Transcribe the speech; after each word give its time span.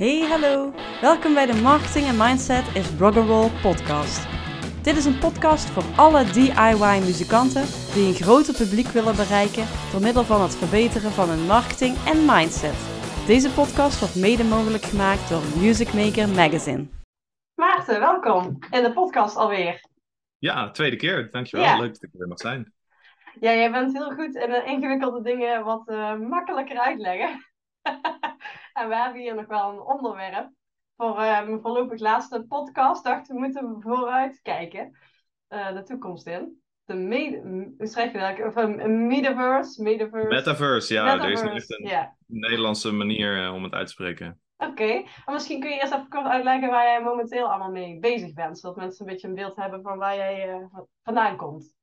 Hey, 0.00 0.20
hallo. 0.20 0.72
Welkom 1.00 1.34
bij 1.34 1.46
de 1.46 1.60
Marketing 1.62 2.06
en 2.06 2.16
Mindset 2.16 2.76
is 2.76 2.88
Rock'n'Roll 2.98 3.50
podcast. 3.62 4.28
Dit 4.82 4.96
is 4.96 5.04
een 5.04 5.18
podcast 5.18 5.70
voor 5.70 5.82
alle 5.96 6.24
DIY-muzikanten 6.24 7.64
die 7.94 8.06
een 8.06 8.22
groter 8.22 8.54
publiek 8.54 8.86
willen 8.86 9.16
bereiken 9.16 9.66
door 9.92 10.00
middel 10.00 10.24
van 10.24 10.40
het 10.40 10.56
verbeteren 10.56 11.10
van 11.10 11.28
hun 11.28 11.46
marketing 11.46 11.96
en 12.12 12.18
mindset. 12.24 12.78
Deze 13.26 13.50
podcast 13.52 14.00
wordt 14.00 14.16
mede 14.16 14.44
mogelijk 14.44 14.84
gemaakt 14.84 15.28
door 15.28 15.42
Music 15.62 15.92
Maker 15.92 16.28
Magazine. 16.28 16.86
Maarten, 17.54 18.00
welkom 18.00 18.58
in 18.70 18.82
de 18.82 18.92
podcast 18.92 19.36
alweer. 19.36 19.80
Ja, 20.38 20.70
tweede 20.70 20.96
keer. 20.96 21.30
Dankjewel. 21.30 21.66
Ja. 21.66 21.78
Leuk 21.78 21.92
dat 21.94 22.02
ik 22.02 22.12
er 22.12 22.18
weer 22.18 22.28
mag 22.28 22.40
zijn. 22.40 22.72
Ja, 23.40 23.52
jij 23.54 23.70
bent 23.70 23.92
heel 23.92 24.10
goed 24.10 24.34
in 24.34 24.50
de 24.50 24.62
ingewikkelde 24.66 25.22
dingen 25.22 25.64
wat 25.64 25.88
eh, 25.88 26.14
makkelijker 26.14 26.78
uitleggen. 26.78 27.44
en 28.72 28.88
we 28.88 28.96
hebben 28.96 29.20
hier 29.22 29.34
nog 29.34 29.46
wel 29.46 29.70
een 29.72 29.80
onderwerp 29.80 30.50
voor 30.96 31.18
eh, 31.18 31.46
mijn 31.46 31.60
voorlopig 31.60 32.00
laatste 32.00 32.44
podcast. 32.48 33.04
Dachten 33.04 33.34
we 33.34 33.40
moeten 33.40 33.76
vooruit 33.80 34.40
kijken 34.42 34.98
eh, 35.48 35.72
de 35.74 35.82
toekomst 35.82 36.26
in. 36.26 36.58
De 36.84 37.72
hoe 37.78 37.86
schrijf 37.86 38.12
je 38.12 38.18
dat? 38.18 38.46
Of 38.46 38.56
een, 38.56 38.84
een 38.84 39.06
metaverse, 39.06 39.82
metaverse. 39.82 40.28
Metaverse, 40.28 40.94
ja. 40.94 41.06
Er 41.06 41.30
is 41.30 41.42
Metaverse, 41.42 41.44
nog 41.82 41.90
echt 41.90 42.10
een 42.28 42.38
Nederlandse 42.40 42.92
manier 42.92 43.44
eh, 43.44 43.54
om 43.54 43.62
het 43.62 43.72
uit 43.72 43.86
te 43.86 43.92
spreken. 43.92 44.40
oké. 44.56 45.02
Misschien 45.26 45.60
kun 45.60 45.70
je 45.70 45.76
eerst 45.80 45.92
even 45.92 46.08
kort 46.08 46.26
uitleggen 46.26 46.70
waar 46.70 46.84
jij 46.84 47.02
momenteel 47.02 47.48
allemaal 47.48 47.70
mee 47.70 47.98
bezig 47.98 48.32
bent. 48.32 48.58
Zodat 48.58 48.76
mensen 48.76 49.06
een 49.06 49.12
beetje 49.12 49.28
een 49.28 49.34
beeld 49.34 49.56
hebben 49.56 49.82
van 49.82 49.98
waar 49.98 50.16
jij 50.16 50.48
eh, 50.48 50.64
va- 50.72 50.86
vandaan 51.02 51.36
komt. 51.36 51.74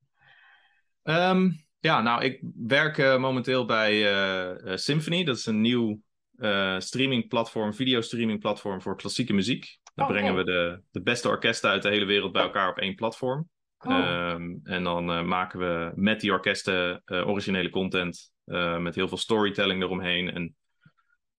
Ehm, 1.04 1.50
ja, 1.80 2.02
nou, 2.02 2.24
ik 2.24 2.42
werk 2.56 2.98
eh, 2.98 3.18
momenteel 3.18 3.66
bij 3.66 3.92
eh, 3.92 4.72
eh, 4.72 4.78
Symphony. 4.78 5.24
Dat 5.24 5.36
is 5.38 5.46
een 5.46 5.62
nieuw 5.62 6.00
eh 6.38 6.80
streamingplatform, 6.80 7.74
videostreamingplatform 7.74 8.82
voor 8.82 8.98
klassieke 8.98 9.34
muziek. 9.34 9.78
Daar 9.94 10.06
Oké. 10.06 10.16
brengen 10.18 10.36
we 10.36 10.44
de, 10.44 10.82
de 10.92 11.02
beste 11.02 11.28
orkesten 11.28 11.70
uit 11.70 11.82
de 11.82 11.90
hele 11.90 12.06
wereld 12.06 12.32
bij 12.32 12.42
elkaar 12.42 12.70
op 12.70 12.78
één 12.78 12.96
platform. 12.96 13.50
Cool. 13.78 13.96
Ehm, 13.96 14.56
en 14.64 14.84
dan 14.84 15.12
eh, 15.12 15.24
maken 15.24 15.60
we 15.60 15.92
met 15.96 16.20
die 16.22 16.32
orkesten 16.32 17.02
eh, 17.06 17.28
originele 17.28 17.70
content. 17.70 18.32
met 18.80 18.96
heel 18.96 19.08
veel 19.08 19.18
storytelling 19.18 19.82
eromheen. 19.84 20.32
En 20.34 20.56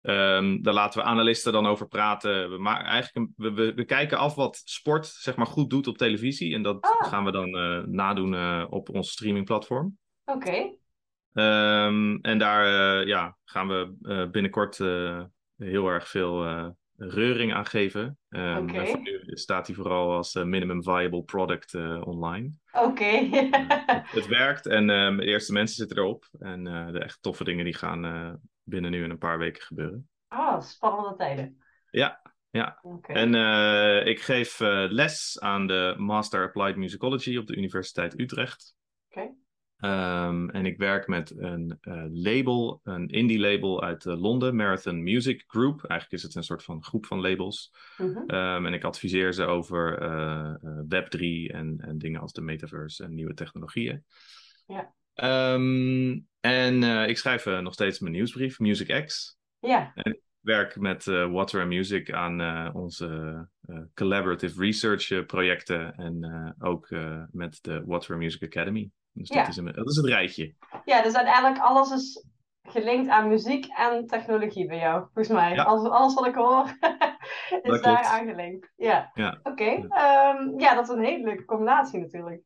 ehm, 0.00 0.62
daar 0.62 0.74
laten 0.74 1.00
we 1.00 1.06
analisten 1.06 1.52
dan 1.52 1.66
over 1.66 1.88
praten. 1.88 2.50
We, 2.50 2.58
ma- 2.58 2.84
eigenlijk 2.84 3.16
een- 3.16 3.32
we, 3.36 3.52
we, 3.52 3.74
we 3.74 3.84
kijken 3.84 4.18
af 4.18 4.34
wat 4.34 4.60
sport 4.64 5.06
zeg 5.06 5.36
maar, 5.36 5.46
goed 5.46 5.70
doet 5.70 5.86
op 5.86 5.98
televisie. 5.98 6.54
En 6.54 6.62
dat 6.62 6.80
Ah. 6.84 7.08
gaan 7.08 7.24
we 7.24 7.30
dan 7.30 7.50
nadoen 7.94 8.66
op 8.70 8.88
ons 8.88 9.10
streamingplatform. 9.10 9.98
Oké. 10.24 10.74
Ehm, 11.38 12.18
en 12.22 12.38
daar 12.38 12.64
eh, 13.00 13.06
ja, 13.06 13.36
gaan 13.44 13.68
we 13.68 13.94
eh, 14.02 14.30
binnenkort 14.30 14.80
eh, 14.80 15.22
heel 15.56 15.88
erg 15.88 16.08
veel 16.08 16.46
reuring 16.96 17.54
aan 17.54 17.66
geven. 17.66 18.18
Ehm, 18.28 18.86
voor 18.86 19.00
nu 19.00 19.20
staat 19.24 19.66
hij 19.66 19.76
vooral 19.76 20.12
als 20.12 20.34
minimum 20.34 20.82
viable 20.82 21.22
product 21.22 21.74
online. 22.04 22.52
Oké. 22.72 23.28
Het 24.18 24.26
werkt 24.26 24.66
en 24.66 24.90
ehm, 24.90 25.16
de 25.16 25.24
eerste 25.24 25.52
mensen 25.52 25.76
zitten 25.76 25.98
erop. 25.98 26.28
En 26.38 26.64
de 26.64 26.98
echt 26.98 27.22
toffe 27.22 27.44
dingen 27.44 27.64
die 27.64 27.74
gaan 27.74 28.40
binnen 28.62 28.90
nu 28.90 29.04
in 29.04 29.10
een 29.10 29.18
paar 29.18 29.38
weken 29.38 29.62
gebeuren. 29.62 30.08
Ah, 30.28 30.60
spannende 30.60 31.16
tijden. 31.16 31.62
Ja, 31.90 32.32
ja. 32.50 32.78
Oké. 32.82 33.12
En 33.12 33.34
ik 34.06 34.20
geef 34.20 34.58
les 34.88 35.40
aan 35.40 35.66
de 35.66 35.94
Master 35.98 36.42
Applied 36.46 36.76
Musicology 36.76 37.36
op 37.36 37.46
de 37.46 37.56
Universiteit 37.56 38.20
Utrecht. 38.20 38.76
Ehm, 39.78 40.48
en 40.48 40.66
ik 40.66 40.76
werk 40.76 41.06
met 41.06 41.38
een 41.38 41.78
eh, 41.80 42.04
label, 42.10 42.80
een 42.84 43.08
indie 43.08 43.38
label 43.38 43.82
uit 43.82 44.06
eh, 44.06 44.20
Londen, 44.20 44.56
Marathon 44.56 45.02
Music 45.02 45.44
Group. 45.46 45.84
Eigenlijk 45.84 46.12
is 46.12 46.22
het 46.22 46.34
een 46.34 46.42
soort 46.42 46.64
van 46.64 46.84
groep 46.84 47.06
van 47.06 47.20
labels. 47.20 47.74
Mhm. 47.96 48.18
Ehm, 48.26 48.66
en 48.66 48.72
ik 48.72 48.84
adviseer 48.84 49.32
ze 49.32 49.44
over 49.44 49.98
eh, 49.98 50.54
eh, 50.62 50.78
Web3 50.88 51.52
en, 51.52 51.76
en 51.78 51.98
dingen 51.98 52.20
als 52.20 52.32
de 52.32 52.40
metaverse 52.40 53.04
en 53.04 53.14
nieuwe 53.14 53.34
technologieën. 53.34 54.04
Ja. 54.66 54.94
Ehm, 55.14 56.18
en 56.40 56.82
ik 57.08 57.18
schrijf 57.18 57.44
nog 57.44 57.72
steeds 57.72 57.98
mijn 57.98 58.12
nieuwsbrief, 58.12 58.58
Music 58.58 59.04
X. 59.04 59.38
Ja, 59.58 59.92
Ik 59.94 60.20
werk 60.40 60.76
met 60.76 61.04
Water 61.04 61.60
and 61.60 61.68
Music 61.68 62.12
aan 62.12 62.74
onze 62.74 63.48
collaborative 63.94 64.60
research 64.60 65.26
projecten 65.26 65.94
en 65.94 66.54
ook 66.58 66.90
met 67.30 67.58
de 67.62 67.82
Water 67.84 68.14
and 68.14 68.22
Music 68.22 68.42
Academy. 68.42 68.90
Dus 69.12 69.28
Ja. 69.28 69.36
dat, 69.40 69.48
is 69.48 69.56
een, 69.56 69.72
dat 69.72 69.88
is 69.90 69.96
het 69.96 70.06
rijtje. 70.06 70.54
ja, 70.84 71.02
dus 71.02 71.14
uiteindelijk 71.14 71.58
alles 71.62 71.90
is 71.90 72.26
gelinkt 72.62 73.08
aan 73.10 73.28
muziek 73.28 73.66
en 73.66 74.06
technologie 74.06 74.66
bij 74.66 74.78
jou, 74.78 75.00
volgens 75.02 75.28
mij. 75.28 75.54
Ja. 75.54 75.62
Alles, 75.62 75.90
alles 75.90 76.14
wat 76.14 76.26
ik 76.26 76.34
hoor 76.34 76.64
is 77.62 77.80
daar 77.80 78.02
aangelinkt. 78.04 78.72
Ja, 78.76 79.10
Ja. 79.14 79.38
oké. 79.42 79.64
Ehm, 79.88 80.58
ja, 80.60 80.74
dat 80.74 80.88
is 80.88 80.94
een 80.94 81.04
hele 81.04 81.24
leuke 81.24 81.44
combinatie 81.44 82.00
natuurlijk. 82.00 82.42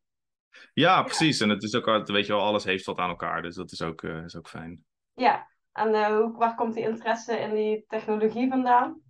Ja, 0.74 1.02
precies. 1.02 1.40
En 1.40 1.48
het 1.48 1.62
is 1.62 1.74
ook 1.74 1.88
altijd, 1.88 2.08
weet 2.08 2.26
je 2.26 2.32
wel, 2.32 2.42
alles 2.42 2.64
heeft 2.64 2.84
wat 2.84 2.98
aan 2.98 3.08
elkaar. 3.08 3.42
Dus 3.42 3.54
dat 3.54 3.72
is 3.72 3.82
ook, 3.82 4.02
eh, 4.02 4.24
is 4.24 4.36
ook 4.36 4.48
fijn. 4.48 4.84
Ja, 5.14 5.48
en 5.72 6.14
hoe, 6.14 6.36
waar 6.36 6.54
komt 6.54 6.74
die 6.74 6.82
interesse 6.88 7.38
in 7.38 7.54
die 7.54 7.84
technologie 7.88 8.48
vandaan? 8.48 9.00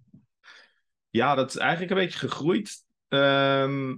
Ja, 1.10 1.34
dat 1.34 1.48
is 1.48 1.56
eigenlijk 1.56 1.90
een 1.90 1.96
beetje 1.98 2.18
gegroeid. 2.18 2.84
Ehm, 3.08 3.96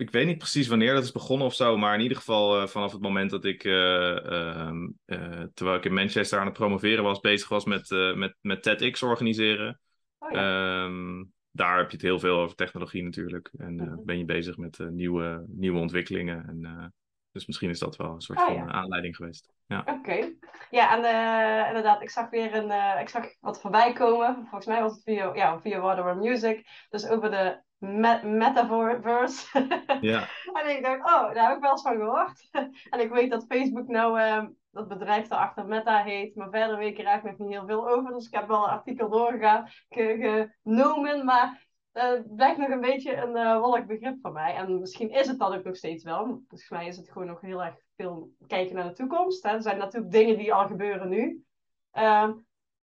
ik 0.00 0.10
weet 0.10 0.26
niet 0.26 0.38
precies 0.38 0.68
wanneer 0.68 0.94
dat 0.94 1.04
is 1.04 1.12
begonnen 1.12 1.46
of 1.46 1.54
zo, 1.54 1.76
maar 1.76 1.94
in 1.94 2.00
ieder 2.00 2.16
geval 2.16 2.60
eh, 2.60 2.66
vanaf 2.66 2.92
het 2.92 3.00
moment 3.00 3.30
dat 3.30 3.44
ik, 3.44 3.64
eh, 3.64 4.26
ehm, 4.26 4.88
eh, 5.04 5.42
terwijl 5.54 5.76
ik 5.78 5.84
in 5.84 5.94
Manchester 5.94 6.38
aan 6.38 6.44
het 6.46 6.54
promoveren 6.54 7.04
was, 7.04 7.20
bezig 7.20 7.48
was 7.48 7.64
met, 7.64 7.90
met, 8.14 8.36
met 8.40 8.62
TEDx 8.62 9.02
organiseren. 9.02 9.80
Oh 10.18 10.30
ja, 10.30 10.84
Ehm, 10.84 11.24
daar 11.50 11.76
heb 11.78 11.86
je 11.90 11.96
het 11.96 12.06
heel 12.06 12.18
veel 12.18 12.38
over 12.38 12.56
technologie 12.56 13.02
natuurlijk. 13.02 13.50
En 13.58 13.74
Mhm. 13.74 14.04
ben 14.04 14.18
je 14.18 14.24
bezig 14.24 14.56
met 14.56 14.78
nieuwe, 14.78 15.44
nieuwe 15.48 15.78
ontwikkelingen. 15.78 16.44
En, 16.48 16.94
dus 17.32 17.46
misschien 17.46 17.70
is 17.70 17.78
dat 17.78 17.96
wel 17.96 18.12
een 18.14 18.20
soort 18.20 18.38
Ah, 18.38 18.46
van 18.46 18.54
ja. 18.54 18.66
aanleiding 18.66 19.16
geweest. 19.16 19.52
Ja. 19.66 19.84
oké. 19.86 20.32
Ja, 20.70 20.96
en 20.96 21.66
inderdaad, 21.68 22.02
ik 22.02 22.10
zag 22.10 22.30
weer 22.30 22.54
een, 22.54 23.00
ik 23.00 23.08
zag 23.08 23.24
wat 23.40 23.60
voorbij 23.60 23.92
komen. 23.92 24.34
Volgens 24.34 24.66
mij 24.66 24.80
was 24.80 24.92
het 24.92 25.02
via, 25.02 25.34
ja, 25.34 25.60
via 25.60 25.80
Water 25.80 26.16
Music. 26.16 26.86
Dus 26.88 27.08
over 27.08 27.30
de 27.30 27.60
me- 27.80 28.20
metaverse. 28.24 29.66
ja. 30.00 30.28
En 30.52 30.76
ik 30.76 30.82
dacht, 30.82 30.98
oh, 30.98 31.34
daar 31.34 31.48
heb 31.48 31.56
ik 31.56 31.62
wel 31.62 31.70
eens 31.70 31.82
van 31.82 31.96
gehoord. 31.96 32.48
en 32.90 33.00
ik 33.00 33.10
weet 33.10 33.30
dat 33.30 33.44
Facebook 33.48 33.88
nou, 33.88 34.20
ehm, 34.20 34.48
dat 34.70 34.88
bedrijf 34.88 35.28
daarachter 35.28 35.66
Meta 35.66 36.02
heet. 36.02 36.34
Maar 36.34 36.50
verder 36.50 36.76
weet 36.76 36.92
ik 36.92 36.98
er 36.98 37.04
eigenlijk 37.04 37.38
nog 37.38 37.48
niet 37.48 37.56
heel 37.56 37.66
veel 37.66 37.88
over. 37.88 38.12
Dus 38.12 38.26
ik 38.26 38.34
heb 38.34 38.48
wel 38.48 38.64
een 38.64 38.70
artikel 38.70 39.08
doorgegaan, 39.10 39.68
ge- 39.88 40.50
genomen. 40.62 41.24
Maar 41.24 41.68
eh, 41.92 42.08
het 42.08 42.36
blijft 42.36 42.58
nog 42.58 42.68
een 42.68 42.80
beetje 42.80 43.16
een 43.16 43.36
eh 43.36 43.60
wolk 43.60 43.86
begrip 43.86 44.18
voor 44.22 44.32
mij. 44.32 44.54
En 44.54 44.80
misschien 44.80 45.10
is 45.10 45.26
het 45.26 45.38
dat 45.38 45.54
ook 45.54 45.64
nog 45.64 45.76
steeds 45.76 46.04
wel. 46.04 46.24
Volgens 46.24 46.70
mij 46.70 46.86
is 46.86 46.96
het 46.96 47.10
gewoon 47.10 47.28
nog 47.28 47.40
heel 47.40 47.64
erg 47.64 47.74
veel 47.96 48.30
kijken 48.46 48.74
naar 48.74 48.88
de 48.88 48.92
toekomst. 48.92 49.42
Hè. 49.42 49.50
Er 49.50 49.62
zijn 49.62 49.78
natuurlijk 49.78 50.12
dingen 50.12 50.38
die 50.38 50.54
al 50.54 50.66
gebeuren 50.66 51.08
nu. 51.08 51.44
Ehm, 51.90 52.32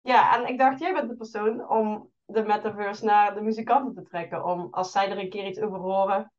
ja, 0.02 0.38
en 0.38 0.48
ik 0.48 0.58
dacht, 0.58 0.80
jij 0.80 0.94
bent 0.94 1.10
de 1.10 1.16
persoon 1.16 1.70
om 1.70 2.12
de 2.34 2.44
metaverse 2.44 3.06
naar 3.06 3.34
de 3.34 3.42
muzikanten 3.42 4.04
te 4.04 4.10
trekken. 4.10 4.46
Om 4.46 4.68
als 4.72 4.92
zij 4.92 5.10
er 5.10 5.18
een 5.18 5.30
keer 5.30 5.48
iets 5.48 5.60
over 5.60 5.78
horen, 5.80 6.32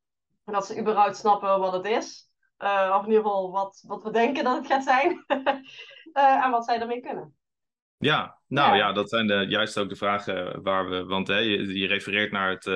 dat 0.45 0.67
ze 0.67 0.79
überhaupt 0.81 1.17
snappen 1.17 1.59
wat 1.61 1.73
het 1.73 1.85
is. 1.85 2.29
Eh, 2.57 2.95
of 2.99 3.03
in 3.05 3.09
ieder 3.09 3.23
geval 3.23 3.51
wat, 3.51 3.85
wat 3.87 4.03
we 4.03 4.11
denken 4.11 4.45
dat 4.45 4.57
het 4.57 4.67
gaat 4.67 4.85
zijn. 4.85 5.25
Eh, 6.15 6.45
en 6.45 6.51
wat 6.51 6.65
zij 6.65 6.81
ermee 6.81 7.01
kunnen. 7.01 7.35
Ja, 7.97 8.39
nou 8.47 8.71
Ja. 8.71 8.77
ja, 8.77 8.93
dat 8.93 9.09
zijn 9.09 9.27
de, 9.27 9.47
juist 9.49 9.79
ook 9.79 9.89
de 9.89 9.97
vragen 9.97 10.63
waar 10.63 10.89
we. 10.89 11.05
Want 11.05 11.29
hè, 11.29 11.39
je, 11.39 11.79
je 11.79 11.87
refereert 11.87 12.33
naar 12.33 12.51
het 12.51 12.67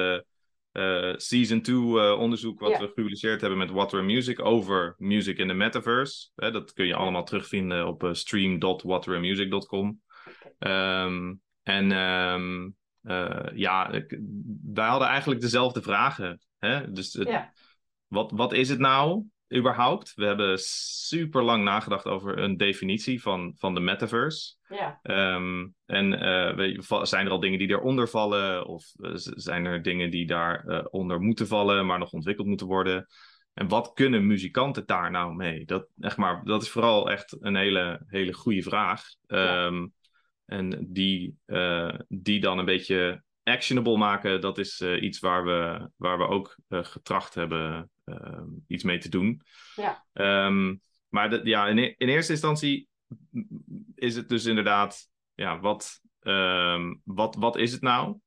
eh, 0.73 1.13
Season 1.17 1.61
2 1.61 1.77
eh, 1.77 2.19
onderzoek 2.19 2.61
wat 2.61 2.71
Ja. 2.71 2.79
we 2.79 2.87
gepubliceerd 2.87 3.41
hebben 3.41 3.59
met 3.59 3.71
Water 3.71 4.05
Music 4.05 4.45
over 4.45 4.95
music 4.99 5.39
in 5.39 5.49
the 5.49 5.55
metaverse. 5.55 6.29
Hè, 6.35 6.51
dat 6.51 6.73
kun 6.73 6.87
je 6.87 6.95
allemaal 6.95 7.25
terugvinden 7.25 7.87
op 7.87 8.09
stream.waterandmusic.com. 8.13 10.01
Ehm, 10.59 11.35
en 11.63 11.93
ehm, 11.93 12.65
eh, 12.65 12.71
ja, 13.55 13.91
ik- 13.91 14.19
wij 14.73 14.87
hadden 14.89 15.09
eigenlijk 15.09 15.41
dezelfde 15.41 15.83
vragen. 15.83 16.41
Hè? 16.59 16.91
Dus 16.93 17.13
het- 17.13 17.29
Ja. 17.29 17.53
wat, 18.07 18.31
wat 18.31 18.53
is 18.53 18.69
het 18.69 18.79
nou 18.79 19.25
überhaupt? 19.55 20.13
We 20.15 20.25
hebben 20.25 20.59
super 20.63 21.43
lang 21.43 21.65
nagedacht 21.65 22.05
over 22.05 22.39
een 22.39 22.57
definitie 22.57 23.23
van, 23.23 23.55
van 23.57 23.75
de 23.75 23.81
metaverse. 23.81 24.57
Ja, 24.69 24.99
Ehm, 25.03 25.67
en 25.87 26.21
eh, 26.21 26.79
va- 26.81 27.05
zijn 27.05 27.27
er 27.27 27.33
al 27.33 27.41
dingen 27.41 27.59
die 27.59 27.69
eronder 27.69 28.09
vallen? 28.09 28.67
Of 28.67 28.85
eh, 29.01 29.11
zijn 29.15 29.65
er 29.65 29.83
dingen 29.83 30.11
die 30.11 30.27
daaronder 30.27 30.87
onder 30.89 31.21
moeten 31.21 31.47
vallen, 31.47 31.87
maar 31.87 31.99
nog 31.99 32.13
ontwikkeld 32.13 32.47
moeten 32.47 32.67
worden? 32.67 33.07
En 33.55 33.69
wat 33.69 33.93
kunnen 33.93 34.27
muzikanten 34.27 34.87
daar 34.87 35.11
nou 35.11 35.35
mee? 35.35 35.65
Dat, 35.65 35.89
echt 36.01 36.17
maar, 36.17 36.45
dat 36.45 36.63
is 36.63 36.71
vooral 36.71 37.11
echt 37.11 37.37
een 37.41 37.57
hele, 37.57 38.03
hele 38.07 38.33
goede 38.33 38.63
vraag. 38.63 39.03
Ja. 39.27 39.67
En 40.49 40.87
die, 40.93 41.37
eh, 41.45 41.95
die 42.09 42.41
dan 42.41 42.59
een 42.59 42.65
beetje 42.65 43.23
actionable 43.43 43.97
maken, 43.97 44.41
dat 44.41 44.59
is 44.59 44.81
eh, 44.81 45.03
iets 45.03 45.19
waar 45.19 45.45
we, 45.45 45.91
waar 45.97 46.19
we 46.19 46.27
ook 46.27 46.57
eh, 46.69 46.85
getracht 46.85 47.35
hebben 47.35 47.91
iets 48.67 48.85
mee 48.85 48.99
te 48.99 49.09
doen. 49.09 49.43
Ja. 49.77 50.05
Ehm, 50.13 50.77
maar 51.09 51.47
ja, 51.47 51.67
in, 51.67 51.79
e- 51.79 51.95
in 51.97 52.09
eerste 52.09 52.33
instantie 52.33 52.89
is 53.95 54.17
het 54.17 54.29
dus 54.29 54.45
inderdaad, 54.45 55.09
ja, 55.35 55.61
wat, 55.61 56.01
ehm, 56.21 56.95
wat, 57.05 57.35
wat 57.35 57.57
is 57.57 57.73
het 57.73 57.81
nou? 57.81 58.19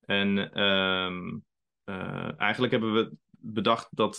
En 0.00 0.52
ehm, 0.52 1.38
eh, 1.84 2.40
eigenlijk 2.40 2.72
hebben 2.72 2.94
we 2.94 3.12
bedacht 3.30 3.88
dat, 3.90 4.16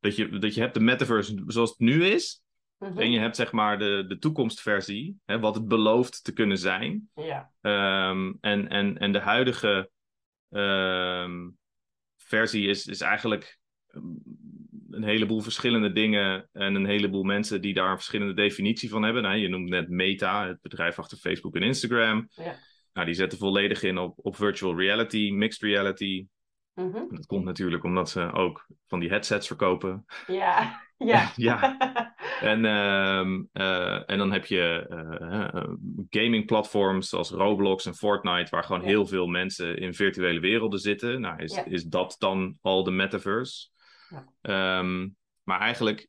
dat, 0.00 0.16
je, 0.16 0.38
dat 0.38 0.54
je 0.54 0.60
hebt 0.60 0.74
de 0.74 0.80
metaverse 0.80 1.42
zoals 1.46 1.70
het 1.70 1.78
nu 1.78 2.04
is. 2.04 2.42
En 2.82 3.10
je 3.10 3.18
hebt 3.18 3.36
zeg 3.36 3.52
maar 3.52 3.78
de, 3.78 4.04
de 4.08 4.18
toekomstversie, 4.18 5.20
hè, 5.24 5.38
wat 5.38 5.54
het 5.54 5.68
belooft 5.68 6.24
te 6.24 6.32
kunnen 6.32 6.58
zijn. 6.58 7.10
Ja, 7.14 7.50
Ehm, 7.60 8.32
en, 8.40 8.68
en, 8.68 8.98
en 8.98 9.12
de 9.12 9.20
huidige 9.20 9.90
ehm, 10.50 11.48
versie 12.16 12.68
is, 12.68 12.86
is 12.86 13.00
eigenlijk 13.00 13.58
ehm, 13.86 14.02
een 14.90 15.04
heleboel 15.04 15.40
verschillende 15.40 15.92
dingen 15.92 16.48
en 16.52 16.74
een 16.74 16.86
heleboel 16.86 17.22
mensen 17.22 17.60
die 17.60 17.74
daar 17.74 17.90
een 17.90 17.96
verschillende 17.96 18.34
definitie 18.34 18.88
van 18.88 19.02
hebben. 19.02 19.22
Nou, 19.22 19.36
je 19.36 19.48
noemt 19.48 19.68
net 19.68 19.88
Meta, 19.88 20.46
het 20.46 20.60
bedrijf 20.60 20.98
achter 20.98 21.18
Facebook 21.18 21.56
en 21.56 21.62
Instagram. 21.62 22.28
Ja. 22.28 22.56
Nou, 22.92 23.06
die 23.06 23.14
zetten 23.14 23.38
volledig 23.38 23.82
in 23.82 23.98
op, 23.98 24.18
op 24.22 24.36
virtual 24.36 24.78
reality, 24.78 25.30
mixed 25.30 25.62
reality. 25.62 26.26
Mhm. 26.74 27.14
Dat 27.14 27.26
komt 27.26 27.44
natuurlijk 27.44 27.84
omdat 27.84 28.10
ze 28.10 28.32
ook 28.32 28.66
van 28.86 29.00
die 29.00 29.08
headsets 29.08 29.46
verkopen. 29.46 30.04
ja, 30.26 30.80
ja. 30.98 31.30
Ja. 31.36 31.76
En, 32.40 32.64
ehm, 32.64 33.42
eh, 33.52 34.10
en 34.10 34.18
dan 34.18 34.32
heb 34.32 34.46
je 34.46 34.86
eh, 34.88 35.64
gaming 36.10 36.46
platforms 36.46 37.08
zoals 37.08 37.30
Roblox 37.30 37.86
en 37.86 37.94
Fortnite, 37.94 38.50
waar 38.50 38.64
gewoon 38.64 38.80
Ja. 38.80 38.86
heel 38.86 39.06
veel 39.06 39.26
mensen 39.26 39.76
in 39.78 39.94
virtuele 39.94 40.40
werelden 40.40 40.78
zitten. 40.78 41.20
Nou, 41.20 41.42
is, 41.42 41.54
Ja. 41.54 41.64
is 41.64 41.84
dat 41.84 42.16
dan 42.18 42.58
al 42.60 42.84
de 42.84 42.90
metaverse? 42.90 43.68
Ja. 44.08 44.24
Ehm, 44.40 45.08
maar 45.42 45.60
eigenlijk 45.60 46.08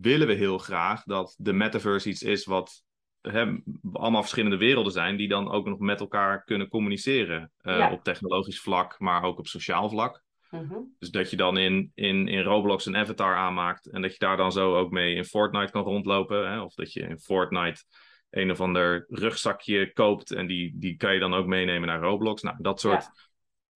willen 0.00 0.26
we 0.26 0.32
heel 0.34 0.58
graag 0.58 1.02
dat 1.02 1.34
de 1.38 1.52
metaverse 1.52 2.08
iets 2.08 2.22
is 2.22 2.44
wat 2.44 2.82
hè, 3.22 3.54
allemaal 3.92 4.20
verschillende 4.20 4.56
werelden 4.56 4.92
zijn, 4.92 5.16
die 5.16 5.28
dan 5.28 5.50
ook 5.50 5.66
nog 5.66 5.78
met 5.78 6.00
elkaar 6.00 6.44
kunnen 6.44 6.68
communiceren. 6.68 7.52
eh, 7.60 7.78
Ja. 7.78 7.92
Op 7.92 8.04
technologisch 8.04 8.60
vlak, 8.60 8.98
maar 8.98 9.22
ook 9.22 9.38
op 9.38 9.46
sociaal 9.46 9.88
vlak. 9.88 10.22
Mhm. 10.50 10.78
Dus 10.98 11.10
dat 11.10 11.30
je 11.30 11.36
dan 11.36 11.56
in, 11.56 11.90
in, 11.94 12.28
in 12.28 12.42
Roblox 12.42 12.86
een 12.86 12.96
avatar 12.96 13.36
aanmaakt 13.36 13.90
en 13.90 14.02
dat 14.02 14.12
je 14.12 14.18
daar 14.18 14.36
dan 14.36 14.52
zo 14.52 14.76
ook 14.76 14.90
mee 14.90 15.14
in 15.14 15.24
Fortnite 15.24 15.72
kan 15.72 15.82
rondlopen. 15.82 16.50
Hè? 16.50 16.60
Of 16.60 16.74
dat 16.74 16.92
je 16.92 17.00
in 17.00 17.18
Fortnite 17.18 17.84
een 18.30 18.50
of 18.50 18.60
ander 18.60 19.04
rugzakje 19.08 19.92
koopt 19.92 20.30
en 20.32 20.46
die, 20.46 20.72
die 20.78 20.96
kan 20.96 21.14
je 21.14 21.20
dan 21.20 21.34
ook 21.34 21.46
meenemen 21.46 21.88
naar 21.88 22.00
Roblox. 22.00 22.42
Nou, 22.42 22.56
dat 22.60 22.80
soort 22.80 23.08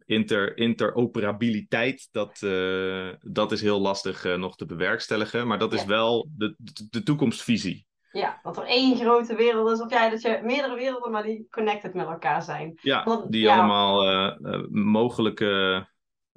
inter, 0.04 0.56
interoperabiliteit, 0.56 2.08
dat, 2.12 2.42
eh, 2.42 3.08
dat 3.20 3.52
is 3.52 3.60
heel 3.62 3.80
lastig 3.80 4.24
eh, 4.24 4.36
nog 4.36 4.56
te 4.56 4.66
bewerkstelligen. 4.66 5.46
Maar 5.46 5.58
dat 5.58 5.72
is 5.72 5.80
Ja. 5.80 5.86
wel 5.86 6.28
de, 6.36 6.54
de, 6.58 6.86
de 6.90 7.02
toekomstvisie. 7.02 7.86
Ja, 8.16 8.40
dat 8.42 8.56
er 8.56 8.64
één 8.64 8.96
grote 8.96 9.34
wereld 9.34 9.70
is. 9.70 9.80
Of 9.80 9.90
ja, 9.90 10.10
dat 10.10 10.22
je 10.22 10.40
meerdere 10.42 10.74
werelden, 10.74 11.10
maar 11.10 11.22
die 11.22 11.46
connected 11.50 11.94
met 11.94 12.06
elkaar 12.06 12.42
zijn. 12.42 12.78
Ja, 12.82 13.04
Want- 13.04 13.32
die 13.32 13.42
ja. 13.42 13.56
allemaal 13.56 14.02
eh, 14.02 14.54
eh, 14.54 14.64
mogelijke, 14.70 15.86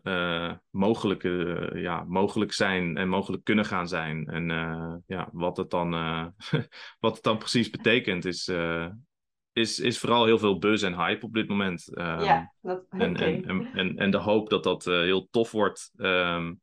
eh, 0.03 0.53
mogelijke, 0.69 1.71
ja, 1.73 2.03
mogelijk 2.07 2.53
zijn 2.53 2.97
en 2.97 3.09
mogelijk 3.09 3.43
kunnen 3.43 3.65
gaan 3.65 3.87
zijn. 3.87 4.27
En 4.27 4.45
ja, 5.07 5.29
wat 5.31 5.57
het, 5.57 5.69
dan, 5.69 5.91
wat 7.05 7.13
het 7.13 7.23
dan 7.23 7.37
precies 7.37 7.69
betekent, 7.69 8.25
is, 8.25 8.51
is, 9.53 9.79
is 9.79 9.99
vooral 9.99 10.25
heel 10.25 10.39
veel 10.39 10.57
buzz 10.57 10.83
en 10.83 10.95
hype 10.95 11.25
op 11.25 11.33
dit 11.33 11.47
moment. 11.47 11.95
Ehm, 11.95 12.23
ja, 12.23 12.53
dat, 12.61 12.85
en, 12.89 13.15
en, 13.15 13.69
en, 13.73 13.97
en, 13.97 14.11
de 14.11 14.17
hoop 14.17 14.49
dat 14.49 14.63
dat 14.63 14.85
heel 14.85 15.27
tof 15.31 15.51
wordt. 15.51 15.91
Ehm, 15.97 16.53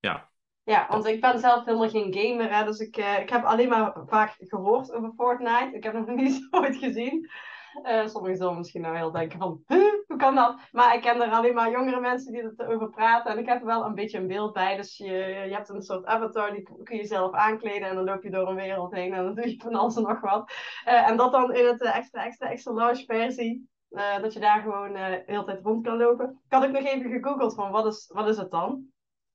ja, 0.00 0.29
Ja, 0.70 0.86
want 0.88 1.06
ik 1.06 1.20
ben 1.20 1.38
zelf 1.38 1.64
helemaal 1.64 1.88
geen 1.88 2.14
gamer, 2.14 2.56
hè, 2.56 2.64
dus 2.64 2.78
ik, 2.78 2.96
eh, 2.96 3.20
ik 3.20 3.30
heb 3.30 3.44
alleen 3.44 3.68
maar 3.68 3.92
vaak 4.06 4.34
gehoord 4.38 4.92
over 4.92 5.12
Fortnite. 5.16 5.70
Ik 5.72 5.82
heb 5.82 5.92
nog 5.92 6.06
niet 6.16 6.48
ooit 6.50 6.76
gezien. 6.76 7.30
Eh 7.82 8.06
sommigen 8.06 8.36
zullen 8.36 8.56
misschien 8.56 8.80
nou 8.80 8.96
heel 8.96 9.10
denken 9.10 9.38
van, 9.38 9.62
huh, 9.66 9.92
hoe 10.06 10.16
kan 10.16 10.34
dat? 10.34 10.60
Maar 10.72 10.94
ik 10.94 11.00
ken 11.00 11.20
er 11.20 11.30
alleen 11.30 11.54
maar 11.54 11.70
jongere 11.70 12.00
mensen 12.00 12.32
die 12.32 12.52
erover 12.56 12.90
praten. 12.90 13.32
En 13.32 13.38
ik 13.38 13.46
heb 13.46 13.60
er 13.60 13.66
wel 13.66 13.84
een 13.84 13.94
beetje 13.94 14.18
een 14.18 14.26
beeld 14.26 14.52
bij. 14.52 14.76
Dus 14.76 14.96
je, 14.96 15.12
je 15.48 15.54
hebt 15.54 15.68
een 15.68 15.82
soort 15.82 16.04
avatar, 16.04 16.52
die 16.52 16.68
kun 16.82 16.96
je 16.96 17.04
zelf 17.04 17.32
aankleden. 17.32 17.88
En 17.88 17.94
dan 17.94 18.04
loop 18.04 18.22
je 18.22 18.30
door 18.30 18.48
een 18.48 18.54
wereld 18.54 18.94
heen 18.94 19.12
en 19.12 19.24
dan 19.24 19.34
doe 19.34 19.48
je 19.48 19.60
van 19.62 19.74
alles 19.74 19.96
en 19.96 20.02
nog 20.02 20.20
wat. 20.20 20.52
Eh, 20.84 21.08
en 21.08 21.16
dat 21.16 21.32
dan 21.32 21.54
in 21.54 21.66
het 21.66 21.82
extra, 21.82 22.24
extra, 22.24 22.50
extra 22.50 22.72
large 22.72 23.04
versie. 23.04 23.68
dat 24.20 24.32
je 24.32 24.40
daar 24.40 24.60
gewoon 24.60 24.94
eh, 24.94 25.10
de 25.10 25.22
hele 25.26 25.44
tijd 25.44 25.60
rond 25.62 25.84
kan 25.84 25.96
lopen. 25.96 26.40
Ik 26.44 26.52
had 26.52 26.64
ook 26.64 26.72
nog 26.72 26.84
even 26.84 27.10
gegoogeld 27.10 27.54
van, 27.54 27.70
wat 27.70 27.86
is, 27.86 28.10
wat 28.12 28.28
is 28.28 28.36
het 28.36 28.50
dan? 28.50 28.90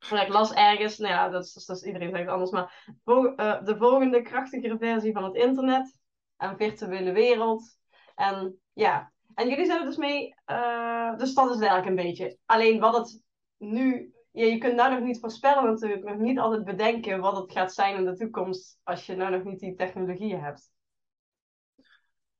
En 0.09 0.21
ik 0.21 0.27
las 0.27 0.53
ergens, 0.53 0.97
nou 0.97 1.13
ja, 1.13 1.29
dat 1.29 1.45
is, 1.45 1.65
dat 1.65 1.77
is 1.77 1.83
iedereen 1.83 2.11
zegt 2.11 2.29
anders, 2.29 2.51
maar 2.51 2.95
vol- 3.03 3.35
eh, 3.35 3.63
de 3.63 3.77
volgende 3.77 4.21
krachtigere 4.21 4.77
versie 4.77 5.13
van 5.13 5.23
het 5.23 5.35
internet 5.35 5.97
en 6.37 6.57
virtuele 6.57 7.11
wereld. 7.11 7.77
En 8.15 8.59
ja, 8.73 9.11
en 9.33 9.49
jullie 9.49 9.65
zijn 9.65 9.79
er 9.79 9.85
dus 9.85 9.97
mee, 9.97 10.35
eh, 10.45 11.17
dus 11.17 11.33
dat 11.33 11.49
is 11.49 11.59
eigenlijk 11.59 11.85
een 11.85 12.05
beetje. 12.05 12.37
Alleen 12.45 12.79
wat 12.79 12.97
het 12.97 13.21
nu, 13.57 14.13
ja, 14.31 14.45
je 14.45 14.57
kunt 14.57 14.75
nou 14.75 14.93
nog 14.93 15.03
niet 15.03 15.19
voorspellen 15.19 15.63
natuurlijk, 15.63 16.03
nog 16.03 16.17
niet 16.17 16.39
altijd 16.39 16.63
bedenken 16.63 17.19
wat 17.19 17.37
het 17.37 17.51
gaat 17.51 17.73
zijn 17.73 17.95
in 17.95 18.05
de 18.05 18.15
toekomst 18.15 18.79
als 18.83 19.05
je 19.05 19.15
nou 19.15 19.31
nog 19.31 19.43
niet 19.43 19.59
die 19.59 19.75
technologieën 19.75 20.39
hebt. 20.39 20.69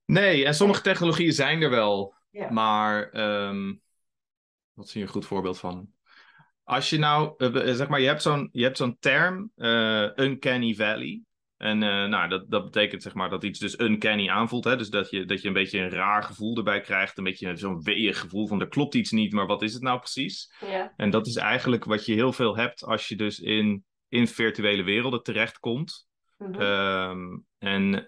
Nee, 0.06 0.46
en 0.46 0.54
sommige 0.54 0.82
technologieën 0.82 1.34
zijn 1.34 1.62
er 1.62 1.70
wel. 1.70 2.14
Ja. 2.32 2.50
Maar 2.52 3.10
ehm, 3.10 3.74
wat 4.74 4.86
is 4.86 4.94
hier 4.94 5.04
een 5.04 5.10
goed 5.10 5.26
voorbeeld 5.26 5.60
van? 5.60 5.95
Als 6.66 6.90
je 6.90 6.98
nou, 6.98 7.34
eh, 7.38 7.74
zeg 7.74 7.88
maar, 7.88 8.00
je 8.00 8.08
hebt 8.08 8.22
zo'n, 8.22 8.50
je 8.52 8.64
hebt 8.64 8.78
zo'n 8.78 8.98
term, 9.00 9.52
eh, 9.56 10.10
uncanny 10.16 10.74
valley. 10.74 11.22
En 11.58 11.84
eh, 11.84 12.06
nou, 12.06 12.30
dat, 12.30 12.50
dat 12.50 12.64
betekent 12.64 13.04
zeg 13.04 13.14
maar 13.14 13.30
dat 13.30 13.44
iets 13.44 13.60
dus 13.60 13.80
uncanny 13.80 14.30
aanvoelt. 14.30 14.64
Hè? 14.64 14.78
Dus 14.78 14.90
dat 14.90 15.10
je, 15.10 15.26
dat 15.26 15.42
je 15.42 15.48
een 15.48 15.54
beetje 15.54 15.80
een 15.80 15.90
raar 15.90 16.24
gevoel 16.24 16.58
erbij 16.58 16.82
krijgt. 16.82 17.18
Een 17.18 17.24
beetje 17.24 17.56
zo'n 17.56 17.82
weeig 17.82 18.20
gevoel 18.20 18.48
van 18.48 18.62
er 18.62 18.68
klopt 18.68 18.96
iets 18.96 19.12
niet, 19.12 19.34
maar 19.34 19.46
wat 19.46 19.62
is 19.62 19.74
het 19.74 19.82
nou 19.82 20.00
precies? 20.00 20.54
Ja, 20.60 20.94
En 20.98 21.10
dat 21.10 21.28
is 21.28 21.36
eigenlijk 21.36 21.84
wat 21.84 22.06
je 22.06 22.14
heel 22.14 22.34
veel 22.34 22.58
hebt 22.58 22.84
als 22.84 23.08
je 23.08 23.16
dus 23.16 23.40
in, 23.40 23.86
in 24.08 24.28
virtuele 24.28 24.84
werelden 24.84 25.24
terechtkomt. 25.24 26.08
mhm. 26.38 26.62
Ehm, 26.62 27.38
en 27.58 28.06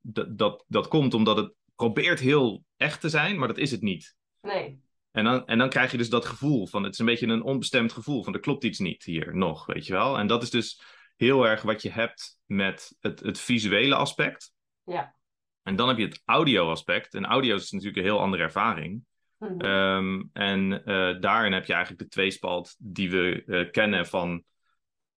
dat, 0.00 0.38
dat, 0.38 0.64
dat 0.68 0.88
komt 0.88 1.14
omdat 1.14 1.36
het 1.36 1.54
probeert 1.74 2.20
heel 2.20 2.64
echt 2.76 3.00
te 3.00 3.08
zijn, 3.08 3.38
maar 3.38 3.48
dat 3.48 3.58
is 3.58 3.70
het 3.70 3.82
niet. 3.82 4.16
nee. 4.42 4.88
En 5.12 5.24
dan, 5.24 5.46
en 5.46 5.58
dan 5.58 5.68
krijg 5.68 5.90
je 5.90 5.96
dus 5.96 6.10
dat 6.10 6.26
gevoel 6.26 6.66
van, 6.66 6.82
het 6.82 6.92
is 6.92 6.98
een 6.98 7.06
beetje 7.06 7.26
een 7.26 7.42
onbestemd 7.42 7.92
gevoel 7.92 8.24
van, 8.24 8.34
er 8.34 8.40
klopt 8.40 8.64
iets 8.64 8.78
niet 8.78 9.04
hier 9.04 9.36
nog, 9.36 9.66
weet 9.66 9.86
je 9.86 9.92
wel. 9.92 10.18
En 10.18 10.26
dat 10.26 10.42
is 10.42 10.50
dus 10.50 10.82
heel 11.16 11.46
erg 11.46 11.62
wat 11.62 11.82
je 11.82 11.90
hebt 11.90 12.38
met 12.46 12.96
het, 13.00 13.20
het 13.20 13.40
visuele 13.40 13.94
aspect. 13.94 14.52
Ja. 14.84 15.14
En 15.62 15.76
dan 15.76 15.88
heb 15.88 15.98
je 15.98 16.04
het 16.04 16.22
audio 16.24 16.70
aspect. 16.70 17.14
En 17.14 17.24
audio 17.24 17.54
is 17.54 17.70
natuurlijk 17.70 17.98
een 17.98 18.12
heel 18.12 18.20
andere 18.20 18.42
ervaring. 18.42 19.04
Mhm. 19.38 19.60
Ehm, 19.60 20.22
en 20.32 20.84
eh, 20.84 21.20
daarin 21.20 21.52
heb 21.52 21.64
je 21.64 21.72
eigenlijk 21.72 22.02
de 22.02 22.08
tweespalt 22.08 22.74
die 22.78 23.10
we 23.10 23.42
eh, 23.46 23.70
kennen 23.70 24.06
van 24.06 24.44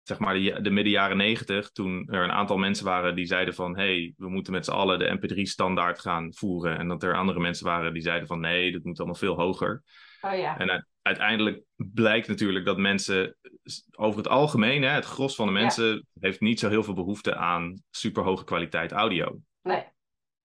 zeg 0.02 0.18
maar 0.18 0.34
de, 0.34 0.60
de 0.60 0.70
midden 0.70 0.92
jaren 0.92 1.16
negentig, 1.16 1.70
toen 1.70 2.08
er 2.10 2.22
een 2.22 2.32
aantal 2.32 2.56
mensen 2.56 2.84
waren 2.84 3.14
die 3.14 3.26
zeiden 3.26 3.54
van 3.54 3.76
hey, 3.76 4.14
we 4.16 4.28
moeten 4.28 4.52
met 4.52 4.64
z'n 4.64 4.70
allen 4.70 4.98
de 4.98 5.18
MP3-standaard 5.18 6.00
gaan 6.00 6.34
voeren. 6.34 6.78
En 6.78 6.88
dat 6.88 7.02
er 7.02 7.16
andere 7.16 7.40
mensen 7.40 7.66
waren 7.66 7.92
die 7.92 8.02
zeiden 8.02 8.26
van 8.26 8.40
nee, 8.40 8.72
dat 8.72 8.84
moet 8.84 8.98
allemaal 8.98 9.16
veel 9.16 9.36
hoger. 9.36 9.82
Oh 10.20 10.38
ja. 10.38 10.58
En 10.58 10.86
uiteindelijk 11.02 11.62
blijkt 11.76 12.28
natuurlijk 12.28 12.64
dat 12.64 12.78
mensen 12.78 13.36
over 13.96 14.18
het 14.18 14.28
algemeen, 14.28 14.82
hè, 14.82 14.88
het 14.88 15.04
gros 15.04 15.34
van 15.34 15.46
de 15.46 15.52
mensen, 15.52 16.06
heeft 16.20 16.40
niet 16.40 16.60
zo 16.60 16.68
heel 16.68 16.82
veel 16.82 16.94
behoefte 16.94 17.36
aan 17.36 17.82
superhoge 17.90 18.44
kwaliteit 18.44 18.92
audio. 18.92 19.38
Nee. 19.62 19.84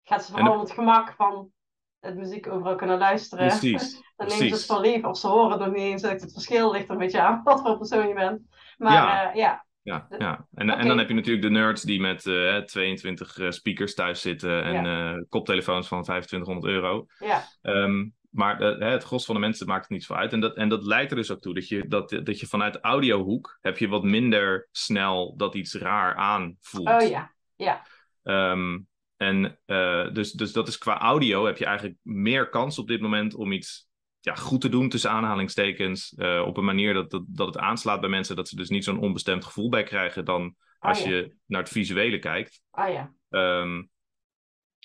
Gaat 0.04 0.26
ze 0.26 0.32
vooral 0.32 0.54
om 0.54 0.60
het 0.60 0.72
gemak 0.72 1.14
van 1.18 1.52
het 2.00 2.16
muziek 2.16 2.48
overal 2.48 2.76
kunnen 2.76 2.98
luisteren. 2.98 3.48
Precies. 3.48 4.02
Dan 4.16 4.28
nemen 4.28 4.48
ze 4.48 4.54
het 4.54 4.66
voor 4.66 4.80
lief, 4.80 5.04
of 5.04 5.18
ze 5.18 5.28
horen 5.28 5.52
het 5.52 5.60
nog 5.60 5.70
niet 5.70 5.84
eens. 5.84 6.02
Het 6.02 6.32
verschil 6.32 6.72
ligt 6.72 6.86
er 6.86 6.92
een 6.92 6.98
beetje 6.98 7.22
aan 7.22 7.42
wat 7.44 7.62
voor 7.62 7.78
persoon 7.78 8.08
je 8.08 8.14
bent. 8.14 8.42
Maar 8.78 8.94
Ja. 8.94 9.22
ja, 9.24 9.32
ja. 9.34 9.66
Ja, 9.82 10.08
ja. 10.18 10.48
En, 10.54 10.70
en 10.70 10.88
dan 10.88 10.98
heb 10.98 11.08
je 11.08 11.14
natuurlijk 11.14 11.44
de 11.44 11.50
nerds 11.50 11.82
die 11.82 12.02
met 12.02 12.26
eh, 12.26 12.58
22 12.58 13.38
eh, 13.38 13.50
speakers 13.50 13.94
thuis 13.94 14.22
zitten 14.22 14.64
en 14.64 14.86
eh, 14.86 15.22
koptelefoons 15.30 15.88
van 15.88 16.04
2500 16.04 16.74
euro. 16.74 17.06
ja. 17.20 17.44
Ehm, 17.62 18.06
maar 18.30 18.62
eh, 18.62 18.92
het 18.92 19.04
gros 19.04 19.26
van 19.26 19.36
de 19.36 19.42
mensen 19.42 19.68
maakt 19.68 19.82
het 19.82 19.90
niet 19.90 20.04
zo 20.04 20.14
uit. 20.14 20.34
En 20.34 20.40
dat, 20.40 20.56
en 20.56 20.70
dat 20.70 20.84
leidt 20.84 21.12
er 21.12 21.18
dus 21.18 21.32
ook 21.32 21.42
toe 21.42 21.54
dat 21.54 21.68
je, 21.68 21.88
dat, 21.88 22.20
dat 22.24 22.40
je 22.40 22.48
vanuit 22.48 22.80
audiohoek 22.82 23.58
heb 23.62 23.78
je 23.78 23.88
wat 23.88 24.04
minder 24.04 24.68
snel 24.72 25.34
dat 25.38 25.56
iets 25.56 25.76
raar 25.76 26.16
aanvoelt. 26.16 26.90
Oh 26.90 27.10
ja. 27.10 27.34
Ja. 27.56 27.82
Ehm, 28.24 28.80
en 29.18 29.60
eh, 29.66 30.12
dus, 30.14 30.32
dus 30.32 30.52
dat 30.52 30.68
is 30.68 30.78
qua 30.78 31.00
audio 31.00 31.46
heb 31.46 31.58
je 31.58 31.66
eigenlijk 31.66 31.98
meer 32.02 32.50
kans 32.50 32.80
op 32.80 32.88
dit 32.88 33.02
moment 33.02 33.36
om 33.36 33.52
iets 33.52 33.88
ja, 34.24 34.36
goed 34.36 34.62
te 34.62 34.70
doen 34.70 34.90
tussen 34.90 35.10
aanhalingstekens. 35.12 36.14
eh, 36.14 36.44
op 36.46 36.58
een 36.58 36.66
manier 36.66 36.94
dat, 36.94 37.12
dat, 37.12 37.24
dat 37.28 37.48
het 37.48 37.58
aanslaat 37.58 38.00
bij 38.00 38.10
mensen, 38.10 38.36
dat 38.36 38.48
ze 38.48 38.56
dus 38.56 38.70
niet 38.70 38.84
zo'n 38.84 39.00
onbestemd 39.00 39.46
gevoel 39.46 39.70
bij 39.70 39.84
krijgen 39.84 40.26
dan 40.26 40.56
als 40.80 41.00
Oh 41.02 41.06
ja. 41.06 41.12
je 41.12 41.36
naar 41.46 41.62
het 41.62 41.72
visuele 41.72 42.20
kijkt. 42.20 42.62
Ah 42.72 42.94
ja. 42.94 43.14
Ehm, 43.30 43.84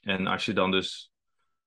en 0.02 0.26
als 0.26 0.44
je 0.44 0.52
dan 0.52 0.70
dus, 0.70 1.12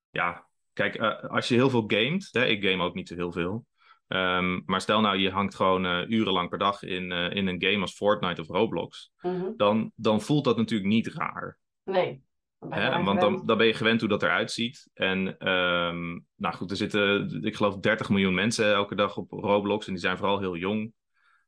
ja, 0.10 0.48
kijk, 0.74 0.96
eh, 0.96 1.24
als 1.24 1.48
je 1.48 1.56
heel 1.56 1.70
veel 1.70 1.84
gamet, 1.88 2.30
hè, 2.32 2.46
ik 2.46 2.64
game 2.64 2.84
ook 2.84 2.96
niet 2.96 3.08
zo 3.08 3.16
heel 3.16 3.32
veel. 3.32 3.66
Ehm, 4.08 4.60
maar 4.66 4.82
stel 4.82 5.02
nou, 5.02 5.18
je 5.18 5.30
hangt 5.30 5.56
gewoon 5.56 5.86
eh, 5.86 6.10
urenlang 6.10 6.50
per 6.50 6.60
dag 6.60 6.84
in, 6.84 7.12
in 7.12 7.48
een 7.48 7.64
game 7.64 7.82
als 7.82 7.96
Fortnite 7.96 8.42
of 8.42 8.48
Roblox. 8.48 9.12
Mhm. 9.22 9.52
Dan, 9.58 9.92
dan 9.96 10.22
voelt 10.22 10.44
dat 10.44 10.58
natuurlijk 10.58 10.90
niet 10.90 11.08
raar. 11.08 11.58
Nee. 11.84 12.24
Hè? 12.70 13.04
Want 13.04 13.22
dan, 13.22 13.46
dan 13.46 13.58
ben 13.58 13.68
je 13.68 13.74
gewend 13.74 14.00
hoe 14.00 14.10
dat 14.10 14.24
eruit 14.24 14.52
ziet. 14.52 14.90
En 14.94 15.38
ehm, 15.38 16.20
nou 16.36 16.56
goed, 16.56 16.72
er 16.72 16.78
zitten, 16.78 17.40
ik 17.44 17.56
geloof, 17.56 17.78
30 17.78 18.10
miljoen 18.10 18.34
mensen 18.34 18.74
elke 18.74 18.96
dag 18.96 19.18
op 19.18 19.32
Roblox. 19.32 19.88
En 19.88 19.94
die 19.94 20.02
zijn 20.02 20.18
vooral 20.18 20.40
heel 20.40 20.56
jong. 20.56 20.94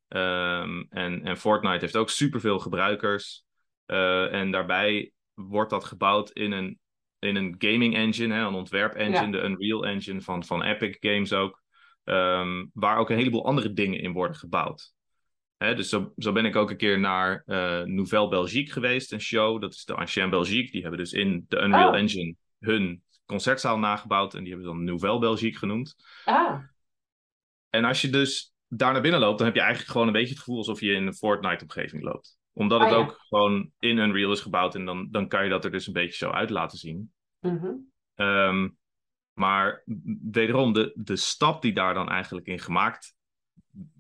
Ehm, 0.08 0.84
en, 0.89 1.24
en 1.24 1.38
Fortnite 1.38 1.79
heeft 1.79 1.96
ook 1.96 2.10
superveel 2.10 2.60
gebruikers. 2.60 3.46
Eh, 3.86 4.34
en 4.34 4.51
daarbij 4.51 5.12
wordt 5.34 5.70
dat 5.70 5.84
gebouwd 5.84 6.32
in 6.32 6.51
een, 6.51 6.79
in 7.20 7.36
een 7.36 7.55
gaming 7.58 7.96
engine, 7.96 8.34
hè, 8.34 8.41
een 8.41 8.53
ontwerp 8.53 8.93
engine, 8.93 9.25
Ja. 9.25 9.32
de 9.32 9.41
Unreal 9.41 9.86
Engine 9.86 10.22
van, 10.22 10.43
van 10.43 10.63
Epic 10.63 10.98
Games 11.00 11.34
ook. 11.34 11.62
Ehm, 12.03 12.65
waar 12.74 12.98
ook 12.98 13.10
een 13.10 13.17
heleboel 13.17 13.46
andere 13.46 13.74
dingen 13.74 14.00
in 14.00 14.12
worden 14.12 14.38
gebouwd. 14.38 14.93
Hè, 15.63 15.75
dus 15.75 15.89
zo, 15.89 16.13
zo 16.17 16.32
ben 16.32 16.46
ik 16.46 16.55
ook 16.55 16.70
een 16.70 16.77
keer 16.77 17.00
naar 17.00 17.43
eh, 17.46 17.82
Nouvelle 17.82 18.27
Belgique 18.27 18.74
geweest, 18.74 19.12
een 19.12 19.22
show. 19.22 19.62
Dat 19.62 19.74
is 19.74 19.86
de 19.86 19.93
Ancien 19.93 20.29
Belgique. 20.29 20.72
Die 20.72 20.82
hebben 20.82 21.00
dus 21.00 21.12
in 21.13 21.46
de 21.48 21.62
Unreal 21.62 21.89
Oh. 21.89 21.96
Engine 21.98 22.36
hun 22.60 23.03
concertzaal 23.25 23.79
nagebouwd. 23.79 24.34
En 24.34 24.39
die 24.43 24.48
hebben 24.53 24.67
ze 24.70 24.75
dan 24.75 24.84
Nouvelle 24.84 25.20
Belgique 25.20 25.58
genoemd. 25.58 25.96
Ah, 26.25 26.60
En 27.70 27.86
als 27.86 28.01
je 28.01 28.10
dus 28.10 28.53
daar 28.67 28.93
naar 28.93 29.01
binnen 29.01 29.20
loopt, 29.20 29.38
dan 29.38 29.46
heb 29.48 29.55
je 29.55 29.62
eigenlijk 29.62 29.91
gewoon 29.91 30.08
een 30.08 30.13
beetje 30.13 30.29
het 30.29 30.39
gevoel 30.39 30.58
alsof 30.58 30.79
je 30.79 30.91
in 30.93 31.08
een 31.08 31.13
Fortnite-omgeving 31.13 32.03
loopt. 32.03 32.38
Omdat 32.53 32.79
het 32.82 32.89
Ah, 32.89 32.96
ja. 32.96 33.01
ook 33.03 33.15
gewoon 33.27 33.72
in 33.79 33.98
Unreal 33.98 34.32
is 34.32 34.41
gebouwd 34.41 34.75
en 34.75 34.86
dan, 34.86 35.08
dan 35.12 35.27
kan 35.27 35.43
je 35.43 35.50
dat 35.50 35.65
er 35.65 35.72
dus 35.72 35.88
een 35.88 35.93
beetje 35.93 36.25
zo 36.25 36.29
uit 36.29 36.50
laten 36.50 36.77
zien. 36.77 37.13
mhm. 37.39 37.72
Ehm, 38.15 38.70
maar 39.34 39.84
wederom, 40.32 40.74
de, 40.74 40.91
de 40.96 41.15
stap 41.15 41.62
die 41.62 41.74
daar 41.74 41.93
dan 41.93 42.10
eigenlijk 42.10 42.48
in 42.48 42.60
gemaakt 42.60 43.15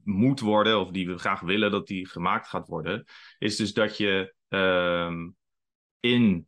moet 0.03 0.39
worden, 0.39 0.79
of 0.79 0.91
die 0.91 1.07
we 1.07 1.17
graag 1.17 1.39
willen 1.39 1.71
dat 1.71 1.87
die 1.87 2.07
gemaakt 2.07 2.47
gaat 2.47 2.67
worden, 2.67 3.05
is 3.37 3.55
dus 3.55 3.73
dat 3.73 3.97
je 3.97 4.35
ehm, 4.47 5.29
in 5.99 6.47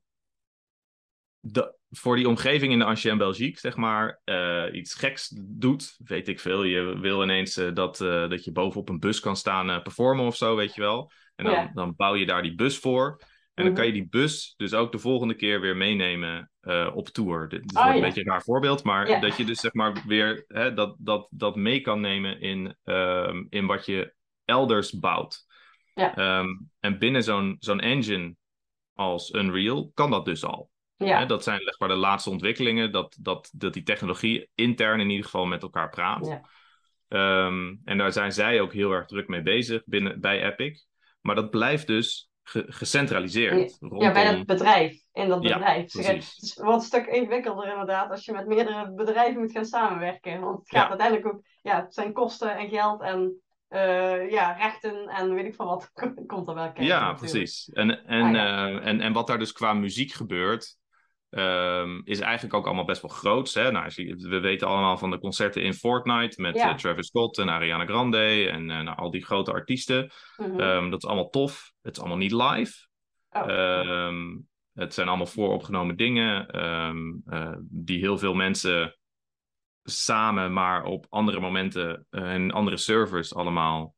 de, 1.40 1.76
voor 1.90 2.16
die 2.16 2.28
omgeving 2.28 2.72
in 2.72 2.80
de 2.80 2.86
Ancien 2.86 3.18
Belgique, 3.18 3.60
zeg 3.60 3.76
maar, 3.76 4.22
eh, 4.24 4.66
iets 4.72 4.94
geks 4.94 5.34
doet. 5.36 5.96
Weet 6.04 6.28
ik 6.28 6.40
veel. 6.40 6.64
Je 6.64 7.00
wil 7.00 7.24
ineens 7.24 7.58
eh, 7.58 7.74
dat, 7.74 8.02
eh, 8.02 8.30
dat 8.30 8.44
je 8.44 8.52
bovenop 8.52 8.90
een 8.90 9.00
bus 9.00 9.20
kan 9.20 9.36
staan 9.36 9.82
performen 9.82 10.26
of 10.26 10.36
zo, 10.36 10.56
weet 10.56 10.76
je 10.76 10.82
wel. 10.82 11.12
En 11.36 11.46
dan, 11.46 11.54
Ja. 11.54 11.72
dan 11.74 11.96
bouw 11.96 12.16
je 12.16 12.26
daar 12.26 12.42
die 12.42 12.56
bus 12.56 12.78
voor. 12.78 13.22
En 13.56 13.64
dan 13.64 13.74
Mhm. 13.74 13.76
kan 13.76 13.86
je 13.86 13.92
die 13.92 14.10
bus 14.10 14.54
dus 14.58 14.74
ook 14.74 14.92
de 14.92 15.00
volgende 15.00 15.34
keer 15.36 15.62
weer 15.62 15.78
meenemen 15.78 16.50
eh, 16.60 16.92
op 16.94 17.08
tour. 17.08 17.48
Dit, 17.50 17.62
dit 17.62 17.78
Oh, 17.78 17.84
wordt 17.84 17.90
ja. 17.90 17.96
een 17.96 18.08
beetje 18.08 18.22
een 18.26 18.32
raar 18.32 18.44
voorbeeld, 18.44 18.84
maar 18.84 19.10
Ja. 19.10 19.20
dat 19.20 19.38
je 19.38 19.46
dus 19.46 19.60
zeg 19.60 19.74
maar 19.74 20.04
weer 20.08 20.44
hè, 20.48 20.74
dat, 20.74 20.96
dat, 21.00 21.28
dat 21.32 21.56
mee 21.56 21.82
kan 21.82 22.00
nemen 22.02 22.42
in, 22.42 22.76
ehm, 22.84 23.44
in 23.50 23.66
wat 23.66 23.86
je 23.86 24.14
elders 24.46 25.00
bouwt. 25.00 25.46
Ja. 25.94 26.16
Ehm, 26.16 26.48
en 26.80 27.00
binnen 27.00 27.24
zo'n 27.24 27.56
zo'n 27.60 27.80
engine 27.80 28.36
als 28.94 29.34
Unreal 29.34 29.92
kan 29.94 30.12
dat 30.12 30.26
dus 30.26 30.44
al. 30.44 30.70
Ja, 30.98 31.20
Hè, 31.20 31.26
dat 31.26 31.44
zijn 31.44 31.62
zeg 31.62 31.80
maar 31.80 31.90
de 31.90 31.96
laatste 31.96 32.30
ontwikkelingen, 32.30 32.92
dat, 32.92 33.18
dat, 33.22 33.50
dat 33.54 33.74
die 33.74 33.84
technologie 33.84 34.50
intern 34.56 35.00
in 35.00 35.10
ieder 35.10 35.26
geval 35.26 35.46
met 35.46 35.62
elkaar 35.62 35.90
praat. 35.90 36.26
Ja. 36.26 36.42
Ehm, 37.08 37.76
en 37.84 37.98
daar 37.98 38.12
zijn 38.12 38.32
zij 38.32 38.62
ook 38.62 38.74
heel 38.74 38.92
erg 38.92 39.06
druk 39.06 39.28
mee 39.28 39.42
bezig 39.42 39.82
binnen, 39.86 40.20
bij 40.20 40.44
Epic. 40.52 40.86
Maar 41.22 41.36
dat 41.36 41.50
blijft 41.50 41.88
dus 41.88 42.30
ge- 42.48 42.66
gecentraliseerd. 42.68 43.72
ja, 43.80 43.88
rondom... 43.88 44.14
bij 44.14 44.32
dat 44.36 44.46
bedrijf. 44.46 44.98
In 45.14 45.28
dat 45.30 45.42
bedrijf. 45.42 45.92
Precies. 45.92 46.08
Het 46.34 46.42
is- 46.44 46.56
wordt 46.56 46.76
een 46.82 46.88
stuk 46.88 47.06
ingewikkelder 47.06 47.70
inderdaad 47.70 48.10
als 48.12 48.26
je 48.26 48.32
met 48.32 48.48
meerdere 48.48 48.92
bedrijven 48.94 49.42
moet 49.42 49.52
gaan 49.52 49.66
samenwerken. 49.66 50.40
Want 50.42 50.60
het 50.60 50.70
gaat 50.70 50.84
Ja. 50.84 50.90
uiteindelijk 50.90 51.28
ook, 51.28 51.42
ja, 51.62 51.76
het 51.82 51.94
zijn 51.94 52.14
kosten 52.14 52.56
en 52.58 52.70
geld 52.70 53.02
en 53.02 53.40
eh, 53.68 54.32
ja, 54.32 54.52
rechten 54.52 55.08
en 55.08 55.34
weet 55.34 55.46
ik 55.46 55.56
van 55.56 55.66
wat 55.66 55.92
komt 56.28 56.48
er 56.48 56.54
wel 56.56 56.64
kijken. 56.64 56.84
Ja, 56.86 57.00
natuurlijk. 57.00 57.32
precies. 57.32 57.70
En, 57.70 58.06
en, 58.06 58.24
Ah, 58.26 58.32
ja. 58.34 58.68
eh, 58.68 58.88
en, 58.88 59.02
en 59.02 59.14
wat 59.14 59.28
daar 59.28 59.40
dus 59.40 59.52
qua 59.52 59.74
muziek 59.74 60.12
gebeurt, 60.12 60.78
ehm, 61.36 62.02
is 62.04 62.20
eigenlijk 62.20 62.54
ook 62.54 62.66
allemaal 62.66 62.86
best 62.86 63.02
wel 63.02 63.12
groots. 63.12 63.54
Hè? 63.54 63.72
Nou, 63.72 63.92
we 64.18 64.40
weten 64.40 64.68
allemaal 64.68 64.98
van 64.98 65.12
de 65.12 65.20
concerten 65.20 65.62
in 65.62 65.74
Fortnite 65.74 66.42
met 66.42 66.56
Ja. 66.56 66.70
eh, 66.70 66.76
Travis 66.76 67.08
Scott 67.08 67.38
en 67.38 67.50
Ariana 67.50 67.86
Grande 67.86 68.50
en 68.50 68.70
eh, 68.70 68.82
nou, 68.82 68.98
al 68.98 69.12
die 69.12 69.26
grote 69.26 69.52
artiesten. 69.52 70.12
Mhm. 70.38 70.60
Ehm, 70.60 70.90
dat 70.90 71.04
is 71.04 71.10
allemaal 71.10 71.30
tof. 71.30 71.72
Het 71.82 71.96
is 71.96 72.00
allemaal 72.00 72.18
niet 72.18 72.32
live. 72.32 72.88
Oh. 73.30 73.50
Ehm, 73.50 74.38
het 74.74 74.94
zijn 74.94 75.08
allemaal 75.08 75.26
vooropgenomen 75.26 75.96
dingen 75.96 76.48
eh, 76.48 77.54
die 77.62 78.00
heel 78.00 78.18
veel 78.18 78.34
mensen 78.34 78.98
samen, 79.84 80.54
maar 80.54 80.84
op 80.84 81.06
andere 81.10 81.40
momenten 81.40 82.08
en 82.10 82.52
andere 82.52 82.78
servers 82.78 83.36
allemaal 83.36 83.96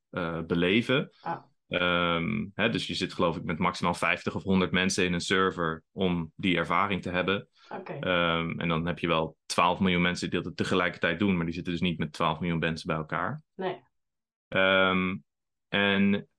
beleven. 0.48 1.10
Ah. 1.22 1.38
Ehm, 1.68 2.46
hè, 2.54 2.70
dus 2.70 2.88
je 2.88 2.94
zit 2.94 3.14
geloof 3.14 3.38
ik 3.38 3.44
met 3.44 3.58
maximaal 3.58 3.94
50 3.94 4.36
of 4.36 4.44
100 4.44 4.72
mensen 4.72 5.06
in 5.06 5.14
een 5.14 5.22
server 5.22 5.84
om 5.92 6.32
die 6.36 6.58
ervaring 6.58 7.02
te 7.02 7.10
hebben. 7.10 7.48
Ehm, 7.84 8.60
en 8.60 8.68
dan 8.68 8.86
heb 8.88 9.00
je 9.00 9.08
wel 9.08 9.38
12 9.46 9.80
miljoen 9.80 10.02
mensen 10.02 10.30
die 10.30 10.42
dat 10.42 10.58
tegelijkertijd 10.58 11.20
doen, 11.20 11.36
maar 11.36 11.46
die 11.46 11.54
zitten 11.54 11.72
dus 11.72 11.82
niet 11.82 11.98
met 11.98 12.14
12 12.14 12.40
miljoen 12.40 12.60
mensen 12.60 12.88
bij 12.88 12.96
elkaar. 12.96 13.42
Nee. 13.56 13.82
Ehm, 14.48 15.18
en 15.68 16.30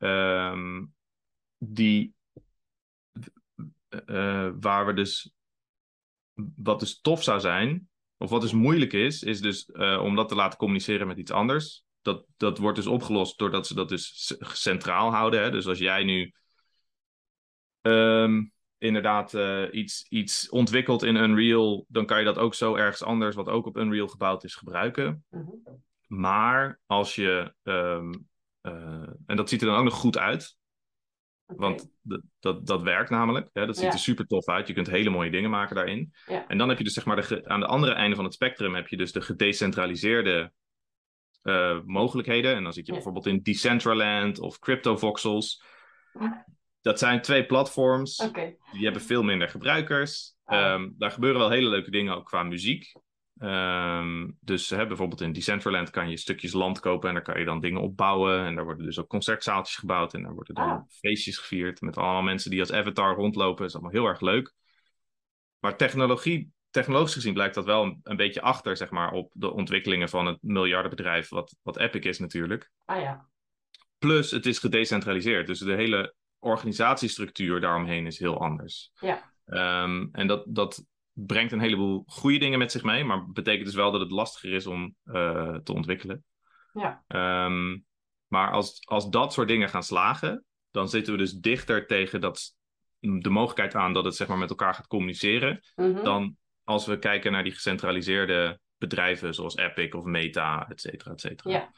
die, 1.59 2.15
eh, 3.89 4.51
waar 4.61 4.87
we 4.87 4.93
dus, 4.93 5.33
wat 6.57 6.81
dus 6.81 7.01
tof 7.01 7.23
zou 7.23 7.41
zijn, 7.41 7.89
of 8.17 8.31
wat 8.31 8.41
dus 8.41 8.53
moeilijk 8.53 8.93
is, 8.93 9.23
is 9.23 9.41
dus 9.41 9.71
eh, 9.71 10.01
om 10.03 10.17
dat 10.17 10.29
te 10.29 10.35
laten 10.35 10.59
communiceren 10.59 11.07
met 11.07 11.19
iets 11.19 11.31
anders. 11.31 11.87
Dat, 12.09 12.25
dat 12.37 12.59
wordt 12.59 12.77
dus 12.77 12.87
opgelost 12.87 13.39
doordat 13.39 13.67
ze 13.67 13.75
dat 13.75 13.89
dus 13.89 14.35
centraal 14.41 15.11
houden. 15.11 15.43
Hè? 15.43 15.51
Dus 15.51 15.67
als 15.67 15.79
jij 15.79 16.05
nu 16.05 16.33
ehm, 17.81 18.45
inderdaad 18.79 19.35
eh, 19.35 19.65
iets, 19.71 20.07
iets 20.09 20.49
ontwikkelt 20.49 21.03
in 21.03 21.17
Unreal, 21.17 21.85
dan 21.89 22.07
kan 22.07 22.19
je 22.19 22.25
dat 22.25 22.39
ook 22.39 22.55
zo 22.55 22.75
ergens 22.75 23.03
anders, 23.03 23.37
wat 23.37 23.49
ook 23.49 23.67
op 23.67 23.77
Unreal 23.77 24.09
gebouwd 24.09 24.45
is, 24.45 24.55
gebruiken. 24.55 25.25
Mhm. 25.31 25.51
Maar 26.07 26.81
als 26.87 27.15
je, 27.15 27.55
ehm, 27.63 28.13
eh, 28.61 29.09
en 29.27 29.37
dat 29.37 29.49
ziet 29.49 29.61
er 29.61 29.67
dan 29.67 29.77
ook 29.77 29.85
nog 29.85 29.95
goed 29.95 30.19
uit, 30.19 30.57
want 31.47 31.91
dat, 32.03 32.21
dat, 32.39 32.67
dat 32.67 32.83
werkt 32.83 33.11
namelijk. 33.11 33.51
Hè? 33.53 33.67
Dat 33.67 33.77
ziet 33.77 33.85
Ja. 33.85 33.93
er 33.93 33.99
super 33.99 34.27
tof 34.27 34.47
uit. 34.47 34.67
Je 34.67 34.75
kunt 34.75 34.91
hele 34.91 35.11
mooie 35.11 35.31
dingen 35.31 35.51
maken 35.51 35.77
daarin. 35.77 36.13
Ja. 36.27 36.47
En 36.47 36.59
dan 36.59 36.69
heb 36.69 36.79
je 36.79 36.85
dus 36.85 36.93
zeg 36.93 37.05
maar 37.05 37.17
de 37.29 37.49
aan 37.49 37.61
de 37.61 37.67
andere 37.67 37.93
einde 37.93 38.17
van 38.17 38.25
het 38.25 38.35
spectrum 38.35 38.75
heb 38.75 38.89
je 38.89 38.97
dus 38.97 39.13
de 39.13 39.21
gedecentraliseerde 39.21 40.53
eh, 41.43 41.79
mogelijkheden. 41.85 42.55
En 42.55 42.63
dan 42.63 42.73
zit 42.73 42.87
je 42.87 42.93
bijvoorbeeld 42.93 43.27
in 43.27 43.43
Decentraland 43.43 44.39
of 44.41 44.59
CryptoVoxels. 44.59 45.63
Dat 46.81 46.99
zijn 46.99 47.23
twee 47.23 47.47
platforms. 47.47 48.17
Die 48.73 48.85
hebben 48.85 49.03
veel 49.03 49.23
minder 49.23 49.49
gebruikers. 49.49 50.37
Ah. 50.45 50.59
Ehm, 50.59 50.89
daar 50.97 51.11
gebeuren 51.11 51.41
wel 51.41 51.51
hele 51.51 51.69
leuke 51.69 51.91
dingen 51.91 52.17
ook 52.17 52.27
qua 52.27 52.43
muziek. 52.43 52.93
Ehm, 53.39 54.31
dus 54.41 54.71
hè, 54.71 54.87
bijvoorbeeld 54.87 55.21
in 55.21 55.33
Decentraland 55.33 55.91
kan 55.91 56.11
je 56.11 56.17
stukjes 56.17 56.53
land 56.53 56.81
kopen 56.81 57.09
en 57.09 57.15
daar 57.15 57.25
kan 57.25 57.39
je 57.39 57.45
dan 57.45 57.61
dingen 57.61 57.81
opbouwen. 57.81 58.45
En 58.45 58.55
daar 58.55 58.65
worden 58.65 58.87
dus 58.87 58.99
ook 58.99 59.09
concertzaaltjes 59.09 59.77
gebouwd 59.77 60.15
en 60.15 60.23
daar 60.23 60.35
worden 60.35 60.55
dan 60.55 60.69
Ah. 60.69 60.81
feestjes 60.89 61.39
gevierd 61.39 61.81
met 61.81 61.97
allemaal 61.97 62.23
mensen 62.23 62.51
die 62.51 62.61
als 62.61 62.73
avatar 62.73 63.15
rondlopen. 63.15 63.57
Dat 63.57 63.69
is 63.69 63.75
allemaal 63.75 63.93
heel 63.93 64.07
erg 64.07 64.21
leuk. 64.21 64.55
Maar 65.59 65.77
technologie, 65.77 66.53
technologisch 66.71 67.15
gezien 67.15 67.33
blijkt 67.35 67.55
dat 67.55 67.65
wel 67.65 67.83
een, 67.83 68.01
een 68.03 68.17
beetje 68.17 68.41
achter, 68.41 68.77
zeg 68.77 68.91
maar, 68.91 69.13
op 69.13 69.31
de 69.35 69.53
ontwikkelingen 69.53 70.09
van 70.09 70.27
het 70.27 70.39
miljardenbedrijf 70.41 71.29
wat, 71.29 71.57
wat 71.63 71.79
Epic 71.79 72.05
is 72.05 72.19
natuurlijk. 72.19 72.71
Ah 72.85 73.01
ja. 73.01 73.29
Plus, 73.99 74.31
het 74.31 74.47
is 74.47 74.59
gedecentraliseerd. 74.59 75.47
Dus 75.47 75.59
de 75.59 75.75
hele 75.75 76.15
organisatiestructuur 76.39 77.61
daaromheen 77.61 78.07
is 78.07 78.19
heel 78.19 78.41
anders. 78.41 78.91
Ja. 79.01 79.33
Ehm, 79.45 80.07
en 80.13 80.27
dat, 80.27 80.45
dat 80.47 80.85
brengt 81.13 81.53
een 81.53 81.61
heleboel 81.61 82.05
goede 82.07 82.39
dingen 82.39 82.59
met 82.59 82.73
zich 82.73 82.83
mee, 82.83 83.05
maar 83.05 83.31
betekent 83.31 83.65
dus 83.65 83.75
wel 83.75 83.91
dat 83.91 84.01
het 84.01 84.11
lastiger 84.11 84.53
is 84.53 84.67
om 84.67 84.95
eh, 85.05 85.55
te 85.55 85.73
ontwikkelen. 85.73 86.25
Ja. 86.73 87.05
Ehm, 87.07 87.79
maar 88.27 88.51
als, 88.51 88.81
als 88.85 89.11
dat 89.11 89.33
soort 89.33 89.49
dingen 89.49 89.69
gaan 89.69 89.83
slagen, 89.83 90.45
dan 90.71 90.89
zitten 90.89 91.13
we 91.13 91.19
dus 91.19 91.33
dichter 91.33 91.87
tegen 91.87 92.21
dat, 92.21 92.55
de 93.01 93.31
mogelijkheid 93.31 93.75
aan 93.75 93.93
dat 93.93 94.05
het 94.05 94.17
zeg 94.17 94.29
maar, 94.29 94.39
met 94.39 94.51
elkaar 94.51 94.75
gaat 94.75 94.87
communiceren, 94.87 95.61
Mhm. 95.75 96.05
dan 96.05 96.37
als 96.69 96.87
we 96.87 96.99
kijken 96.99 97.33
naar 97.33 97.43
die 97.43 97.53
gecentraliseerde 97.53 98.61
bedrijven 98.79 99.35
zoals 99.35 99.57
Epic 99.57 99.93
of 99.95 100.05
Meta, 100.05 100.69
et 100.69 100.81
cetera, 100.81 101.11
et 101.11 101.21
cetera. 101.21 101.51
Ja. 101.51 101.71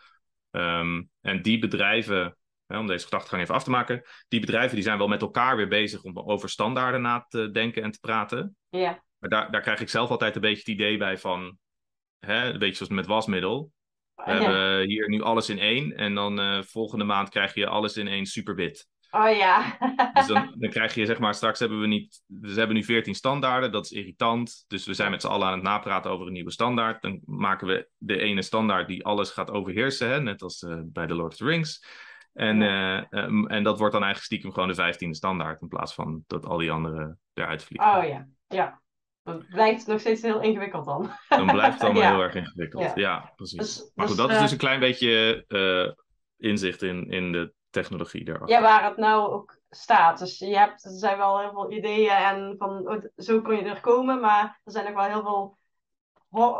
Ehm, 0.50 1.02
en 1.20 1.42
die 1.42 1.58
bedrijven, 1.58 2.36
hè, 2.66 2.78
om 2.78 2.86
deze 2.86 3.04
gedachtegang 3.04 3.42
even 3.42 3.54
af 3.54 3.64
te 3.64 3.70
maken, 3.70 4.02
die 4.28 4.40
bedrijven 4.40 4.74
die 4.74 4.84
zijn 4.84 4.98
wel 4.98 5.08
met 5.08 5.22
elkaar 5.22 5.56
weer 5.56 5.68
bezig 5.68 6.02
om 6.02 6.18
over 6.18 6.48
standaarden 6.48 7.02
na 7.02 7.26
te 7.28 7.50
denken 7.50 7.82
en 7.82 7.90
te 7.90 8.00
praten. 8.00 8.56
Ja. 8.68 9.04
Maar 9.18 9.30
daar, 9.30 9.50
daar 9.50 9.60
krijg 9.60 9.80
ik 9.80 9.88
zelf 9.88 10.10
altijd 10.10 10.34
een 10.34 10.40
beetje 10.40 10.58
het 10.58 10.68
idee 10.68 10.96
bij 10.96 11.18
van, 11.18 11.58
hè, 12.18 12.52
een 12.52 12.58
beetje 12.58 12.76
zoals 12.76 12.92
met 12.92 13.06
wasmiddel. 13.06 13.72
We 14.14 14.22
Ja. 14.30 14.32
hebben 14.40 14.88
hier 14.88 15.08
nu 15.08 15.22
alles 15.22 15.48
in 15.48 15.58
één 15.58 15.96
en 15.96 16.14
dan 16.14 16.40
eh, 16.40 16.62
volgende 16.62 17.04
maand 17.04 17.28
krijg 17.28 17.54
je 17.54 17.66
alles 17.66 17.96
in 17.96 18.08
één 18.08 18.26
superbit. 18.26 18.88
Oh 19.10 19.36
ja. 19.36 19.76
Dus 20.14 20.26
dan, 20.26 20.54
dan 20.58 20.70
krijg 20.70 20.94
je 20.94 21.06
zeg 21.06 21.18
maar, 21.18 21.34
straks 21.34 21.58
hebben 21.58 21.80
we 21.80 21.86
niet, 21.86 22.22
we 22.26 22.52
hebben 22.52 22.76
nu 22.76 22.84
14 22.84 23.14
standaarden, 23.14 23.72
dat 23.72 23.84
is 23.84 23.92
irritant. 23.92 24.64
Dus 24.68 24.86
we 24.86 24.94
zijn 24.94 25.10
met 25.10 25.20
z'n 25.20 25.28
allen 25.28 25.46
aan 25.46 25.52
het 25.52 25.62
napraten 25.62 26.10
over 26.10 26.26
een 26.26 26.32
nieuwe 26.32 26.50
standaard. 26.50 27.02
Dan 27.02 27.20
maken 27.24 27.66
we 27.66 27.88
de 27.96 28.18
ene 28.18 28.42
standaard 28.42 28.88
die 28.88 29.04
alles 29.04 29.30
gaat 29.30 29.50
overheersen, 29.50 30.10
hè? 30.10 30.20
net 30.20 30.42
als 30.42 30.62
eh, 30.62 30.78
bij 30.84 31.06
The 31.06 31.14
Lord 31.14 31.32
of 31.32 31.38
the 31.38 31.44
Rings. 31.44 31.84
En, 32.32 32.62
eh, 32.62 33.12
ehm, 33.12 33.46
en 33.46 33.62
dat 33.62 33.78
wordt 33.78 33.92
dan 33.92 34.02
eigenlijk 34.02 34.32
stiekem 34.32 34.52
gewoon 34.52 34.68
de 34.68 34.74
15e 34.74 35.10
standaard, 35.10 35.60
in 35.60 35.68
plaats 35.68 35.94
van 35.94 36.24
dat 36.26 36.46
al 36.46 36.58
die 36.58 36.70
andere 36.70 37.16
eruit 37.34 37.64
vliegen. 37.64 37.96
Oh 37.96 38.08
ja. 38.08 38.26
Ja, 38.46 38.80
het 39.22 39.48
blijft 39.48 39.86
nog 39.86 40.00
steeds 40.00 40.22
heel 40.22 40.40
ingewikkeld 40.40 40.84
dan. 40.84 41.10
Dan 41.28 41.46
blijft 41.46 41.72
het 41.72 41.82
allemaal 41.82 42.02
Ja. 42.08 42.10
heel 42.10 42.22
erg 42.22 42.34
ingewikkeld. 42.34 42.82
Ja. 42.82 42.92
Ja, 42.94 43.32
precies. 43.36 43.58
Dus- 43.58 43.92
maar 43.94 44.06
goed, 44.06 44.16
dus, 44.16 44.24
dat 44.26 44.30
is 44.30 44.36
eh, 44.36 44.42
dus 44.42 44.52
een 44.52 44.58
klein 44.58 44.80
beetje 44.80 45.44
inzicht 46.36 46.82
in, 46.82 47.10
in 47.10 47.32
de 47.32 47.52
technologie 47.70 48.24
daarachter. 48.24 48.56
Ja, 48.56 48.62
waar 48.62 48.84
het 48.84 48.96
nou 48.96 49.32
ook 49.32 49.58
staat. 49.70 50.18
Dus 50.18 50.38
je 50.38 50.56
hebt, 50.58 50.84
er 50.84 50.90
zijn 50.90 51.16
wel 51.18 51.40
heel 51.40 51.50
veel 51.50 51.72
ideeën 51.72 52.10
en 52.10 52.54
van 52.58 52.88
oh, 52.88 53.04
zo 53.16 53.40
kun 53.40 53.56
je 53.56 53.62
er 53.62 53.80
komen, 53.80 54.20
maar 54.20 54.60
er 54.64 54.72
zijn 54.72 54.88
ook 54.88 54.94
wel 54.94 55.04
heel 55.04 55.22
veel 55.22 55.56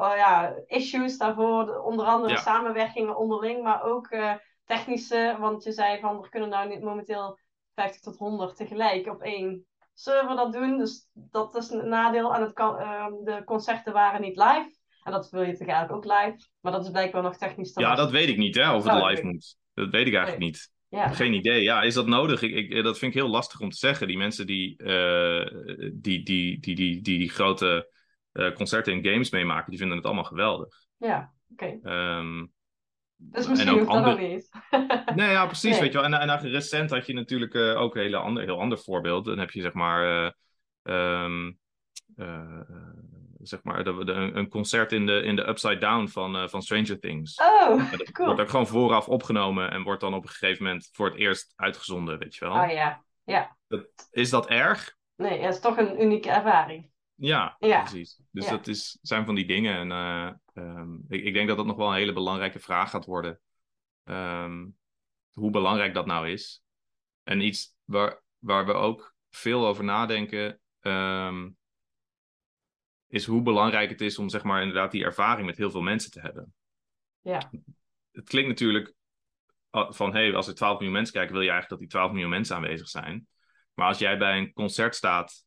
eh, 0.05 0.17
ja, 0.17 0.55
issues 0.67 1.19
daarvoor. 1.19 1.64
De- 1.67 1.83
Onder 1.83 2.07
andere 2.07 2.33
Ja. 2.33 2.40
samenwerkingen 2.40 3.17
onderling, 3.17 3.62
maar 3.62 3.83
ook 3.83 4.07
eh, 4.07 4.35
technische. 4.64 5.37
Want 5.40 5.64
je 5.64 5.73
zei 5.73 6.00
van 6.00 6.23
er 6.23 6.29
kunnen 6.29 6.49
nou 6.49 6.69
niet 6.69 6.83
momenteel 6.83 7.38
50 7.75 8.00
tot 8.00 8.17
100 8.19 8.57
tegelijk 8.57 9.07
op 9.07 9.23
één 9.23 9.67
server 9.95 10.37
dat 10.37 10.52
doen. 10.52 10.79
Dus 10.79 11.09
dat 11.12 11.55
is 11.55 11.71
een 11.71 11.88
nadeel. 11.88 12.35
En 12.35 12.43
het 12.43 12.52
kan, 12.52 12.79
ehm, 12.79 13.12
de 13.25 13.43
concerten 13.45 13.93
waren 13.93 14.21
niet 14.21 14.37
live. 14.37 14.79
En 15.02 15.12
dat 15.12 15.31
wil 15.31 15.43
je 15.43 15.57
toch 15.57 15.69
eigenlijk 15.69 15.93
ook 16.07 16.12
live. 16.12 16.49
Maar 16.61 16.73
dat 16.73 16.85
is 16.85 16.90
blijkbaar 16.90 17.23
nog 17.23 17.37
technisch 17.37 17.73
te 17.73 17.81
Ja, 17.81 17.95
dat 17.95 18.11
weet 18.11 18.29
ik 18.29 18.37
niet, 18.37 18.55
hè, 18.55 18.75
of 18.75 18.85
het 18.85 18.93
Oh, 19.02 19.09
live 19.09 19.25
moet. 19.25 19.57
Dat 19.75 19.90
weet 19.90 20.07
ik 20.07 20.14
eigenlijk 20.14 20.45
niet. 20.45 20.71
Ja. 20.90 21.09
Geen 21.09 21.32
idee. 21.35 21.62
Ja, 21.62 21.82
is 21.82 21.94
dat 21.94 22.06
nodig? 22.06 22.42
Ik, 22.42 22.54
ik, 22.70 22.82
dat 22.82 22.99
vind 22.99 23.14
ik 23.14 23.20
heel 23.20 23.30
lastig 23.30 23.61
om 23.61 23.70
te 23.70 23.76
zeggen. 23.76 24.06
Die 24.06 24.16
mensen 24.18 24.47
die, 24.47 24.76
eh, 24.82 25.47
die, 25.92 26.23
die, 26.23 26.61
die, 26.61 26.75
die, 26.76 27.00
die, 27.02 27.18
die 27.18 27.30
grote 27.30 27.90
eh, 28.32 28.52
concerten 28.52 28.92
en 28.92 29.04
games 29.04 29.30
meemaken, 29.30 29.70
die 29.70 29.78
vinden 29.78 29.97
het 29.97 30.06
allemaal 30.06 30.25
geweldig. 30.25 30.75
Ja, 30.97 31.32
oké. 31.52 31.78
Ehm, 31.82 32.47
Dus 33.16 33.44
En 33.44 33.50
misschien 33.50 33.70
ook 33.73 33.78
hoeft 33.78 33.90
dat 33.92 34.04
ander- 34.04 34.20
nog 34.20 34.30
niet. 34.30 35.16
nee, 35.16 35.30
ja, 35.30 35.47
precies. 35.47 35.70
Nee. 35.70 35.80
Weet 35.80 35.92
je 35.92 35.99
wel. 35.99 36.06
En, 36.06 36.14
en 36.20 36.26
nou, 36.26 36.49
recent 36.49 36.90
had 36.90 37.06
je 37.06 37.12
natuurlijk 37.14 37.54
eh, 37.54 37.80
ook 37.80 37.94
een 37.97 38.02
hele 38.02 38.16
ander, 38.16 38.42
heel 38.42 38.61
ander 38.61 38.78
voorbeeld. 38.78 39.25
Dan 39.25 39.38
heb 39.38 39.50
je 39.50 39.61
zeg 39.61 39.73
maar, 39.73 40.26
eh, 40.26 40.32
ehm, 40.82 41.52
eh, 42.16 42.26
eh, 42.61 42.61
zeg 43.42 43.62
maar 43.62 43.85
de, 43.85 44.04
de- 44.04 44.12
een 44.12 44.49
concert 44.49 44.92
in 44.92 45.06
de, 45.06 45.23
in 45.23 45.37
de 45.37 45.49
Upside 45.49 45.78
Down 45.78 46.06
van, 46.06 46.37
eh, 46.37 46.49
van 46.49 46.62
Stranger 46.62 46.99
Things. 47.00 47.35
Oh, 47.37 47.90
dat 47.90 48.11
cool. 48.12 48.26
wordt 48.26 48.40
ook 48.42 48.49
gewoon 48.50 48.66
vooraf 48.66 49.09
opgenomen 49.09 49.70
en 49.70 49.82
wordt 49.82 50.00
dan 50.00 50.14
op 50.14 50.23
een 50.23 50.28
gegeven 50.28 50.64
moment 50.64 50.88
voor 50.92 51.06
het 51.06 51.16
eerst 51.18 51.52
uitgezonden, 51.56 52.18
weet 52.18 52.35
je 52.35 52.44
wel. 52.44 52.62
Oh 52.62 52.70
ja. 52.70 53.04
Ja. 53.25 53.56
Is 54.11 54.30
dat 54.30 54.47
erg? 54.49 54.97
Nee, 55.16 55.40
het 55.40 55.54
is 55.54 55.61
toch 55.61 55.76
een 55.76 56.02
unieke 56.02 56.30
ervaring. 56.30 56.90
Ja, 57.14 57.56
Ja. 57.59 57.80
precies. 57.80 58.20
Dus 58.30 58.44
Ja. 58.44 58.50
dat 58.50 58.66
is, 58.66 58.99
zijn 59.02 59.25
van 59.25 59.35
die 59.35 59.47
dingen. 59.47 59.75
En 59.75 59.92
eh, 59.92 60.64
ehm, 60.64 60.94
ik, 61.09 61.25
ik 61.25 61.35
denk 61.35 61.49
dat 61.49 61.56
dat 61.56 61.66
nog 61.66 61.76
wel 61.76 61.88
een 61.88 61.94
hele 61.94 62.12
belangrijke 62.12 62.59
vraag 62.59 62.90
gaat 62.90 63.04
worden. 63.04 63.40
Ehm, 64.04 64.66
hoe 65.32 65.50
belangrijk 65.50 65.94
dat 65.94 66.06
nou 66.06 66.28
is. 66.28 66.62
En 67.23 67.40
iets 67.40 67.75
waar, 67.85 68.23
waar 68.38 68.66
we 68.66 68.73
ook 68.73 69.14
veel 69.30 69.66
over 69.66 69.85
nadenken, 69.85 70.61
ehm, 70.80 71.49
is 73.11 73.26
hoe 73.26 73.43
belangrijk 73.43 73.90
het 73.90 74.00
is 74.00 74.19
om 74.19 74.29
zeg 74.29 74.43
maar 74.43 74.61
inderdaad 74.61 74.90
die 74.90 75.05
ervaring 75.05 75.47
met 75.47 75.57
heel 75.57 75.71
veel 75.71 75.81
mensen 75.81 76.11
te 76.11 76.21
hebben. 76.21 76.55
Ja. 77.21 77.50
Het 78.12 78.29
klinkt 78.29 78.49
natuurlijk 78.49 78.95
ah, 79.71 79.93
van, 79.93 80.12
hé, 80.14 80.21
hey, 80.21 80.35
als 80.35 80.47
er 80.47 80.55
12 80.55 80.75
miljoen 80.75 80.93
mensen 80.93 81.14
kijken, 81.14 81.33
wil 81.33 81.43
je 81.43 81.50
eigenlijk 81.50 81.81
dat 81.81 81.90
die 81.90 81.99
12 81.99 82.12
miljoen 82.12 82.31
mensen 82.31 82.57
aanwezig 82.57 82.88
zijn. 82.88 83.29
Maar 83.75 83.87
als 83.88 83.99
jij 83.99 84.19
bij 84.19 84.38
een 84.38 84.52
concert 84.52 84.95
staat 84.95 85.45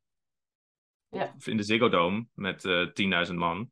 Ja. 1.10 1.36
in 1.44 1.58
de 1.58 1.64
Ziggo 1.64 1.90
Dome 1.90 2.26
met 2.34 2.66
eh 2.66 3.28
10.000 3.28 3.34
man, 3.36 3.72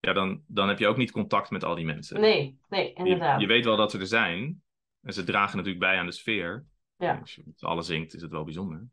ja, 0.00 0.12
dan, 0.12 0.42
dan 0.46 0.68
heb 0.68 0.78
je 0.78 0.86
ook 0.86 0.96
niet 0.96 1.10
contact 1.10 1.50
met 1.50 1.64
al 1.64 1.74
die 1.74 1.84
mensen. 1.84 2.20
Nee, 2.20 2.58
nee, 2.68 2.88
Je, 2.88 2.94
inderdaad. 2.94 3.40
je 3.40 3.46
weet 3.46 3.64
wel 3.64 3.76
dat 3.76 3.90
ze 3.90 3.98
er 3.98 4.06
zijn. 4.06 4.62
En 5.02 5.12
ze 5.12 5.24
dragen 5.24 5.56
natuurlijk 5.56 5.84
bij 5.84 5.98
aan 5.98 6.06
de 6.06 6.12
sfeer. 6.12 6.64
Ja. 6.96 7.18
Als 7.18 7.34
je 7.34 7.42
met 7.46 7.58
z'n 7.58 7.66
allen 7.66 7.84
zingt, 7.84 8.14
is 8.14 8.22
het 8.22 8.30
wel 8.30 8.44
bijzonder. 8.44 8.86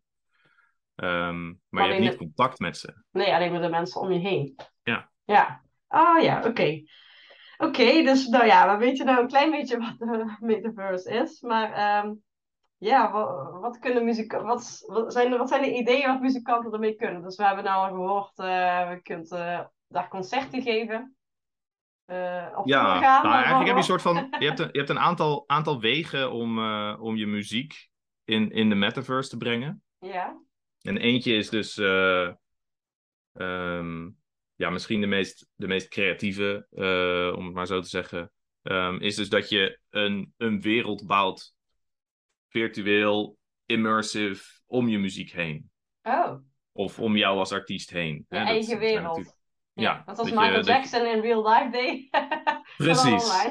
Ehm, 0.99 1.53
maar 1.69 1.83
je 1.85 1.89
hebt 1.91 1.99
niet 1.99 2.11
de- 2.11 2.17
contact 2.17 2.59
met 2.59 2.77
ze. 2.77 3.03
Nee, 3.11 3.33
alleen 3.33 3.51
met 3.51 3.61
de 3.61 3.69
mensen 3.69 4.01
om 4.01 4.11
je 4.11 4.19
heen. 4.19 4.55
Ja. 4.83 5.09
Ja. 5.25 5.61
Oh 5.87 6.21
ja, 6.21 6.43
oké. 6.45 6.81
Oké, 7.57 8.03
dus 8.03 8.27
nou 8.27 8.45
ja, 8.45 8.71
we 8.77 8.85
weten 8.85 9.05
nou 9.05 9.21
een 9.21 9.27
klein 9.27 9.51
beetje 9.51 9.77
wat 9.79 9.95
de 9.97 10.35
metaverse 10.39 11.09
is. 11.11 11.41
Maar 11.41 11.71
ehm, 11.71 12.13
ja, 12.77 13.11
wat, 13.11 13.51
wat 13.61 13.79
kunnen 13.79 14.03
muziek, 14.05 14.31
wat, 14.31 14.83
wat, 14.87 15.13
zijn 15.13 15.37
wat 15.37 15.49
zijn 15.49 15.61
de 15.61 15.73
ideeën 15.75 16.07
wat 16.07 16.21
muzikanten 16.21 16.73
ermee 16.73 16.95
kunnen? 16.95 17.21
Dus 17.21 17.35
we 17.35 17.45
hebben 17.45 17.63
nou 17.63 17.87
al 17.89 17.95
gehoord, 17.95 18.39
eh 18.39 18.89
we 18.89 18.99
kunt 19.01 19.31
eh, 19.31 19.59
daar 19.87 20.07
concerten 20.07 20.61
geven. 20.61 21.15
op 22.55 22.67
Ja, 22.67 22.99
gaan. 22.99 23.23
nou, 23.23 23.33
eigenlijk 23.35 23.57
heb 23.57 23.67
je 23.67 23.73
een 23.73 23.83
soort 23.83 24.01
van. 24.01 24.15
Je 24.39 24.45
hebt 24.47 24.59
een, 24.59 24.69
je 24.71 24.77
hebt 24.77 24.89
een 24.89 24.99
aantal, 24.99 25.43
aantal 25.47 25.79
wegen 25.79 26.31
om, 26.31 26.59
om 26.95 27.15
je 27.15 27.27
muziek 27.27 27.89
in, 28.23 28.51
in 28.51 28.69
de 28.69 28.75
metaverse 28.75 29.29
te 29.29 29.37
brengen. 29.37 29.83
Ja, 29.97 30.37
En 30.81 30.97
eentje 30.97 31.33
is 31.35 31.49
dus. 31.49 31.77
eh, 31.77 32.29
ehm, 33.33 34.09
ja, 34.55 34.69
misschien 34.69 35.01
de 35.01 35.07
meest, 35.07 35.47
de 35.55 35.67
meest 35.67 35.87
creatieve, 35.87 36.67
eh, 36.71 37.37
om 37.37 37.45
het 37.45 37.53
maar 37.53 37.67
zo 37.67 37.81
te 37.81 37.89
zeggen. 37.89 38.31
ehm, 38.61 38.95
is 38.95 39.15
dus 39.15 39.29
dat 39.29 39.49
je 39.49 39.79
een, 39.89 40.33
een 40.37 40.61
wereld 40.61 41.07
bouwt. 41.07 41.53
Virtueel, 42.49 43.37
immersive, 43.65 44.43
om 44.65 44.87
je 44.87 44.97
muziek 44.97 45.31
heen. 45.31 45.69
oh, 46.03 46.33
Of 46.71 46.99
om 46.99 47.17
jou 47.17 47.37
als 47.37 47.51
artiest 47.51 47.89
heen. 47.89 48.25
je 48.29 48.37
eigen 48.37 48.79
wereld. 48.79 49.37
Ja, 49.73 49.83
ja, 49.83 49.97
dat 49.97 50.05
was 50.05 50.17
dat 50.17 50.27
je- 50.27 50.33
Michael 50.33 50.57
je- 50.59 50.63
Jackson 50.71 51.05
in 51.05 51.19
real 51.21 51.49
life 51.49 51.69
deed. 51.71 52.09
Precies. 52.77 53.47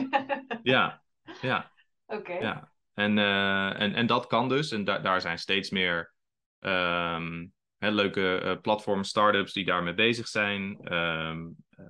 Ja, 0.62 1.02
ja. 1.40 1.72
Oké. 2.06 2.32
Ja, 2.32 2.72
en, 2.94 3.18
eh, 3.18 3.80
en, 3.80 3.94
en 3.94 4.06
dat 4.06 4.26
kan 4.26 4.48
dus. 4.48 4.70
En 4.70 4.84
da 4.84 4.98
daar 4.98 5.20
zijn 5.20 5.38
steeds 5.38 5.70
meer 5.70 6.12
ehm, 6.60 7.46
leuke 7.78 8.38
eh, 8.38 8.60
platform 8.60 9.04
startups 9.04 9.52
die 9.52 9.64
daarmee 9.64 9.94
bezig 9.94 10.28
zijn. 10.28 10.78
Ehm, 10.82 11.46
eh, 11.70 11.84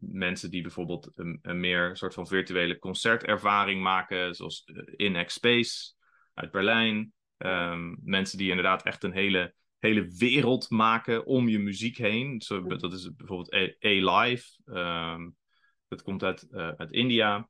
mensen 0.00 0.50
die 0.50 0.62
bijvoorbeeld 0.62 1.10
een, 1.14 1.38
een 1.42 1.60
meer 1.60 1.96
soort 1.96 2.14
van 2.14 2.26
virtuele 2.26 2.78
concertervaring 2.78 3.82
maken, 3.82 4.34
zoals 4.34 4.64
eh, 4.64 5.06
InX 5.06 5.34
Space 5.34 5.92
uit 6.34 6.50
Berlijn. 6.50 7.12
Ehm, 7.36 7.94
mensen 8.02 8.38
die 8.38 8.48
inderdaad 8.48 8.82
echt 8.82 9.04
een 9.04 9.12
hele, 9.12 9.54
hele 9.78 10.10
wereld 10.18 10.70
maken 10.70 11.26
om 11.26 11.48
je 11.48 11.58
muziek 11.58 11.96
heen. 11.96 12.40
Zo, 12.40 12.62
dat 12.62 12.92
is 12.92 13.14
bijvoorbeeld 13.14 13.54
A- 13.54 13.86
A-Live. 13.86 14.44
Dat 15.88 16.02
komt 16.02 16.22
uit, 16.22 16.48
uit 16.52 16.92
India. 16.92 17.48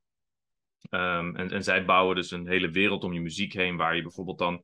En, 0.91 1.51
en 1.51 1.65
zij 1.65 1.85
bouwen 1.85 2.17
dus 2.17 2.31
een 2.31 2.49
hele 2.49 2.71
wereld 2.71 3.05
om 3.05 3.13
je 3.13 3.21
muziek 3.21 3.53
heen, 3.53 3.77
waar 3.77 3.97
je 3.97 4.03
bijvoorbeeld 4.03 4.39
dan, 4.39 4.63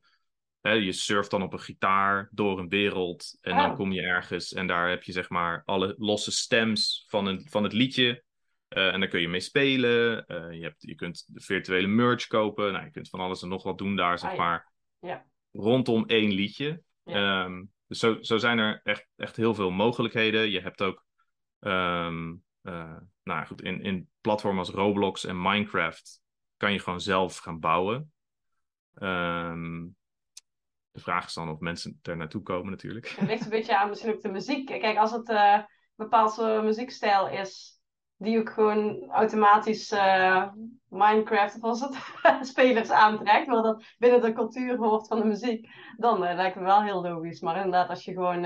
hè, 0.61 0.71
je 0.71 0.91
surft 0.91 1.31
dan 1.31 1.41
op 1.41 1.53
een 1.53 1.59
gitaar 1.59 2.29
door 2.31 2.59
een 2.59 2.69
wereld 2.69 3.37
en 3.41 3.55
dan 3.55 3.69
Oh. 3.69 3.75
kom 3.75 3.91
je 3.91 4.01
ergens 4.01 4.53
en 4.53 4.67
daar 4.67 4.89
heb 4.89 5.03
je 5.03 5.11
zeg 5.11 5.29
maar 5.29 5.61
alle 5.65 5.95
losse 5.97 6.31
stems 6.31 7.05
van, 7.07 7.25
een, 7.25 7.45
van 7.49 7.63
het 7.63 7.73
liedje. 7.73 8.23
Eh, 8.67 8.93
en 8.93 8.99
daar 8.99 9.09
kun 9.09 9.21
je 9.21 9.27
mee 9.27 9.39
spelen. 9.39 10.25
Eh, 10.25 10.51
je, 10.51 10.63
hebt, 10.63 10.81
je 10.81 10.95
kunt 10.95 11.23
de 11.33 11.41
virtuele 11.41 11.87
merch 11.87 12.27
kopen. 12.27 12.71
Nou, 12.71 12.85
je 12.85 12.91
kunt 12.91 13.09
van 13.09 13.19
alles 13.19 13.41
en 13.41 13.49
nog 13.49 13.63
wat 13.63 13.77
doen 13.77 13.95
daar, 13.95 14.19
zeg 14.19 14.29
Ah, 14.29 14.35
ja. 14.35 14.43
maar. 14.43 14.71
Ja. 14.99 15.25
Rondom 15.51 16.05
één 16.05 16.31
liedje. 16.31 16.81
Ja. 17.03 17.43
Ehm, 17.43 17.63
dus 17.87 17.99
zo, 17.99 18.17
zo 18.21 18.37
zijn 18.37 18.57
er 18.59 18.79
echt, 18.83 19.07
echt 19.15 19.35
heel 19.35 19.53
veel 19.53 19.71
mogelijkheden. 19.71 20.49
Je 20.49 20.59
hebt 20.61 20.81
ook 20.81 21.05
ehm, 21.59 22.33
eh, 22.61 22.97
nou 23.23 23.45
goed, 23.45 23.61
in, 23.61 23.81
in 23.81 24.09
platformen 24.21 24.59
als 24.59 24.69
Roblox 24.69 25.25
en 25.25 25.41
Minecraft 25.41 26.21
kan 26.57 26.73
je 26.73 26.79
gewoon 26.79 27.01
zelf 27.01 27.37
gaan 27.37 27.59
bouwen. 27.59 28.11
Ehm, 28.93 29.85
de 30.97 31.03
vraag 31.03 31.25
is 31.25 31.33
dan 31.33 31.49
of 31.49 31.59
mensen 31.59 31.99
er 32.01 32.17
naartoe 32.17 32.41
komen 32.41 32.71
natuurlijk. 32.71 33.09
Het 33.09 33.27
ligt 33.27 33.43
een 33.43 33.49
beetje 33.49 33.77
aan 33.77 33.89
misschien 33.89 34.13
ook 34.13 34.21
de 34.21 34.29
muziek. 34.29 34.65
Kijk, 34.65 34.97
als 34.97 35.11
het 35.11 35.29
een 35.29 35.65
bepaald 35.95 36.33
soort 36.33 36.63
muziekstijl 36.63 37.29
is, 37.29 37.79
die 38.15 38.39
ook 38.39 38.49
gewoon 38.49 39.09
automatisch 39.09 39.91
eh, 39.91 40.47
Minecraft, 40.87 41.55
of 41.55 41.61
was 41.61 41.81
het, 41.81 41.97
spelers 42.51 42.89
aantrekt, 42.89 43.47
maar 43.47 43.61
dat 43.61 43.83
binnen 43.97 44.21
de 44.21 44.33
cultuur 44.33 44.77
hoort 44.77 45.07
van 45.07 45.19
de 45.19 45.25
muziek, 45.25 45.69
dan 45.97 46.25
eh, 46.25 46.35
lijkt 46.35 46.55
me 46.55 46.63
wel 46.63 46.83
heel 46.83 47.01
logisch. 47.01 47.41
Maar 47.41 47.55
inderdaad, 47.55 47.89
als 47.89 48.05
je 48.05 48.13
gewoon, 48.13 48.41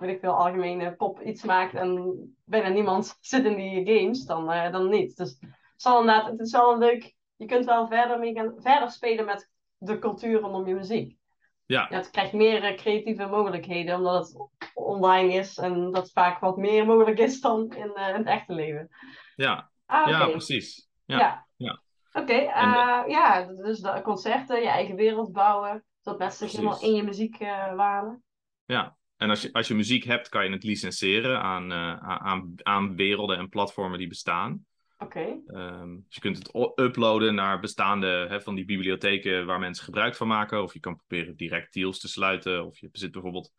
weet 0.00 0.14
ik 0.14 0.20
veel, 0.20 0.34
algemene 0.34 0.94
pop 0.94 1.20
iets 1.20 1.44
maakt 1.44 1.74
en 1.74 2.16
bijna 2.44 2.68
niemand 2.68 3.16
zit 3.20 3.44
in 3.44 3.56
die 3.56 3.98
games, 3.98 4.24
dan, 4.24 4.46
dan 4.46 4.88
niet. 4.88 5.16
Dus 5.16 5.36
het, 5.40 5.50
zal 5.76 6.00
inderdaad, 6.00 6.30
het 6.30 6.40
is 6.40 6.52
wel 6.52 6.78
leuk, 6.78 7.14
je 7.36 7.46
kunt 7.46 7.64
wel 7.64 7.86
verder, 7.86 8.18
mee 8.18 8.34
gaan, 8.34 8.54
verder 8.58 8.90
spelen 8.90 9.24
met 9.24 9.50
de 9.78 9.98
cultuur 9.98 10.40
rondom 10.40 10.66
je 10.66 10.74
muziek. 10.74 11.22
Ja. 11.66 11.86
Ja, 11.90 11.96
het 11.96 12.10
krijgt 12.10 12.32
meer 12.32 12.62
eh, 12.62 12.76
creatieve 12.76 13.26
mogelijkheden, 13.26 13.96
omdat 13.96 14.28
het 14.28 14.48
online 14.74 15.32
is 15.32 15.58
en 15.58 15.90
dat 15.90 16.12
vaak 16.12 16.40
wat 16.40 16.56
meer 16.56 16.86
mogelijk 16.86 17.18
is 17.18 17.40
dan 17.40 17.72
in, 17.72 17.94
eh, 17.94 18.08
in 18.08 18.14
het 18.14 18.26
echte 18.26 18.52
leven. 18.52 18.88
Ja, 19.36 19.72
Ah, 19.86 20.08
ja 20.08 20.28
precies. 20.28 20.88
Ja. 21.04 21.18
Ja, 21.18 21.46
ja. 21.56 21.82
Oké, 22.12 22.32
eh, 22.32 23.02
ja, 23.06 23.42
dus 23.44 23.80
de 23.80 24.00
concerten, 24.02 24.60
je 24.60 24.68
eigen 24.68 24.94
wereld 24.94 25.32
bouwen, 25.32 25.84
zodat 26.00 26.18
mensen 26.18 26.48
zich 26.48 26.58
helemaal 26.58 26.82
in 26.82 26.94
je 26.94 27.02
muziek 27.02 27.38
wanen. 27.76 28.22
Ja, 28.64 28.96
en 29.16 29.30
als 29.30 29.42
je, 29.42 29.52
als 29.52 29.68
je 29.68 29.74
muziek 29.74 30.04
hebt, 30.04 30.28
kan 30.28 30.44
je 30.44 30.50
het 30.50 30.62
licenseren 30.62 31.40
aan, 31.40 31.72
aan, 32.02 32.54
aan 32.62 32.96
werelden 32.96 33.38
en 33.38 33.48
platformen 33.48 33.98
die 33.98 34.08
bestaan. 34.08 34.66
Oké, 35.04 35.40
Ehm, 35.46 35.94
dus 35.94 36.14
je 36.14 36.20
kunt 36.20 36.38
het 36.38 36.78
uploaden 36.80 37.34
naar 37.34 37.60
bestaande 37.60 38.26
hè, 38.28 38.40
van 38.40 38.54
die 38.54 38.64
bibliotheken 38.64 39.46
waar 39.46 39.58
mensen 39.58 39.84
gebruik 39.84 40.14
van 40.14 40.28
maken. 40.28 40.62
Of 40.62 40.72
je 40.72 40.80
kan 40.80 40.96
proberen 40.96 41.36
direct 41.36 41.72
deals 41.72 42.00
te 42.00 42.08
sluiten. 42.08 42.64
Of 42.64 42.78
je 42.78 42.90
bezit 42.90 43.12
bijvoorbeeld 43.12 43.52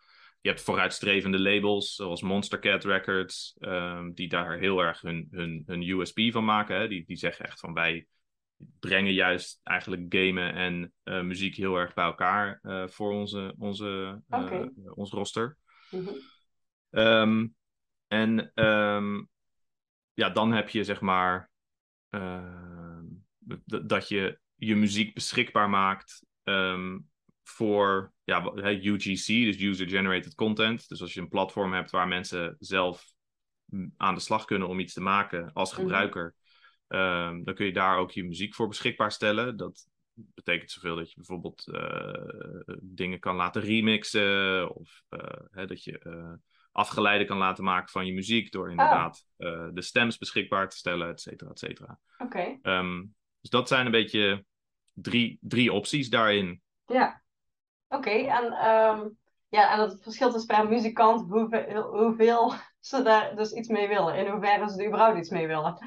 je 0.46 0.52
hebt 0.52 0.64
vooruitstrevende 0.64 1.40
labels, 1.40 1.96
zoals 1.96 2.22
Monster 2.22 2.60
Cat 2.60 2.84
Records, 2.84 3.56
ehm, 3.60 4.12
die 4.14 4.28
daar 4.28 4.58
heel 4.58 4.80
erg 4.80 5.02
hun, 5.02 5.28
hun, 5.32 5.64
hun 5.66 5.82
USP 5.82 6.20
van 6.32 6.46
maken. 6.46 6.80
Hè? 6.80 6.88
Die, 6.88 7.06
die 7.06 7.18
zeggen 7.18 7.46
echt 7.46 7.60
van 7.60 7.74
wij 7.74 8.08
brengen 8.80 9.14
juist 9.14 9.60
eigenlijk 9.64 10.06
gamen 10.10 10.54
en 10.54 10.94
uh, 11.04 11.22
muziek 11.22 11.56
heel 11.56 11.76
erg 11.76 11.94
bij 11.94 12.06
elkaar 12.06 12.60
uh, 12.64 12.88
voor 12.88 13.12
onze, 13.12 13.56
onze, 13.58 14.22
uh, 14.30 14.44
Oké. 14.44 14.72
ons 14.94 15.12
roster. 15.12 15.58
Mhm. 15.92 16.10
Ehm, 16.90 17.48
en 18.08 18.52
ja, 20.16 20.30
dan 20.30 20.52
heb 20.52 20.70
je 20.70 20.84
zeg 20.84 21.02
maar 21.02 21.50
ehm, 22.10 23.04
dat 23.66 24.08
je 24.08 24.40
je 24.56 24.76
muziek 24.76 25.14
beschikbaar 25.14 25.70
maakt 25.70 26.26
ehm, 26.44 27.00
voor 27.44 28.14
ja, 28.24 28.52
UGC, 28.56 29.26
dus 29.26 29.60
User 29.60 29.90
Generated 29.90 30.36
Content. 30.36 30.88
Dus 30.88 31.02
als 31.02 31.14
je 31.14 31.22
een 31.22 31.28
platform 31.28 31.74
hebt 31.74 31.92
waar 31.92 32.08
mensen 32.08 32.56
zelf 32.60 33.14
aan 33.98 34.16
de 34.16 34.22
slag 34.22 34.46
kunnen 34.46 34.68
om 34.68 34.80
iets 34.80 34.94
te 34.94 35.02
maken 35.02 35.54
als 35.54 35.72
Mhm. 35.72 35.82
gebruiker, 35.82 36.36
ehm, 36.88 37.44
dan 37.44 37.54
kun 37.54 37.66
je 37.66 37.74
daar 37.74 37.98
ook 37.98 38.12
je 38.12 38.24
muziek 38.24 38.54
voor 38.56 38.68
beschikbaar 38.68 39.12
stellen. 39.12 39.58
Dat 39.58 39.88
betekent 40.14 40.72
zoveel 40.72 40.96
dat 40.96 41.10
je 41.10 41.16
bijvoorbeeld 41.16 41.68
eh, 41.68 42.76
dingen 42.82 43.20
kan 43.20 43.36
laten 43.36 43.62
remixen 43.62 44.76
of 44.76 45.04
eh, 45.10 45.40
hè, 45.52 45.66
dat 45.66 45.84
je 45.84 46.00
afgeleiden 46.76 47.28
kan 47.28 47.38
laten 47.38 47.64
maken 47.64 47.90
van 47.90 48.06
je 48.06 48.14
muziek 48.14 48.52
door 48.52 48.70
inderdaad 48.70 49.26
eh, 49.38 49.68
de 49.74 49.82
stems 49.82 50.18
beschikbaar 50.18 50.70
te 50.70 50.78
stellen, 50.78 51.10
et 51.10 51.22
cetera, 51.22 51.50
et 51.50 51.60
cetera. 51.60 52.00
Oké, 52.18 52.58
Ehm, 52.62 53.04
dus 53.42 53.50
dat 53.50 53.68
zijn 53.68 53.86
een 53.86 53.92
beetje 53.92 54.46
drie, 54.94 55.38
drie 55.42 55.74
opties 55.74 56.10
daarin. 56.10 56.62
ja. 56.86 57.24
Oké, 57.88 58.10
en, 58.10 58.52
ehm, 58.52 59.08
ja, 59.50 59.74
en 59.74 59.80
het 59.80 59.98
verschilt 60.02 60.34
dus 60.34 60.46
per 60.46 60.68
muzikant 60.68 61.30
hoeveel, 61.30 61.84
hoeveel 61.84 62.54
ze 62.80 63.02
daar 63.02 63.36
dus 63.36 63.52
iets 63.52 63.68
mee 63.68 63.88
willen. 63.88 64.16
In 64.16 64.32
hoeverre 64.32 64.70
ze 64.70 64.80
er 64.80 64.88
überhaupt 64.88 65.18
iets 65.18 65.30
mee 65.30 65.48
willen. 65.48 65.78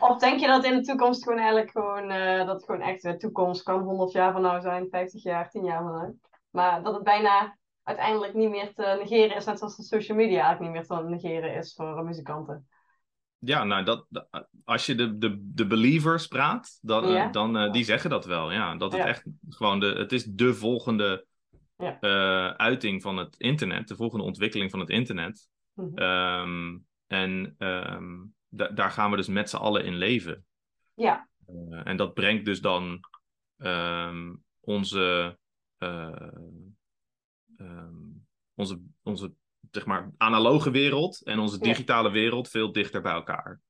Of 0.00 0.18
denk 0.18 0.40
je 0.40 0.46
dat 0.46 0.64
in 0.64 0.74
de 0.74 0.80
toekomst 0.80 1.22
gewoon 1.22 1.38
eigenlijk 1.38 1.70
gewoon, 1.70 2.10
eh, 2.10 2.46
dat 2.46 2.64
gewoon 2.64 2.80
echt 2.80 3.02
de 3.02 3.16
toekomst 3.16 3.62
kan 3.62 3.80
100 3.80 4.12
jaar 4.12 4.32
van 4.32 4.42
nou 4.42 4.60
zijn, 4.60 4.88
50 4.90 5.22
jaar, 5.22 5.50
10 5.50 5.64
jaar 5.64 5.82
van 5.82 5.92
nou. 5.92 6.18
Maar 6.50 6.82
dat 6.82 6.94
het 6.94 7.02
bijna 7.02 7.58
uiteindelijk 7.86 8.34
niet 8.34 8.50
meer 8.50 8.72
te 8.74 8.96
negeren 9.02 9.36
is, 9.36 9.44
net 9.44 9.58
zoals 9.58 9.76
de 9.76 9.82
social 9.82 10.16
media 10.16 10.42
eigenlijk 10.44 10.60
niet 10.60 10.88
meer 10.88 10.98
te 10.98 11.08
negeren 11.08 11.54
is 11.54 11.74
voor 11.74 12.04
muzikanten. 12.04 12.68
Ja, 13.38 13.64
nou, 13.64 13.84
dat, 13.84 14.06
als 14.64 14.86
je 14.86 14.94
de, 14.94 15.18
de, 15.18 15.38
de 15.54 15.66
believers 15.66 16.26
praat, 16.26 16.78
dan, 16.82 17.04
eh, 17.04 17.10
Ja. 17.10 17.28
dan 17.28 17.56
eh, 17.56 17.72
die 17.72 17.84
zeggen 17.84 18.10
dat 18.10 18.24
wel. 18.24 18.52
Ja, 18.52 18.76
dat 18.76 18.92
het 18.92 19.00
Ja. 19.00 19.06
echt 19.06 19.24
gewoon 19.48 19.80
de, 19.80 19.86
het 19.86 20.12
is 20.12 20.24
de 20.24 20.54
volgende 20.54 21.26
Ja. 21.76 22.00
eh, 22.00 22.50
uiting 22.50 23.02
van 23.02 23.16
het 23.16 23.36
internet, 23.38 23.88
de 23.88 23.96
volgende 23.96 24.24
ontwikkeling 24.24 24.70
van 24.70 24.80
het 24.80 24.90
internet. 24.90 25.48
Mhm. 25.72 25.98
Ehm, 25.98 26.78
en 27.06 27.54
ehm, 27.58 28.14
da- 28.48 28.68
daar 28.68 28.90
gaan 28.90 29.10
we 29.10 29.16
dus 29.16 29.28
met 29.28 29.50
z'n 29.50 29.56
allen 29.56 29.84
in 29.84 29.94
leven. 29.96 30.44
Ja, 30.94 31.28
en 31.84 31.96
dat 31.96 32.14
brengt 32.14 32.44
dus 32.44 32.60
dan 32.60 33.00
ehm, 33.56 34.34
onze, 34.60 35.38
eh, 37.56 37.66
ehm, 37.66 37.94
onze, 38.54 38.80
onze 39.02 39.34
zeg 39.70 39.86
maar, 39.86 40.10
analoge 40.16 40.70
wereld 40.70 41.22
en 41.24 41.38
onze 41.38 41.56
Ja. 41.56 41.62
digitale 41.62 42.10
wereld 42.10 42.48
veel 42.48 42.72
dichter 42.72 43.02
bij 43.02 43.12
elkaar. 43.12 43.60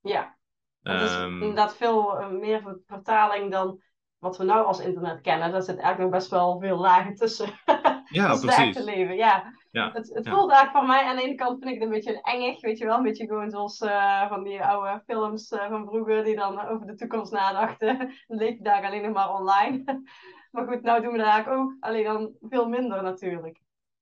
ja. 0.00 0.38
Het 0.82 1.02
is 1.02 1.14
Ehm, 1.14 1.32
inderdaad 1.42 1.76
veel 1.76 2.18
eh, 2.18 2.28
meer 2.28 2.60
ver- 2.60 2.80
vertaling 2.86 3.50
dan 3.50 3.82
wat 4.18 4.36
we 4.36 4.44
nou 4.44 4.66
als 4.66 4.80
internet 4.80 5.20
kennen. 5.20 5.52
Daar 5.52 5.62
zit 5.62 5.78
eigenlijk 5.78 6.10
nog 6.10 6.20
best 6.20 6.30
wel 6.30 6.58
veel 6.60 6.76
lagen 6.78 7.14
tussen. 7.14 7.46
ja, 8.04 8.28
dat 8.28 8.40
precies. 8.40 8.56
echte 8.76 8.84
leven, 8.84 9.16
ja. 9.16 9.52
Ja, 9.70 9.92
Het, 9.92 10.14
het 10.14 10.24
ja. 10.24 10.30
voelt 10.32 10.50
eigenlijk 10.50 10.78
voor 10.78 10.86
mij 10.86 11.04
aan 11.04 11.16
de 11.16 11.22
ene 11.22 11.34
kant 11.34 11.58
vind 11.62 11.74
ik 11.74 11.80
het 11.80 11.88
een 11.88 11.94
beetje 11.94 12.20
engig, 12.22 12.60
weet 12.60 12.78
je 12.78 12.84
wel. 12.84 12.96
Een 12.96 13.02
beetje 13.02 13.26
gewoon 13.26 13.50
zoals 13.50 13.80
eh, 13.80 14.28
van 14.28 14.42
die 14.44 14.64
oude 14.64 15.02
films 15.06 15.50
eh, 15.50 15.68
van 15.68 15.86
vroeger 15.86 16.24
die 16.24 16.36
dan 16.36 16.68
over 16.68 16.86
de 16.86 16.94
toekomst 16.94 17.32
nadachten. 17.32 18.12
Je 18.26 18.58
daar 18.62 18.84
alleen 18.84 19.02
nog 19.02 19.12
maar 19.12 19.34
online. 19.34 20.02
Maar 20.50 20.66
goed, 20.66 20.82
nou 20.82 21.02
doen 21.02 21.12
we 21.12 21.18
dat 21.18 21.26
eigenlijk 21.26 21.60
ook. 21.62 21.76
Alleen 21.80 22.04
dan 22.04 22.32
veel 22.40 22.68
minder 22.68 23.02
natuurlijk. 23.02 23.60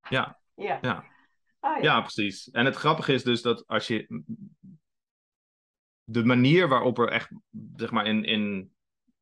Ja. 0.09 0.39
Ja. 0.55 0.79
Ja. 0.83 1.05
Ah, 1.61 1.77
ja. 1.77 1.83
Ja, 1.83 2.01
precies. 2.01 2.51
En 2.51 2.65
het 2.65 2.77
grappige 2.77 3.13
is 3.13 3.23
dus 3.23 3.43
dat 3.43 3.67
als 3.67 3.87
je. 3.87 4.23
De 6.05 6.25
manier 6.25 6.69
waarop 6.69 6.99
er 6.99 7.09
echt, 7.09 7.31
zeg 7.77 7.91
maar, 7.91 8.07
in, 8.07 8.25
in 8.25 8.73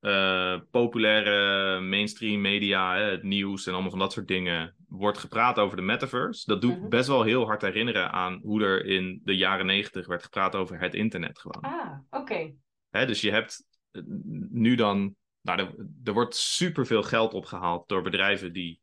eh, 0.00 0.60
populaire 0.70 1.80
mainstream 1.80 2.40
media, 2.40 2.94
hè, 2.94 3.02
het 3.02 3.22
nieuws 3.22 3.66
en 3.66 3.72
allemaal 3.72 3.90
van 3.90 3.98
dat 3.98 4.12
soort 4.12 4.28
dingen, 4.28 4.74
wordt 4.88 5.18
gepraat 5.18 5.58
over 5.58 5.76
de 5.76 5.82
metaverse. 5.82 6.46
Dat 6.46 6.60
doet 6.60 6.78
Mhm. 6.78 6.88
best 6.88 7.08
wel 7.08 7.22
heel 7.22 7.46
hard 7.46 7.62
herinneren 7.62 8.12
aan 8.12 8.40
hoe 8.42 8.62
er 8.64 8.84
in 8.84 9.20
de 9.24 9.36
jaren 9.36 9.66
negentig 9.66 10.06
werd 10.06 10.22
gepraat 10.22 10.54
over 10.54 10.80
het 10.80 10.94
internet 10.94 11.38
gewoon. 11.38 11.62
Ah, 11.62 11.98
oké. 12.10 12.54
Dus 12.90 13.20
je 13.20 13.30
hebt 13.30 13.66
eh, 13.90 14.02
nu 14.50 14.74
dan. 14.74 15.14
Nou, 15.46 15.58
er, 15.58 15.74
er 16.04 16.12
wordt 16.12 16.36
superveel 16.36 17.02
geld 17.02 17.34
opgehaald 17.34 17.88
door 17.88 18.02
bedrijven 18.02 18.52
die 18.52 18.80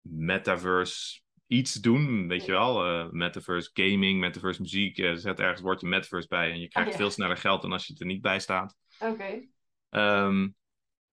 metaverse 0.00 1.20
iets 1.46 1.74
doen, 1.74 2.28
weet 2.28 2.44
je 2.44 2.52
wel. 2.52 2.84
eh, 2.84 3.10
metaverse 3.10 3.70
gaming, 3.72 4.20
metaverse 4.20 4.60
muziek. 4.60 4.98
eh, 4.98 5.14
zet 5.14 5.38
ergens 5.38 5.58
het 5.58 5.60
woordje 5.60 5.88
metaverse 5.88 6.28
bij 6.28 6.50
en 6.50 6.60
je 6.60 6.68
krijgt 6.68 6.90
ja. 6.90 6.96
veel 6.96 7.10
sneller 7.10 7.36
geld 7.36 7.62
dan 7.62 7.72
als 7.72 7.86
je 7.86 7.92
het 7.92 8.00
er 8.02 8.08
niet 8.08 8.22
bij 8.22 8.40
staat. 8.40 8.76
Oké. 8.98 9.48
Ehm, 9.88 10.48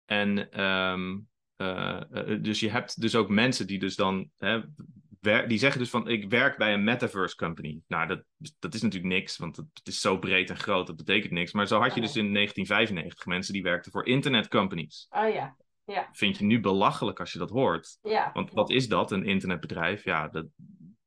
en 0.04 0.50
eh, 0.50 2.00
eh, 2.10 2.42
dus 2.42 2.60
je 2.60 2.70
hebt 2.70 3.00
dus 3.00 3.14
ook 3.14 3.28
mensen 3.28 3.66
die 3.66 3.78
dus 3.78 3.96
dan 3.96 4.30
hè, 4.36 4.60
die 5.48 5.58
zeggen 5.58 5.80
dus 5.80 5.90
van 5.90 6.08
ik 6.08 6.30
werk 6.30 6.56
bij 6.56 6.72
een 6.74 6.84
metaverse 6.84 7.36
company. 7.36 7.80
Nou, 7.86 8.06
dat, 8.06 8.24
dat 8.58 8.74
is 8.74 8.82
natuurlijk 8.82 9.12
niks, 9.12 9.36
want 9.36 9.56
het, 9.56 9.66
is 9.82 10.00
zo 10.00 10.18
breed 10.18 10.50
en 10.50 10.56
groot, 10.56 10.86
dat 10.86 10.96
betekent 10.96 11.32
niks. 11.32 11.52
Maar 11.52 11.66
zo 11.66 11.80
had 11.80 11.94
je 11.94 12.00
Oh. 12.00 12.06
dus 12.06 12.16
in 12.16 12.32
1995 12.32 13.26
mensen 13.26 13.52
die 13.52 13.62
werkten 13.62 13.92
voor 13.92 14.06
internet 14.06 14.48
companies. 14.48 15.06
Ah 15.08 15.32
ja. 15.34 15.56
Vind 16.12 16.38
je 16.38 16.44
nu 16.44 16.60
belachelijk 16.60 17.20
als 17.20 17.32
je 17.32 17.38
dat 17.38 17.50
hoort? 17.50 17.98
Ja. 18.02 18.30
Want 18.32 18.52
wat 18.52 18.70
is 18.70 18.88
dat, 18.88 19.12
een 19.12 19.24
internetbedrijf? 19.24 20.04
Ja, 20.04 20.28
dat, 20.28 20.46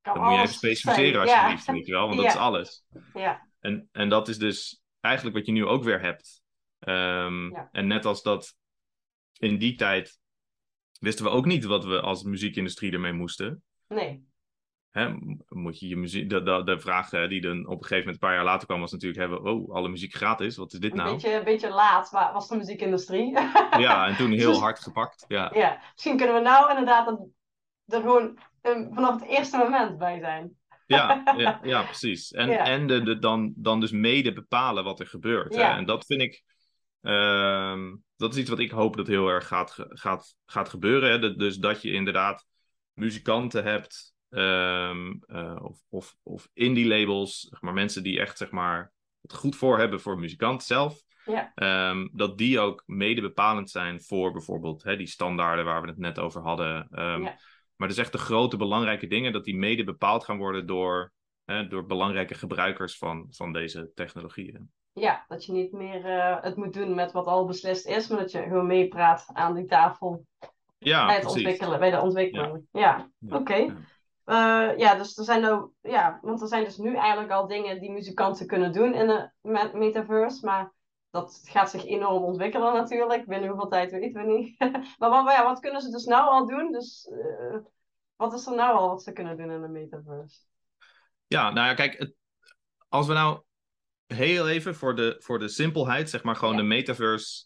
moet 0.04 0.30
je 0.32 0.36
even 0.36 0.48
specificeren 0.48 1.28
zijn. 1.28 1.40
alsjeblieft, 1.40 1.66
weet 1.72 1.86
je 1.86 1.92
wel, 1.92 2.06
want 2.08 2.16
dat 2.16 2.26
Ja. 2.26 2.32
is 2.32 2.38
alles. 2.38 2.84
Ja. 3.14 3.48
En, 3.60 3.90
en 3.92 4.10
dat 4.10 4.28
is 4.28 4.38
dus 4.38 4.82
eigenlijk 5.00 5.36
wat 5.36 5.46
je 5.46 5.52
nu 5.52 5.66
ook 5.66 5.84
weer 5.84 6.02
hebt. 6.02 6.42
Ehm, 6.80 7.50
Ja. 7.50 7.70
En 7.72 7.88
net 7.88 8.06
als 8.06 8.22
dat 8.22 8.56
in 9.38 9.58
die 9.58 9.76
tijd 9.76 10.20
wisten 11.00 11.26
we 11.26 11.32
ook 11.32 11.46
niet 11.46 11.66
wat 11.66 11.86
we 11.86 12.02
als 12.02 12.24
muziekindustrie 12.24 12.92
ermee 12.92 13.14
moesten. 13.14 13.64
Nee. 13.90 14.28
Hè, 14.90 15.14
moet 15.48 15.80
je 15.80 15.88
je 15.88 15.96
muziek, 15.98 16.30
de, 16.30 16.44
de, 16.44 16.62
de 16.64 16.80
vraag 16.80 17.10
die 17.10 17.42
dan 17.42 17.60
op 17.68 17.72
een 17.72 17.84
gegeven 17.86 17.98
moment 17.98 18.14
een 18.14 18.20
paar 18.28 18.34
jaar 18.34 18.44
later 18.44 18.68
kwam, 18.68 18.80
was 18.80 18.92
natuurlijk: 18.92 19.20
hebben, 19.22 19.44
oh, 19.52 19.76
alle 19.76 19.90
muziek 19.90 20.14
gratis, 20.16 20.58
wat 20.58 20.74
is 20.74 20.80
dit 20.80 20.92
Een 20.92 20.98
nou? 20.98 21.12
beetje, 21.12 21.34
een 21.34 21.44
beetje 21.44 21.70
laat 21.70 22.10
wa- 22.10 22.34
was 22.34 22.48
de 22.48 22.56
muziekindustrie. 22.58 23.32
Ja, 23.86 24.08
en 24.08 24.16
toen 24.16 24.32
heel 24.32 24.50
Dus- 24.52 24.60
hard 24.60 24.80
gepakt. 24.80 25.26
Ja, 25.28 25.52
Ja, 25.54 25.82
misschien 25.94 26.18
kunnen 26.18 26.36
we 26.36 26.42
nou 26.42 26.70
inderdaad 26.70 27.08
er- 27.08 27.28
er 27.96 28.02
gewoon 28.02 28.38
vanaf 28.94 29.20
het 29.20 29.30
eerste 29.30 29.58
moment 29.58 29.98
bij 29.98 30.20
zijn. 30.20 30.58
ja, 30.86 31.22
ja, 31.38 31.60
ja 31.64 31.84
precies. 31.84 32.32
En, 32.32 32.50
Ja. 32.50 32.64
en 32.66 32.88
de, 32.88 33.04
de, 33.04 33.20
dan, 33.20 33.54
dan 33.56 33.80
dus 33.80 33.92
mede 33.92 34.34
bepalen 34.34 34.84
wat 34.84 35.00
er 35.00 35.08
gebeurt. 35.08 35.56
Hè? 35.56 35.62
Ja. 35.62 35.78
En 35.78 35.86
dat 35.86 36.06
vind 36.06 36.22
ik. 36.22 36.44
ehm, 37.02 37.96
dat 38.18 38.34
is 38.34 38.40
iets 38.40 38.50
wat 38.50 38.60
ik 38.60 38.72
hoop 38.72 38.98
dat 38.98 39.08
heel 39.08 39.28
erg 39.28 39.48
gaat, 39.48 39.76
gaat, 39.90 40.36
gaat 40.46 40.70
gebeuren. 40.70 41.10
Hè? 41.12 41.20
Dat- 41.20 41.40
Dus 41.40 41.58
dat 41.58 41.82
je 41.82 41.92
inderdaad 41.92 42.46
muzikanten 43.00 43.64
hebt. 43.64 44.14
ehm, 44.30 45.14
eh, 45.28 45.56
of, 45.62 45.80
of, 45.90 46.16
of 46.24 46.50
indie 46.54 46.88
labels. 46.88 47.40
Zeg 47.50 47.62
maar, 47.62 47.74
mensen 47.74 48.04
die 48.04 48.20
echt 48.20 48.38
zeg 48.38 48.52
maar, 48.52 48.92
het 49.22 49.34
goed 49.34 49.56
voor 49.56 49.78
hebben 49.80 50.02
voor 50.02 50.20
muzikant 50.20 50.64
zelf. 50.64 51.02
Ja. 51.26 51.52
Ehm, 51.56 52.08
dat 52.12 52.38
die 52.38 52.60
ook 52.60 52.84
mede 52.86 53.22
bepalend 53.22 53.70
zijn 53.70 54.02
voor 54.02 54.32
bijvoorbeeld 54.32 54.84
hè, 54.84 54.98
die 54.98 55.08
standaarden 55.08 55.66
waar 55.66 55.82
we 55.82 55.88
het 55.88 55.98
net 55.98 56.20
over 56.20 56.42
hadden. 56.42 56.88
Ehm, 56.92 57.22
Ja. 57.22 57.38
Maar 57.76 57.88
dus 57.88 57.98
echt 57.98 58.12
de 58.12 58.18
grote 58.18 58.58
belangrijke 58.58 59.08
dingen, 59.08 59.32
dat 59.34 59.44
die 59.44 59.56
mede 59.58 59.84
bepaald 59.84 60.24
gaan 60.24 60.38
worden 60.38 60.66
door, 60.66 61.12
hè, 61.46 61.68
door 61.68 61.86
belangrijke 61.86 62.34
gebruikers 62.34 62.98
van, 62.98 63.28
van 63.30 63.54
deze 63.54 63.92
technologieën. 63.96 64.72
Ja, 64.94 65.26
dat 65.28 65.46
je 65.46 65.52
niet 65.52 65.72
meer 65.72 66.06
eh, 66.06 66.42
het 66.42 66.56
moet 66.56 66.74
doen 66.74 66.96
met 66.96 67.12
wat 67.12 67.26
al 67.26 67.46
beslist 67.46 67.88
is, 67.88 68.08
maar 68.08 68.20
dat 68.20 68.32
je 68.32 68.42
gewoon 68.42 68.68
meepraat 68.68 69.26
aan 69.34 69.56
die 69.56 69.66
tafel 69.66 70.26
Ja, 70.80 71.06
bij, 71.06 71.14
het 71.16 71.24
precies. 71.24 71.42
ontwikkelen, 71.42 71.80
bij 71.80 71.92
de 71.92 72.02
ontwikkeling. 72.02 72.68
Ja, 72.72 73.10
Ja, 73.20 73.36
oké. 73.38 73.56
ja. 73.56 73.76
Eh, 74.24 74.78
ja, 74.78 74.96
dus 74.96 75.18
er 75.18 75.24
zijn 75.24 75.46
ook, 75.46 75.72
ja, 75.82 76.20
want 76.22 76.42
er 76.42 76.48
zijn 76.48 76.64
dus 76.64 76.78
nu 76.78 76.96
eigenlijk 76.96 77.32
al 77.32 77.48
dingen 77.48 77.80
die 77.80 77.92
muzikanten 77.92 78.48
kunnen 78.48 78.72
doen 78.72 78.94
in 78.94 79.08
de 79.08 79.30
me- 79.42 79.72
metaverse, 79.74 80.46
maar 80.46 80.74
dat 81.10 81.42
gaat 81.44 81.70
zich 81.70 81.86
enorm 81.86 82.24
ontwikkelen 82.24 82.74
natuurlijk. 82.74 83.26
Binnen 83.26 83.50
hoeveel 83.50 83.68
tijd 83.70 83.92
weten 83.92 84.26
we 84.26 84.32
niet. 84.32 84.60
maar 85.00 85.10
wat, 85.10 85.32
ja, 85.32 85.44
wat 85.44 85.60
kunnen 85.60 85.82
ze 85.82 85.90
dus 85.92 86.06
nou 86.06 86.30
al 86.30 86.48
doen? 86.48 86.72
Dus 86.72 87.08
eh, 87.12 87.58
wat 88.16 88.34
is 88.34 88.46
er 88.46 88.56
nou 88.56 88.78
al 88.78 88.88
wat 88.90 89.04
ze 89.04 89.12
kunnen 89.14 89.38
doen 89.38 89.52
in 89.52 89.62
de 89.62 89.68
metaverse? 89.68 90.40
Ja, 91.28 91.52
nou 91.52 91.68
ja, 91.68 91.74
kijk, 91.74 91.98
het- 91.98 92.14
als 92.90 93.08
we 93.08 93.14
nou 93.14 93.42
heel 94.08 94.50
even 94.50 94.76
voor 94.76 94.96
de, 94.96 95.16
voor 95.20 95.40
de 95.40 95.48
simpelheid, 95.48 96.10
zeg 96.10 96.24
maar 96.24 96.36
gewoon 96.36 96.54
Ja. 96.56 96.60
de 96.62 96.68
metaverse 96.68 97.46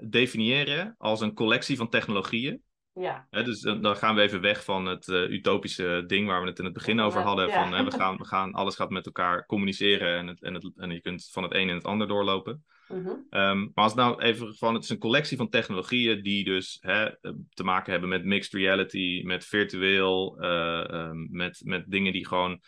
definiëren 0.00 0.94
als 0.98 1.20
een 1.20 1.34
collectie 1.34 1.76
van 1.76 1.88
technologieën. 1.88 2.62
Ja. 2.92 3.26
Dus 3.30 3.60
dan 3.60 3.96
gaan 3.96 4.14
we 4.14 4.20
even 4.20 4.40
weg 4.40 4.64
van 4.64 4.86
het 4.86 5.08
eh, 5.08 5.30
utopische 5.30 6.04
ding 6.06 6.26
waar 6.26 6.42
we 6.42 6.48
het 6.48 6.58
in 6.58 6.64
het 6.64 6.74
begin 6.74 7.00
over 7.00 7.20
hadden. 7.20 7.46
Ja. 7.46 7.68
Van 7.68 7.84
we 7.84 7.90
gaan, 8.00 8.16
we 8.16 8.24
gaan, 8.24 8.52
alles 8.52 8.74
gaat 8.74 8.90
met 8.90 9.06
elkaar 9.06 9.46
communiceren 9.46 10.18
en, 10.18 10.26
het, 10.26 10.42
en, 10.42 10.54
het, 10.54 10.72
en 10.76 10.90
je 10.90 11.00
kunt 11.00 11.28
van 11.32 11.42
het 11.42 11.54
een 11.54 11.68
in 11.68 11.74
het 11.74 11.84
ander 11.84 12.08
doorlopen. 12.08 12.64
Mhm. 12.88 13.08
Ehm, 13.30 13.58
maar 13.58 13.84
als 13.84 13.92
het 13.92 14.00
nou 14.00 14.22
even 14.22 14.54
van, 14.54 14.74
het 14.74 14.82
is 14.82 14.88
een 14.88 14.98
collectie 14.98 15.36
van 15.36 15.48
technologieën 15.48 16.22
die 16.22 16.44
dus 16.44 16.78
eh, 16.80 17.06
te 17.48 17.64
maken 17.64 17.90
hebben 17.92 18.10
met 18.10 18.24
mixed 18.24 18.52
reality, 18.52 19.22
met 19.24 19.44
virtueel, 19.44 20.38
eh, 20.40 20.90
ehm, 20.90 21.26
met, 21.30 21.60
met 21.64 21.84
dingen 21.86 22.12
die 22.12 22.26
gewoon 22.26 22.60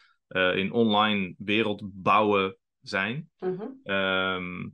in 0.55 0.73
online 0.73 1.35
wereld 1.39 1.83
bouwen 1.85 2.57
zijn. 2.81 3.31
Mhm. 3.39 3.67
Ehm, 3.83 4.69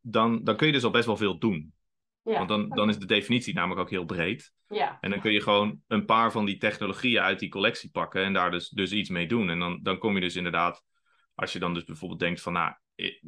dan, 0.00 0.44
dan 0.44 0.56
kun 0.56 0.66
je 0.66 0.72
dus 0.72 0.84
al 0.84 0.90
best 0.90 1.06
wel 1.06 1.16
veel 1.16 1.38
doen. 1.38 1.72
Ja. 2.22 2.36
Want 2.36 2.48
dan, 2.48 2.68
dan 2.68 2.88
is 2.88 2.98
de 2.98 3.06
definitie 3.06 3.54
namelijk 3.54 3.80
ook 3.80 3.90
heel 3.90 4.04
breed. 4.04 4.52
Ja. 4.68 4.98
En 5.00 5.10
dan 5.10 5.20
kun 5.20 5.32
je 5.32 5.40
gewoon 5.40 5.80
een 5.86 6.04
paar 6.04 6.32
van 6.32 6.44
die 6.44 6.56
technologieën 6.56 7.20
uit 7.20 7.38
die 7.38 7.48
collectie 7.48 7.90
pakken 7.90 8.24
en 8.24 8.32
daar 8.32 8.50
dus, 8.50 8.68
dus 8.68 8.92
iets 8.92 9.08
mee 9.08 9.26
doen. 9.26 9.50
En 9.50 9.58
dan, 9.58 9.80
dan 9.82 9.98
kom 9.98 10.14
je 10.14 10.20
dus 10.20 10.36
inderdaad, 10.36 10.84
als 11.34 11.52
je 11.52 11.58
dan 11.58 11.74
dus 11.74 11.84
bijvoorbeeld 11.84 12.20
denkt 12.20 12.40
van, 12.40 12.52
nou, 12.52 12.74
ik, 12.94 13.22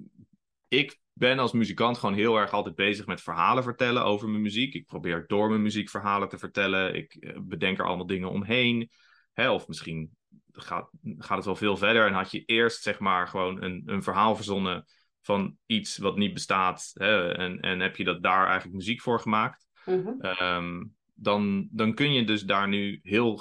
ik 0.69 1.01
ben 1.13 1.39
als 1.39 1.53
muzikant 1.53 1.99
gewoon 1.99 2.15
heel 2.15 2.37
erg 2.37 2.53
altijd 2.53 2.75
bezig 2.75 3.07
met 3.07 3.23
verhalen 3.23 3.63
vertellen 3.63 4.05
over 4.05 4.29
mijn 4.29 4.43
muziek. 4.43 4.75
Ik 4.75 4.87
probeer 4.87 5.25
door 5.27 5.49
mijn 5.49 5.63
muziek 5.63 5.91
verhalen 5.91 6.29
te 6.29 6.39
vertellen. 6.39 6.95
Ik 6.95 7.15
eh, 7.15 7.37
bedenk 7.41 7.79
er 7.79 7.87
allemaal 7.87 8.07
dingen 8.07 8.31
omheen. 8.31 8.91
Hè, 9.33 9.51
of 9.51 9.69
misschien 9.69 10.17
gaat, 10.53 10.91
gaat 11.19 11.37
het 11.37 11.45
wel 11.45 11.57
veel 11.57 11.77
verder 11.77 12.07
en 12.07 12.13
had 12.13 12.31
je 12.31 12.45
eerst 12.45 12.83
zeg 12.83 12.99
maar 12.99 13.29
gewoon 13.29 13.63
een, 13.63 13.83
een 13.87 14.03
verhaal 14.03 14.37
verzonnen 14.37 14.85
van 15.27 15.57
iets 15.67 15.99
wat 15.99 16.17
niet 16.17 16.33
bestaat. 16.35 16.91
Hè, 16.95 17.33
en, 17.33 17.61
en 17.61 17.81
heb 17.81 17.97
je 17.97 18.05
dat 18.05 18.23
daar 18.23 18.47
eigenlijk 18.47 18.77
muziek 18.77 19.01
voor 19.01 19.21
gemaakt. 19.21 19.67
Mhm. 19.85 20.21
Ehm, 20.21 20.85
dan, 21.15 21.69
dan 21.71 21.95
kun 21.95 22.13
je 22.13 22.25
dus 22.25 22.43
daar 22.43 22.69
nu 22.69 23.01
heel, 23.03 23.41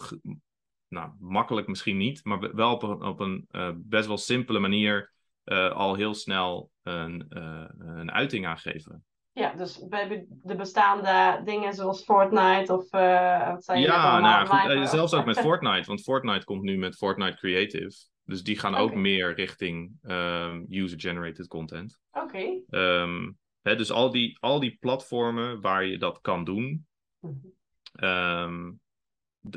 nou, 0.87 1.11
makkelijk 1.19 1.67
misschien 1.67 1.97
niet, 1.97 2.23
maar 2.23 2.55
wel 2.55 2.73
op 2.73 2.83
een, 2.83 3.01
op 3.01 3.19
een 3.19 3.45
eh, 3.49 3.69
best 3.75 4.07
wel 4.07 4.17
simpele 4.17 4.59
manier 4.59 5.13
eh, 5.43 5.71
al 5.71 5.95
heel 5.95 6.13
snel 6.13 6.71
een, 6.83 7.25
eh, 7.29 7.65
een 7.77 8.11
uiting 8.11 8.45
aan 8.45 8.57
geven. 8.57 9.05
Ja, 9.31 9.53
dus 9.53 9.87
bij 9.87 10.25
de 10.29 10.55
bestaande 10.55 11.41
dingen 11.43 11.73
zoals 11.73 12.03
Fortnite 12.03 12.73
of 12.73 12.89
wat 12.89 13.67
net 13.67 13.79
Ja, 13.79 14.19
nou 14.19 14.47
goed, 14.47 14.89
zelfs 14.89 15.13
ook 15.13 15.25
met 15.25 15.39
Fortnite, 15.47 15.87
want 15.87 16.01
Fortnite 16.01 16.45
komt 16.45 16.61
nu 16.61 16.77
met 16.77 16.95
Fortnite 16.95 17.37
Creative. 17.37 17.95
Dus 18.25 18.43
die 18.43 18.59
gaan 18.59 18.75
ook 18.75 18.93
meer 18.93 19.33
richting 19.33 19.91
ehm, 20.01 20.63
user-generated 20.69 21.47
content. 21.47 21.99
Oké. 22.11 22.59
Ehm, 22.69 23.31
dus 23.61 23.91
al 23.91 24.11
die, 24.11 24.37
al 24.39 24.59
die 24.59 24.77
platformen 24.79 25.61
waar 25.61 25.85
je 25.85 25.97
dat 25.97 26.21
kan 26.21 26.43
doen, 26.43 26.87
Mhm. 27.19 27.47
Ehm, 27.95 28.71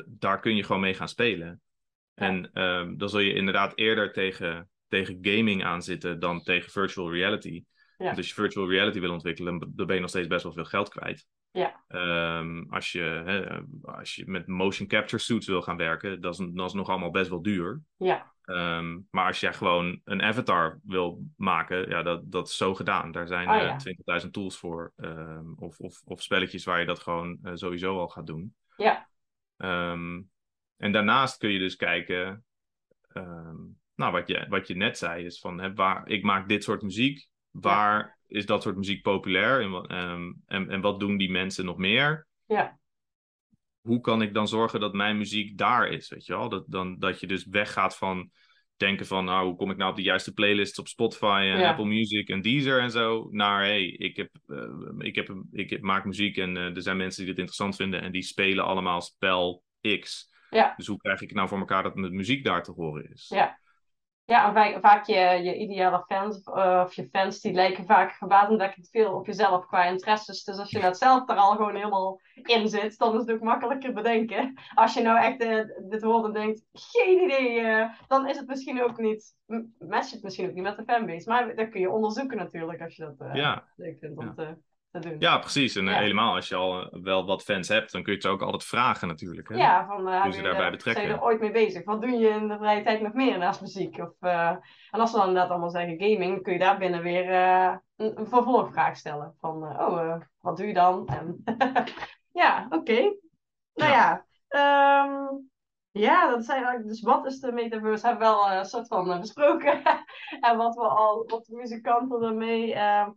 daar 0.07 0.41
kun 0.41 0.57
je 0.57 0.63
gewoon 0.65 0.81
mee 0.81 0.95
gaan 0.95 1.09
spelen. 1.09 1.61
En 2.15 2.51
dan 2.97 3.09
zul 3.09 3.21
je 3.21 3.35
inderdaad 3.35 3.73
eerder 3.75 4.13
tegen, 4.13 4.71
tegen 4.89 5.19
gaming 5.21 5.65
aanzitten 5.65 6.19
dan 6.19 6.43
tegen 6.43 6.71
virtual 6.71 7.13
reality. 7.13 7.65
Ja. 7.99 8.05
Want 8.05 8.17
als 8.17 8.29
je 8.29 8.35
virtual 8.35 8.71
reality 8.71 9.01
wil 9.01 9.13
ontwikkelen, 9.13 9.59
dan 9.75 9.87
ben 9.87 9.95
je 9.95 10.01
nog 10.01 10.11
steeds 10.11 10.27
best 10.27 10.43
wel 10.43 10.53
veel 10.53 10.65
geld 10.65 10.89
kwijt. 10.89 11.27
Ja. 11.51 11.85
Als, 12.71 12.93
je, 12.93 13.01
hè, 13.01 13.61
als 13.83 14.15
je 14.15 14.27
met 14.27 14.47
motion 14.47 14.89
capture 14.89 15.23
suits 15.23 15.47
wil 15.47 15.63
gaan 15.63 15.77
werken, 15.77 16.21
dat 16.21 16.39
is, 16.39 16.47
dat 16.53 16.67
is 16.67 16.73
nog 16.73 16.89
allemaal 16.89 17.11
best 17.11 17.31
wel 17.31 17.43
duur. 17.43 17.83
Ja. 17.97 18.33
Ehm, 18.49 18.99
maar 19.11 19.27
als 19.27 19.41
jij 19.41 19.55
gewoon 19.55 20.01
een 20.05 20.23
avatar 20.23 20.81
wil 20.83 21.25
maken, 21.37 21.89
ja, 21.89 22.03
dat, 22.03 22.33
dat 22.33 22.49
is 22.49 22.57
zo 22.57 22.75
gedaan. 22.75 23.13
Daar 23.13 23.27
zijn 23.27 23.49
Oh, 23.49 23.55
eh, 23.57 23.63
ja. 23.63 23.77
20.000 23.77 24.31
tools 24.31 24.59
voor. 24.59 24.93
ehm, 24.97 25.53
of, 25.57 25.79
of, 25.79 26.03
of 26.05 26.23
spelletjes 26.23 26.65
waar 26.65 26.81
je 26.81 26.87
dat 26.87 26.99
gewoon 26.99 27.39
eh, 27.43 27.53
sowieso 27.55 27.99
al 27.99 28.09
gaat 28.09 28.27
doen. 28.27 28.55
Ja. 28.77 29.09
Ehm, 29.57 30.21
en 30.77 30.93
daarnaast 30.93 31.39
kun 31.39 31.51
je 31.51 31.59
dus 31.59 31.77
kijken, 31.77 32.45
nou, 33.95 34.13
wat 34.13 34.29
je, 34.29 34.47
wat 34.49 34.69
je 34.69 34.77
net 34.77 34.99
zei, 34.99 35.25
is 35.25 35.41
van, 35.41 35.61
hè, 35.61 35.75
waar, 35.75 36.09
ik 36.09 36.23
maak 36.23 36.49
dit 36.49 36.65
soort 36.65 36.83
muziek. 36.83 37.29
Waar 37.51 38.19
is 38.27 38.47
dat 38.47 38.63
soort 38.63 38.77
muziek 38.77 39.03
populair? 39.03 39.61
En, 39.89 40.43
en, 40.47 40.71
en 40.71 40.81
wat 40.81 41.01
doen 41.01 41.17
die 41.17 41.31
mensen 41.31 41.65
nog 41.65 41.77
meer? 41.77 42.27
Ja. 42.47 42.79
Hoe 43.89 44.01
kan 44.01 44.23
ik 44.23 44.35
dan 44.35 44.49
zorgen 44.49 44.81
dat 44.81 44.93
mijn 44.93 45.19
muziek 45.19 45.59
daar 45.59 45.89
is, 45.89 46.09
weet 46.09 46.27
je 46.27 46.33
wel? 46.33 46.49
Dat, 46.49 46.65
dan, 46.67 46.99
dat 46.99 47.21
je 47.21 47.27
dus 47.27 47.47
weggaat 47.47 47.97
van 47.97 48.31
denken 48.77 49.07
van, 49.07 49.25
nou, 49.25 49.47
hoe 49.47 49.57
kom 49.57 49.71
ik 49.71 49.77
nou 49.77 49.91
op 49.91 49.97
de 49.97 50.03
juiste 50.03 50.33
playlists 50.33 50.79
op 50.79 50.89
Spotify 50.89 51.49
en 51.53 51.59
Ja. 51.59 51.69
Apple 51.69 51.85
Music 51.85 52.29
en 52.29 52.43
Deezer 52.43 52.81
en 52.81 52.91
zo, 52.91 53.29
naar, 53.31 53.63
hey, 53.63 53.87
ik, 53.87 54.17
heb, 54.17 54.31
eh, 54.47 54.59
ik, 54.99 55.15
heb, 55.15 55.43
ik 55.53 55.71
heb, 55.71 55.81
maak 55.81 56.05
muziek 56.05 56.37
en 56.37 56.57
eh, 56.57 56.77
er 56.77 56.83
zijn 56.83 56.97
mensen 56.97 57.19
die 57.19 57.35
dit 57.35 57.39
interessant 57.39 57.77
vinden 57.77 58.03
en 58.03 58.13
die 58.13 58.23
spelen 58.23 58.65
allemaal 58.65 59.01
spel 59.01 59.63
X. 60.01 60.31
Ja. 60.51 60.75
Dus 60.77 60.87
hoe 60.87 60.99
krijg 60.99 61.21
ik 61.21 61.29
het 61.29 61.37
nou 61.37 61.49
voor 61.49 61.59
elkaar 61.59 61.83
dat 61.83 61.95
mijn 61.95 62.15
muziek 62.15 62.45
daar 62.45 62.63
te 62.63 62.73
horen 62.73 63.11
is? 63.13 63.29
Ja. 63.29 63.59
Ja, 64.29 64.47
en 64.49 64.53
vaak, 64.55 64.79
vaak 64.81 65.07
je, 65.07 65.15
je 65.43 65.57
ideale 65.57 66.05
fans 66.07 66.43
eh, 66.43 66.83
of 66.85 66.95
je 66.95 67.09
fans 67.09 67.41
die 67.41 67.53
lijken 67.53 67.85
vaak 67.87 68.13
gebaatendekt 68.13 68.89
veel 68.91 69.13
op 69.15 69.27
jezelf 69.27 69.67
qua 69.67 69.85
interesses. 69.85 70.45
Dus 70.45 70.59
als 70.59 70.71
je 70.71 70.79
net 70.79 70.99
zelf 70.99 71.29
er 71.29 71.37
al 71.37 71.53
gewoon 71.57 71.75
helemaal 71.75 72.21
in 72.35 72.69
zit, 72.69 72.99
dan 72.99 73.15
is 73.15 73.21
het 73.21 73.31
ook 73.33 73.41
makkelijker 73.41 73.93
bedenken. 73.93 74.55
Als 74.75 74.95
je 74.95 75.03
nou 75.03 75.19
echt 75.19 75.41
eh, 75.41 75.89
dit 75.89 76.03
hoort 76.03 76.25
en 76.25 76.33
denkt, 76.33 76.65
geen 76.73 77.23
idee, 77.25 77.61
eh, 77.61 77.91
dan 78.09 78.29
is 78.29 78.37
het 78.37 78.47
misschien 78.47 78.83
ook 78.83 78.99
niet, 78.99 79.35
m- 79.47 79.63
matcht 79.79 80.11
het 80.11 80.23
misschien 80.23 80.49
ook 80.49 80.55
niet 80.55 80.63
met 80.65 80.77
de 80.77 80.85
fanbase. 80.85 81.29
Maar 81.29 81.55
dat 81.57 81.69
kun 81.69 81.81
je 81.81 81.91
onderzoeken 81.91 82.37
natuurlijk 82.37 82.83
als 82.83 82.97
je 82.97 83.15
dat 83.17 83.37
Ja. 83.37 83.65
leuk 83.77 83.99
vindt 83.99 84.19
om 84.19 84.25
Ja. 84.27 84.33
te, 84.35 84.57
te 84.91 84.99
doen. 84.99 85.17
Ja, 85.19 85.39
precies. 85.39 85.77
En 85.77 85.89
eh, 85.89 85.95
Ja. 85.95 86.01
helemaal 86.01 86.35
als 86.35 86.49
je 86.49 86.55
al 86.55 86.81
eh, 86.83 87.01
wel 87.03 87.27
wat 87.27 87.43
fans 87.43 87.69
hebt, 87.69 87.93
dan 87.93 88.03
kun 88.03 88.13
je 88.13 88.19
het 88.19 88.27
ze 88.27 88.33
ook 88.33 88.43
altijd 88.43 88.65
vragen 88.65 89.09
natuurlijk. 89.09 89.49
Hè? 89.49 89.55
Ja, 89.55 89.87
van 89.87 90.09
uh, 90.09 90.23
Hoe 90.23 90.33
ze 90.33 90.43
daarbij 90.43 90.71
betrekken. 90.71 91.05
zijn 91.05 91.17
er 91.17 91.23
ooit 91.25 91.41
mee 91.41 91.51
bezig? 91.51 91.85
Wat 91.85 92.01
doe 92.03 92.11
je 92.11 92.29
in 92.29 92.49
de 92.49 92.57
vrije 92.59 92.83
tijd 92.83 93.01
nog 93.01 93.13
meer 93.13 93.39
naast 93.39 93.61
muziek? 93.61 93.99
Of, 93.99 94.13
eh, 94.21 94.49
en 94.91 95.01
als 95.01 95.11
we 95.11 95.17
dan 95.19 95.27
inderdaad 95.27 95.51
allemaal 95.51 95.71
zeggen 95.71 95.97
gaming, 95.99 96.33
dan 96.33 96.43
kun 96.43 96.53
je 96.53 96.59
daar 96.59 96.79
binnen 96.79 97.03
weer 97.03 97.29
eh, 97.31 97.77
een, 97.97 98.19
een 98.21 98.27
vervolgvraag 98.27 98.97
stellen. 98.97 99.35
Van, 99.41 99.67
eh, 99.67 99.87
oh, 99.89 100.01
eh, 100.01 100.17
wat 100.41 100.57
doe 100.57 100.67
je 100.67 100.75
dan? 100.75 101.07
En 101.09 101.45
ja, 102.43 102.67
oké. 102.71 103.15
Nou 103.75 103.91
ja, 103.93 104.25
ehm, 104.49 105.27
ja, 105.91 106.31
dat 106.31 106.45
zijn 106.45 106.57
eigenlijk, 106.65 106.89
dus 106.89 107.03
wat 107.03 107.27
is 107.27 107.41
de 107.41 107.53
metaverse? 107.53 108.07
Hebben 108.07 108.29
we 108.29 108.35
wel 108.35 108.49
eh, 108.51 108.57
een 108.59 108.65
soort 108.65 108.87
van 108.89 109.13
eh, 109.13 109.21
besproken. 109.21 109.83
en 110.41 110.57
wat 110.57 110.75
we 110.75 110.81
al, 110.89 111.25
wat 111.27 111.45
de 111.45 111.57
muzikanten 111.57 112.23
ermee 112.23 112.75
eh, 112.75 113.09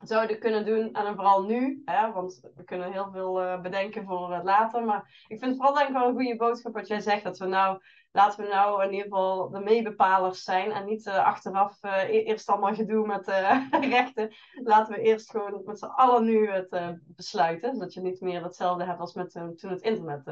zouden 0.00 0.38
kunnen 0.38 0.64
doen. 0.64 0.92
En 0.92 1.04
dan 1.04 1.14
vooral 1.14 1.42
nu, 1.42 1.82
hè, 1.84 2.12
want 2.12 2.40
we 2.54 2.64
kunnen 2.64 2.92
heel 2.92 3.10
veel 3.12 3.40
eh, 3.42 3.60
bedenken 3.60 4.04
voor 4.04 4.40
later. 4.44 4.84
Maar 4.84 5.24
ik 5.28 5.38
vind 5.38 5.44
het 5.50 5.56
vooral 5.56 5.74
denk 5.74 5.88
ik 5.88 5.94
wel 5.94 6.08
een 6.08 6.14
goede 6.14 6.36
boodschap 6.36 6.72
wat 6.72 6.86
jij 6.86 7.00
zegt. 7.00 7.24
Dat 7.24 7.38
we 7.38 7.46
nou, 7.46 7.80
laten 8.12 8.44
we 8.44 8.50
nou 8.50 8.82
in 8.84 8.90
ieder 8.90 9.04
geval 9.06 9.50
de 9.50 9.60
meebepalers 9.60 10.42
zijn. 10.42 10.72
En 10.72 10.84
niet 10.84 11.06
eh, 11.06 11.24
achteraf 11.24 11.82
eh, 11.82 12.02
e- 12.08 12.22
eerst 12.22 12.48
allemaal 12.48 12.74
gedoe 12.74 13.06
met 13.06 13.26
rechten. 13.96 14.34
Laten 14.62 14.94
we 14.94 15.00
eerst 15.00 15.30
gewoon 15.30 15.62
met 15.64 15.78
z'n 15.78 15.84
allen 15.84 16.24
nu 16.24 16.50
het 16.50 16.98
besluiten. 17.06 17.74
Zodat 17.74 17.94
je 17.94 18.00
niet 18.00 18.20
meer 18.20 18.42
hetzelfde 18.42 18.84
hebt 18.84 19.00
als 19.00 19.14
met, 19.14 19.30
toen 19.30 19.70
het 19.70 19.82
internet, 19.82 20.22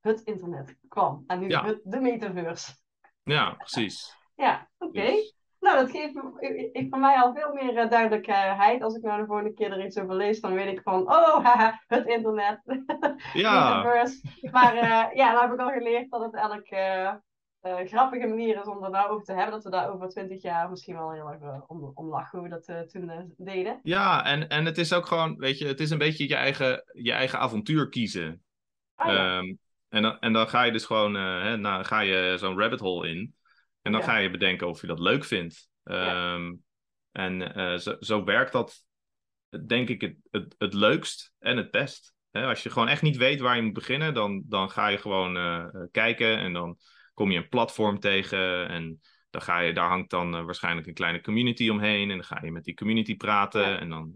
het 0.00 0.20
internet 0.20 0.76
kwam. 0.88 1.24
En 1.26 1.38
nu 1.38 1.48
Ja. 1.48 1.64
het, 1.64 1.80
de 1.84 2.00
metaverse. 2.00 2.72
Ja, 3.22 3.54
precies. 3.54 4.16
Ja, 4.34 4.68
oké. 4.78 5.00
Dus- 5.00 5.40
Nou, 5.62 5.76
dat 5.76 5.90
geeft, 5.90 6.14
heeft 6.72 6.88
voor 6.90 6.98
mij 6.98 7.16
al 7.16 7.34
veel 7.34 7.52
meer 7.52 7.76
eh, 7.76 7.90
duidelijkheid. 7.90 8.82
Als 8.82 8.96
ik 8.96 9.02
nou 9.02 9.20
de 9.20 9.26
volgende 9.26 9.54
keer 9.54 9.72
er 9.72 9.84
iets 9.84 9.98
over 9.98 10.14
lees, 10.14 10.40
dan 10.40 10.54
weet 10.54 10.72
ik 10.72 10.82
van, 10.82 11.00
oh, 11.00 11.38
haha, 11.44 11.82
het 11.86 12.06
internet, 12.06 12.60
Ja. 13.32 13.82
Maar 14.50 14.74
eh, 14.74 15.16
ja, 15.16 15.32
dan 15.32 15.42
heb 15.42 15.52
ik 15.52 15.60
al 15.60 15.70
geleerd 15.70 16.10
dat 16.10 16.22
het 16.22 16.34
elk 16.34 16.66
eh, 16.66 17.14
grappige 17.84 18.26
manier 18.26 18.60
is 18.60 18.66
om 18.66 18.84
er 18.84 18.90
nou 18.90 19.10
over 19.10 19.24
te 19.24 19.32
hebben. 19.32 19.50
Dat 19.50 19.64
we 19.64 19.70
daar 19.70 19.92
over 19.92 20.08
twintig 20.08 20.42
jaar 20.42 20.70
misschien 20.70 20.96
wel 20.96 21.12
heel 21.12 21.30
erg 21.30 21.66
om, 21.66 21.90
om 21.94 22.08
lachen 22.08 22.38
hoe 22.38 22.48
we 22.48 22.60
dat 22.64 22.90
toen 22.90 23.34
deden. 23.36 23.80
ja 23.82 24.24
en, 24.24 24.48
en 24.48 24.64
het 24.64 24.78
is 24.78 24.92
ook 24.92 25.06
gewoon, 25.06 25.36
weet 25.36 25.58
je, 25.58 25.66
het 25.66 25.80
is 25.80 25.90
een 25.90 25.98
beetje 25.98 26.28
je 26.28 26.36
eigen, 26.36 26.84
je 26.92 27.12
eigen 27.12 27.38
avontuur 27.38 27.88
kiezen. 27.88 28.42
Ah, 28.94 29.12
ja. 29.12 29.38
Ehm, 29.38 29.54
en, 29.88 30.02
dan, 30.02 30.18
en 30.18 30.32
dan 30.32 30.48
ga 30.48 30.62
je 30.62 30.72
dus 30.72 30.84
gewoon, 30.84 31.14
hè, 31.14 31.56
nou, 31.56 31.84
ga 31.84 32.00
je 32.00 32.34
zo'n 32.38 32.58
rabbit 32.58 32.80
hole 32.80 33.08
in. 33.08 33.34
En 33.82 33.92
dan 33.92 34.00
Ja. 34.00 34.06
ga 34.06 34.16
je 34.16 34.30
bedenken 34.30 34.68
of 34.68 34.80
je 34.80 34.86
dat 34.86 34.98
leuk 34.98 35.24
vindt. 35.24 35.70
Ehm, 35.84 36.54
En 37.12 37.54
eh, 37.54 37.76
zo, 37.78 37.96
zo 38.00 38.24
werkt 38.24 38.52
dat, 38.52 38.86
denk 39.66 39.88
ik, 39.88 40.00
het, 40.00 40.16
het, 40.30 40.54
het 40.58 40.74
leukst 40.74 41.32
en 41.38 41.56
het 41.56 41.70
best. 41.70 42.14
Als 42.30 42.62
je 42.62 42.70
gewoon 42.70 42.88
echt 42.88 43.02
niet 43.02 43.16
weet 43.16 43.40
waar 43.40 43.56
je 43.56 43.62
moet 43.62 43.72
beginnen, 43.72 44.14
dan, 44.14 44.42
dan 44.46 44.70
ga 44.70 44.88
je 44.88 44.98
gewoon 44.98 45.36
eh, 45.36 45.58
eh, 45.58 45.68
kijken 45.90 46.38
en 46.38 46.52
dan 46.52 46.78
kom 47.14 47.30
je 47.30 47.38
een 47.38 47.48
platform 47.48 47.98
tegen 48.00 48.68
en 48.68 49.00
dan 49.30 49.42
ga 49.42 49.58
je, 49.60 49.72
daar 49.72 49.88
hangt 49.88 50.10
dan 50.10 50.44
waarschijnlijk 50.44 50.86
een 50.86 50.94
kleine 50.94 51.20
community 51.20 51.68
omheen 51.68 52.10
en 52.10 52.16
dan 52.16 52.24
ga 52.26 52.40
je 52.44 52.52
met 52.52 52.64
die 52.64 52.74
community 52.74 53.16
praten 53.16 53.68
Ja. 53.68 53.78
en 53.78 53.88
dan 53.88 54.14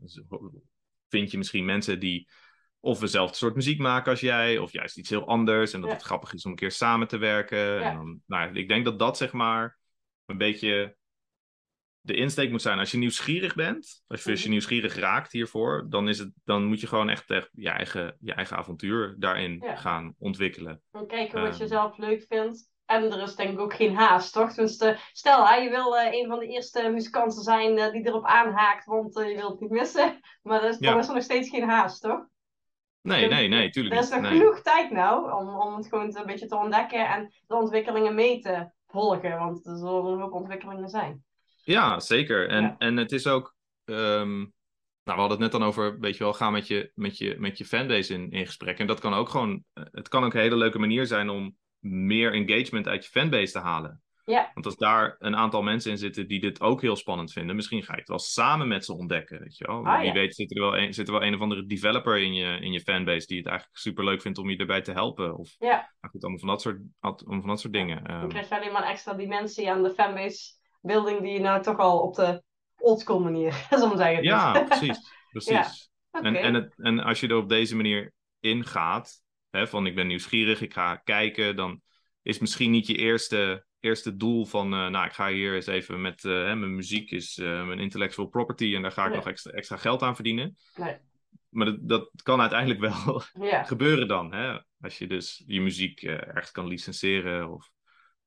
vind 1.09 1.31
je 1.31 1.39
misschien 1.39 1.65
mensen 1.65 2.01
die 2.01 2.29
of 2.87 2.99
dezelfde 2.99 3.37
soort 3.37 3.55
muziek 3.55 3.79
maken 3.79 4.11
als 4.11 4.21
jij, 4.21 4.59
of 4.59 4.73
juist 4.73 4.97
iets 4.99 5.11
heel 5.11 5.27
anders 5.27 5.73
en 5.73 5.81
dat 5.81 5.91
Ja. 5.91 5.97
het 5.97 6.05
grappig 6.05 6.33
is 6.33 6.45
om 6.45 6.51
een 6.51 6.57
keer 6.57 6.71
samen 6.71 7.09
te 7.09 7.17
werken. 7.19 7.59
Ja. 7.59 7.81
En 7.91 7.95
dan, 7.97 8.21
nou, 8.27 8.55
ik 8.55 8.69
denk 8.69 8.85
dat 8.85 8.99
dat 8.99 9.17
zeg 9.17 9.33
maar 9.33 9.79
een 10.27 10.39
beetje 10.39 10.97
de 12.01 12.15
insteek 12.17 12.51
moet 12.51 12.63
zijn, 12.63 12.79
als 12.79 12.91
je 12.91 12.99
nieuwsgierig 12.99 13.55
bent, 13.55 14.03
als 14.07 14.23
je, 14.25 14.31
als 14.31 14.39
je 14.39 14.45
Mhm. 14.45 14.51
nieuwsgierig 14.53 14.95
raakt 14.95 15.33
hiervoor, 15.33 15.87
dan, 15.89 16.09
is 16.09 16.19
het, 16.19 16.31
dan 16.45 16.65
moet 16.65 16.81
je 16.81 16.87
gewoon 16.87 17.09
echt, 17.09 17.31
echt 17.31 17.49
je, 17.53 17.69
eigen, 17.69 18.17
je 18.21 18.33
eigen 18.33 18.57
avontuur 18.57 19.15
daarin 19.19 19.59
Ja. 19.65 19.77
gaan 19.77 20.15
ontwikkelen. 20.19 20.83
En 20.93 21.07
kijken 21.07 21.43
wat 21.43 21.57
je 21.57 21.63
Ehm. 21.63 21.73
zelf 21.73 21.99
leuk 21.99 22.25
vindt. 22.29 22.75
En 22.85 23.13
er 23.13 23.23
is 23.23 23.35
denk 23.35 23.51
ik 23.53 23.59
ook 23.59 23.75
geen 23.75 23.95
haast, 23.95 24.33
toch? 24.33 24.51
Stel, 25.13 25.47
hè, 25.49 25.55
je 25.55 25.71
wil 25.71 25.97
eh, 25.99 26.13
een 26.21 26.27
van 26.29 26.39
de 26.39 26.47
eerste 26.47 26.89
muzikanten 26.93 27.43
zijn 27.43 27.79
eh, 27.79 27.93
die 27.93 28.07
erop 28.07 28.25
aanhaakt, 28.25 28.85
want 28.85 29.17
eh, 29.17 29.29
je 29.29 29.35
wilt 29.35 29.51
het 29.51 29.61
niet 29.61 29.71
missen. 29.71 30.21
Maar 30.43 30.61
dan 30.61 30.69
is, 30.71 30.79
dan 30.79 30.99
is 30.99 31.09
er 31.09 31.15
nog 31.15 31.23
steeds 31.23 31.49
geen 31.49 31.69
haast, 31.69 32.03
toch? 32.03 32.27
Nee, 33.07 33.23
Er- 33.25 33.31
nee, 33.31 33.49
nee, 33.49 33.71
tuurlijk 33.71 33.95
Er 33.95 34.01
is 34.01 34.09
nog 34.11 34.21
Nee. 34.21 34.31
genoeg 34.39 34.61
tijd 34.61 34.91
nou 34.91 35.33
om, 35.33 35.49
om 35.49 35.77
het 35.77 35.89
gewoon 35.89 36.17
een 36.17 36.27
beetje 36.27 36.47
te 36.47 36.57
ontdekken 36.57 37.09
en 37.09 37.33
de 37.47 37.55
ontwikkelingen 37.55 38.15
mee 38.15 38.39
te 38.41 38.71
volgen. 38.87 39.39
Want 39.39 39.67
er 39.67 39.77
zullen 39.77 40.05
een 40.05 40.21
hoop 40.21 40.33
ontwikkelingen 40.33 40.89
zijn. 40.89 41.25
Ja, 41.65 42.01
zeker. 42.01 42.49
En, 42.49 42.63
Ja. 42.63 42.75
en 42.79 42.97
het 42.97 43.13
is 43.13 43.27
ook. 43.27 43.55
ehm, 43.85 44.37
nou, 44.39 44.49
we 45.05 45.13
hadden 45.13 45.31
het 45.31 45.39
net 45.39 45.53
dan 45.53 45.63
over, 45.63 45.99
weet 46.01 46.17
je 46.17 46.25
wel, 46.25 46.33
ga 46.33 46.51
met 46.51 46.67
je, 46.67 46.91
met 46.95 47.19
je, 47.19 47.37
met 47.39 47.59
je 47.59 47.65
fanbase 47.65 48.15
in, 48.15 48.31
in 48.31 48.47
gesprek. 48.47 48.79
En 48.79 48.87
dat 48.87 49.01
kan 49.01 49.15
ook 49.15 49.29
gewoon. 49.29 49.65
eh, 49.73 49.85
Het 49.91 50.09
kan 50.09 50.25
ook 50.25 50.35
een 50.35 50.41
hele 50.41 50.57
leuke 50.57 50.79
manier 50.79 51.07
zijn 51.07 51.29
om 51.31 51.57
meer 51.79 52.33
engagement 52.33 52.89
uit 52.89 53.05
je 53.05 53.11
fanbase 53.11 53.53
te 53.53 53.59
halen. 53.59 54.03
Ja. 54.27 54.51
Want 54.55 54.67
als 54.67 54.77
daar 54.77 55.17
een 55.19 55.37
aantal 55.37 55.63
mensen 55.63 55.91
in 55.91 55.99
zitten 55.99 56.29
die 56.29 56.41
dit 56.41 56.61
ook 56.61 56.81
heel 56.81 56.97
spannend 56.97 57.33
vinden, 57.33 57.57
misschien 57.57 57.83
ga 57.83 57.93
je 57.93 57.99
het 57.99 58.09
wel 58.09 58.19
samen 58.19 58.69
met 58.69 58.85
ze 58.85 58.93
ontdekken. 58.97 59.41
Weet 59.41 59.57
je 59.57 59.67
wel? 59.67 59.87
Ah, 59.87 59.99
Wie 59.99 60.07
ja. 60.07 60.13
weet 60.13 60.35
zit 60.35 60.55
er, 60.55 60.61
wel 60.61 60.77
een, 60.77 60.95
zit 60.95 61.07
er 61.07 61.13
wel 61.13 61.23
een 61.23 61.35
of 61.35 61.41
andere 61.41 61.67
developer 61.67 62.19
in 62.19 62.35
je, 62.35 62.59
in 62.61 62.73
je 62.73 62.81
fanbase 62.81 63.27
die 63.27 63.39
het 63.39 63.47
eigenlijk 63.47 63.79
super 63.79 64.05
leuk 64.05 64.21
vindt 64.21 64.39
om 64.39 64.51
je 64.51 64.57
erbij 64.57 64.83
te 64.83 64.93
helpen. 64.93 65.37
Of 65.37 65.55
Ja. 65.59 65.69
nou 66.01 66.13
goed, 66.13 66.23
allemaal 66.23 66.39
van 66.41 66.49
dat 66.49 66.61
soort, 66.61 66.79
allemaal 67.01 67.41
van 67.41 67.49
dat 67.49 67.61
soort 67.61 67.73
dingen. 67.73 68.05
Dan 68.05 68.17
Ehm, 68.17 68.29
krijg 68.29 68.49
je 68.49 68.57
alleen 68.57 68.73
maar 68.73 68.83
een 68.83 68.89
extra 68.89 69.15
dimensie 69.15 69.71
aan 69.71 69.83
de 69.83 69.91
fanbase 69.91 70.55
building 70.81 71.21
die 71.21 71.33
je 71.33 71.41
nou 71.41 71.63
toch 71.63 71.79
al 71.79 72.01
op 72.01 72.15
de 72.15 72.43
oldschool 72.77 73.21
manier, 73.21 73.51
we 73.71 73.93
zeggen. 73.97 74.23
ja, 74.33 74.63
precies. 74.65 74.99
precies. 75.31 75.91
Oké. 76.11 76.27
En, 76.27 76.37
en, 76.37 76.55
het, 76.55 76.75
en 76.77 76.99
als 77.01 77.21
je 77.21 77.29
er 77.29 77.37
op 77.37 77.49
deze 77.49 77.77
manier 77.77 78.13
ingaat, 78.41 79.23
hè, 79.51 79.67
van 79.67 79.87
ik 79.87 79.95
ben 79.95 80.07
nieuwsgierig, 80.07 80.61
ik 80.61 80.73
ga 80.73 80.97
kijken, 80.97 81.57
dan 81.57 81.81
is 82.23 82.39
misschien 82.39 82.71
niet 82.71 82.87
je 82.87 82.95
eerste, 82.97 83.66
eerste 83.81 84.17
doel 84.17 84.47
van, 84.47 84.73
eh, 84.73 84.89
nou, 84.89 85.07
ik 85.07 85.13
ga 85.13 85.29
hier 85.29 85.55
eens 85.55 85.67
even 85.67 86.01
met 86.01 86.25
eh, 86.25 86.33
hè, 86.33 86.57
mijn 86.57 86.75
muziek, 86.75 87.11
is 87.11 87.39
eh, 87.39 87.67
mijn 87.67 87.79
intellectual 87.79 88.27
property 88.29 88.75
en 88.75 88.83
daar 88.83 88.93
ga 88.93 89.03
ik 89.03 89.09
Nee. 89.09 89.17
nog 89.17 89.27
extra, 89.29 89.51
extra 89.53 89.77
geld 89.77 90.03
aan 90.03 90.15
verdienen. 90.15 90.57
Nee. 90.77 90.97
Maar 91.49 91.67
dat, 91.67 91.77
dat 91.89 92.11
kan 92.23 92.41
uiteindelijk 92.41 92.81
wel 92.81 93.23
Ja. 93.51 93.63
gebeuren 93.65 94.09
dan, 94.09 94.35
hè? 94.35 94.59
als 94.81 94.99
je 94.99 95.07
dus 95.07 95.43
je 95.47 95.61
muziek 95.61 96.03
ergens 96.03 96.51
kan 96.51 96.67
licenseren 96.67 97.51
of 97.51 97.71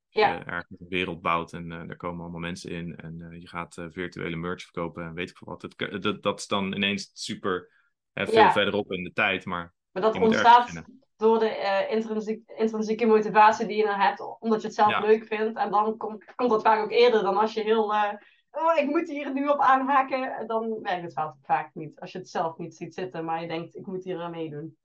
Ja. 0.10 0.46
ergens 0.46 0.80
een 0.80 0.88
wereld 0.90 1.22
bouwt 1.22 1.54
en 1.54 1.70
daar 1.70 1.96
komen 1.96 2.22
allemaal 2.22 2.40
mensen 2.40 2.72
in 2.72 2.96
en 2.96 3.36
je 3.40 3.48
gaat 3.48 3.86
virtuele 3.90 4.36
merch 4.36 4.62
verkopen 4.64 5.04
en 5.04 5.14
weet 5.14 5.30
ik 5.30 5.38
veel 5.38 5.48
wat. 5.48 5.62
Het, 5.62 6.02
dat, 6.04 6.24
dat 6.24 6.40
is 6.40 6.48
dan 6.48 6.74
ineens 6.74 7.12
super 7.14 7.72
veel 8.14 8.34
Ja. 8.34 8.52
verderop 8.52 8.92
in 8.92 9.04
de 9.04 9.14
tijd, 9.14 9.46
maar 9.46 9.74
Maar 9.92 10.02
dat 10.02 10.16
ontstaat. 10.16 10.84
Door 11.20 11.40
de 11.40 11.50
eh, 11.50 11.92
intrinsiek, 11.92 12.50
intrinsieke 12.50 13.06
motivatie 13.06 13.68
die 13.68 13.78
je 13.78 13.84
dan 13.86 14.00
hebt, 14.00 14.40
omdat 14.40 14.62
je 14.62 14.68
het 14.68 14.76
zelf 14.76 14.90
Ja. 14.90 15.00
leuk 15.00 15.26
vindt. 15.26 15.58
En 15.58 15.72
dan 15.72 15.98
komt, 15.98 16.36
komt 16.36 16.50
dat 16.50 16.62
vaak 16.62 16.84
ook 16.84 16.92
eerder 16.92 17.22
dan 17.24 17.38
als 17.38 17.54
je 17.54 17.62
heel, 17.62 17.94
eh, 17.94 18.14
oh, 18.52 18.78
ik 18.78 18.86
moet 18.90 19.10
hier 19.10 19.34
nu 19.34 19.48
op 19.48 19.60
aanhaken. 19.60 20.48
Dan 20.48 20.82
werkt 20.82 21.02
het 21.04 21.14
vaak, 21.14 21.34
vaak 21.42 21.70
niet. 21.74 22.00
Als 22.00 22.12
je 22.12 22.18
het 22.18 22.30
zelf 22.30 22.58
niet 22.58 22.76
ziet 22.76 22.94
zitten, 22.94 23.26
maar 23.26 23.42
je 23.42 23.48
denkt, 23.48 23.76
ik 23.76 23.86
moet 23.86 24.04
hier 24.04 24.22
aan 24.22 24.32
meedoen. 24.32 24.78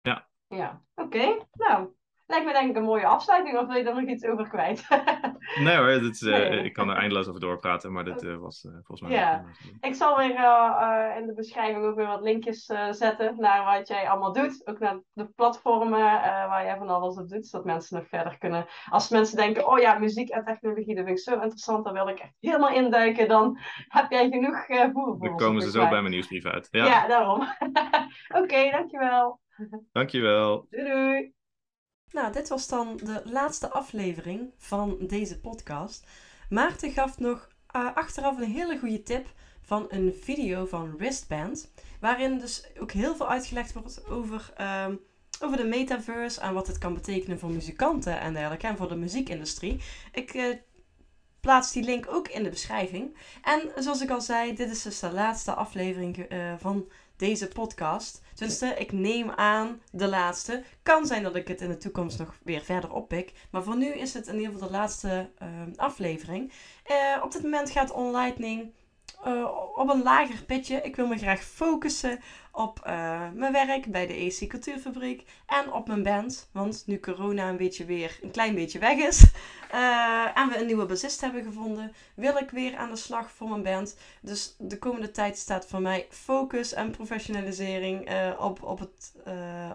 Ja. 0.00 0.28
Ja, 0.48 0.82
oké. 0.94 1.38
Nou, 1.52 1.88
lijkt 2.26 2.46
me 2.46 2.52
denk 2.52 2.70
ik 2.70 2.76
een 2.76 2.82
mooie 2.82 3.06
afsluiting. 3.06 3.58
Of 3.58 3.66
wil 3.66 3.76
je 3.76 3.84
daar 3.84 3.94
nog 3.94 4.08
iets 4.08 4.24
over 4.24 4.48
kwijt? 4.48 4.86
nee 5.64 5.76
hoor, 5.76 5.86
dit 5.86 6.14
is, 6.14 6.22
eh, 6.22 6.38
Nee. 6.38 6.64
ik 6.64 6.72
kan 6.72 6.90
er 6.90 6.96
eindeloos 6.96 7.28
over 7.28 7.40
doorpraten, 7.40 7.92
maar 7.92 8.04
dit 8.04 8.22
eh, 8.22 8.36
was 8.36 8.64
eh, 8.64 8.72
volgens 8.72 9.00
mij... 9.00 9.10
Ja. 9.10 9.44
Ik 9.80 9.94
zal 9.94 10.16
weer 10.16 10.28
in 11.18 11.26
de 11.26 11.32
beschrijving 11.34 11.84
ook 11.84 11.96
weer 11.96 12.06
wat 12.06 12.22
linkjes 12.22 12.64
zetten 12.90 13.34
naar 13.36 13.64
wat 13.64 13.88
jij 13.88 14.08
allemaal 14.08 14.32
doet. 14.32 14.66
Ook 14.66 14.78
naar 14.78 15.00
de 15.12 15.26
platformen 15.26 16.00
waar 16.48 16.64
jij 16.64 16.76
van 16.76 16.88
alles 16.88 17.16
op 17.16 17.28
doet. 17.28 17.46
Zodat 17.46 17.66
mensen 17.66 17.98
nog 17.98 18.08
verder 18.08 18.38
kunnen. 18.38 18.66
Als 18.90 19.08
mensen 19.08 19.36
denken, 19.36 19.68
oh 19.68 19.78
ja, 19.78 19.98
muziek 19.98 20.28
en 20.28 20.44
technologie, 20.44 20.94
dat 20.94 21.04
vind 21.04 21.18
ik 21.18 21.24
zo 21.24 21.32
interessant. 21.32 21.84
Daar 21.84 21.92
wil 21.92 22.08
ik 22.08 22.18
echt 22.18 22.36
helemaal 22.40 22.74
induiken. 22.74 23.28
Dan 23.28 23.58
heb 23.88 24.10
jij 24.10 24.28
genoeg 24.28 24.66
voer 24.66 25.16
voor 25.18 25.28
Dan 25.28 25.36
komen 25.36 25.62
ze 25.62 25.70
zo 25.70 25.88
bij 25.88 26.00
mijn 26.00 26.10
nieuwsbrief 26.10 26.46
uit. 26.46 26.68
Ja, 26.70 26.84
Ja, 26.84 27.06
daarom. 27.06 27.48
Oké, 28.42 28.70
dankjewel. 28.70 29.40
dankjewel. 29.92 30.66
Doei 30.70 30.84
doei. 30.84 31.34
Nou, 32.14 32.32
dit 32.32 32.48
was 32.48 32.68
dan 32.68 32.96
de 33.02 33.22
laatste 33.24 33.70
aflevering 33.70 34.50
van 34.58 34.96
deze 35.00 35.40
podcast. 35.40 36.06
Maarten 36.48 36.90
gaf 36.90 37.18
nog 37.18 37.48
eh, 37.70 37.94
achteraf 37.94 38.38
een 38.38 38.50
hele 38.50 38.78
goede 38.78 39.02
tip 39.02 39.26
van 39.62 39.86
een 39.88 40.14
video 40.20 40.66
van 40.66 40.96
Wristband. 40.96 41.72
Waarin 42.00 42.38
dus 42.38 42.66
ook 42.80 42.92
heel 42.92 43.16
veel 43.16 43.28
uitgelegd 43.28 43.72
wordt 43.72 44.06
over, 44.08 44.52
ehm, 44.56 44.94
over 45.40 45.56
de 45.56 45.64
metaverse 45.64 46.40
en 46.40 46.54
wat 46.54 46.66
het 46.66 46.78
kan 46.78 46.94
betekenen 46.94 47.38
voor 47.38 47.50
muzikanten 47.50 48.20
en 48.20 48.32
dergelijke. 48.32 48.66
En 48.66 48.76
voor 48.76 48.88
de 48.88 48.96
muziekindustrie. 48.96 49.80
Ik 50.12 50.34
eh, 50.34 50.56
plaats 51.40 51.72
die 51.72 51.82
link 51.82 52.06
ook 52.08 52.28
in 52.28 52.42
de 52.42 52.50
beschrijving. 52.50 53.16
En 53.42 53.82
zoals 53.82 54.00
ik 54.00 54.10
al 54.10 54.20
zei, 54.20 54.54
dit 54.54 54.70
is 54.70 54.82
dus 54.82 55.00
de 55.00 55.12
laatste 55.12 55.54
aflevering 55.54 56.18
eh, 56.18 56.54
van 56.58 56.88
deze 57.16 57.48
podcast. 57.48 58.22
Tenminste, 58.34 58.74
ik 58.78 58.92
neem 58.92 59.30
aan 59.30 59.80
de 59.90 60.08
laatste. 60.08 60.62
Kan 60.82 61.06
zijn 61.06 61.22
dat 61.22 61.36
ik 61.36 61.48
het 61.48 61.60
in 61.60 61.68
de 61.68 61.76
toekomst 61.76 62.18
nog 62.18 62.38
weer 62.42 62.60
verder 62.60 62.92
oppik. 62.92 63.32
Maar 63.50 63.62
voor 63.62 63.76
nu 63.76 63.86
is 63.86 64.14
het 64.14 64.26
in 64.26 64.34
ieder 64.34 64.52
geval 64.52 64.68
de 64.68 64.74
laatste 64.74 65.30
eh, 65.38 65.48
aflevering. 65.76 66.52
Eh, 66.84 66.96
op 67.22 67.32
dit 67.32 67.42
moment 67.42 67.70
gaat 67.70 67.92
OnLightning 67.92 68.72
eh, 69.24 69.48
op 69.74 69.88
een 69.88 70.02
lager 70.02 70.44
pitje. 70.44 70.80
Ik 70.82 70.96
wil 70.96 71.06
me 71.06 71.18
graag 71.18 71.42
focussen 71.42 72.20
op 72.52 72.80
eh, 72.84 73.30
mijn 73.34 73.52
werk 73.52 73.86
bij 73.86 74.06
de 74.06 74.14
EC 74.14 74.48
Cultuurfabriek. 74.48 75.24
En 75.46 75.72
op 75.72 75.86
mijn 75.86 76.02
band. 76.02 76.48
Want 76.52 76.82
nu 76.86 77.00
corona 77.00 77.48
een 77.48 77.56
beetje 77.56 77.84
weer 77.84 78.18
een 78.22 78.30
klein 78.30 78.54
beetje 78.54 78.78
weg 78.78 78.98
is. 78.98 79.22
eh, 79.70 80.38
en 80.38 80.48
we 80.48 80.58
een 80.58 80.66
nieuwe 80.66 80.86
bassist 80.86 81.20
hebben 81.20 81.42
gevonden. 81.42 81.92
Wil 82.14 82.36
ik 82.36 82.50
weer 82.50 82.76
aan 82.76 82.90
de 82.90 82.96
slag 82.96 83.30
voor 83.30 83.48
mijn 83.48 83.62
band. 83.62 83.96
Dus 84.20 84.54
de 84.58 84.78
komende 84.78 85.10
tijd 85.10 85.38
staat 85.38 85.66
voor 85.66 85.80
mij 85.80 86.06
focus 86.10 86.72
en 86.72 86.90
professionalisering 86.90 88.10
op, 88.38 88.62
op, 88.62 88.78
het, 88.78 89.14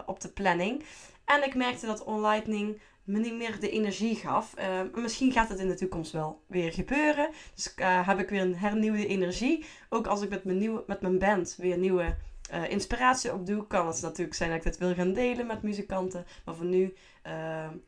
op 0.06 0.20
de 0.20 0.28
planning. 0.28 0.84
En 1.24 1.44
ik 1.44 1.54
merkte 1.54 1.86
dat 1.86 2.04
OnLightning 2.04 2.80
me 3.10 3.18
niet 3.18 3.36
meer 3.36 3.60
de 3.60 3.70
energie 3.70 4.16
gaf. 4.16 4.54
Maar 4.56 5.00
misschien 5.02 5.32
gaat 5.32 5.48
het 5.48 5.58
in 5.58 5.68
de 5.68 5.74
toekomst 5.74 6.12
wel 6.12 6.42
weer 6.46 6.72
gebeuren. 6.72 7.28
Dus 7.54 7.74
eh, 7.74 8.06
heb 8.06 8.18
ik 8.18 8.28
weer 8.28 8.40
een 8.40 8.56
hernieuwde 8.56 9.06
energie. 9.06 9.64
Ook 9.88 10.06
als 10.06 10.22
ik 10.22 10.28
met 10.28 10.44
mijn, 10.44 10.58
nieuwe, 10.58 10.84
met 10.86 11.00
mijn 11.00 11.18
band 11.18 11.54
weer 11.58 11.78
nieuwe 11.78 12.16
eh, 12.50 12.70
inspiratie 12.70 13.32
opdoe, 13.32 13.66
kan 13.66 13.86
het 13.86 14.02
natuurlijk 14.02 14.36
zijn 14.36 14.48
dat 14.50 14.58
ik 14.58 14.64
dit 14.64 14.78
wil 14.78 14.94
gaan 14.94 15.12
delen 15.12 15.46
met 15.46 15.62
muzikanten. 15.62 16.26
Maar 16.44 16.54
voor 16.54 16.66
nu 16.66 16.94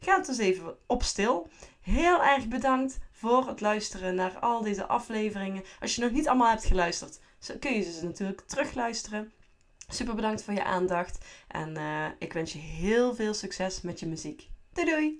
gaat 0.00 0.16
het 0.16 0.26
dus 0.26 0.38
even 0.38 0.76
op 0.86 1.02
stil. 1.02 1.48
Heel 1.80 2.22
erg 2.24 2.48
bedankt 2.48 2.98
voor 3.12 3.48
het 3.48 3.60
luisteren 3.60 4.14
naar 4.14 4.38
al 4.38 4.62
deze 4.62 4.86
afleveringen. 4.86 5.62
Als 5.80 5.94
je 5.94 6.02
nog 6.02 6.10
niet 6.10 6.28
allemaal 6.28 6.50
hebt 6.50 6.64
geluisterd, 6.64 7.20
kun 7.60 7.72
je 7.72 7.82
ze 7.82 8.04
natuurlijk 8.04 8.40
terugluisteren. 8.40 9.32
Super 9.88 10.14
bedankt 10.14 10.42
voor 10.42 10.54
je 10.54 10.64
aandacht. 10.64 11.24
En 11.48 11.76
ik 12.18 12.32
wens 12.32 12.52
je 12.52 12.58
heel 12.58 13.14
veel 13.14 13.34
succes 13.34 13.80
met 13.80 14.00
je 14.00 14.06
muziek. 14.06 14.50
Doei 14.74 14.86
doei! 14.86 15.18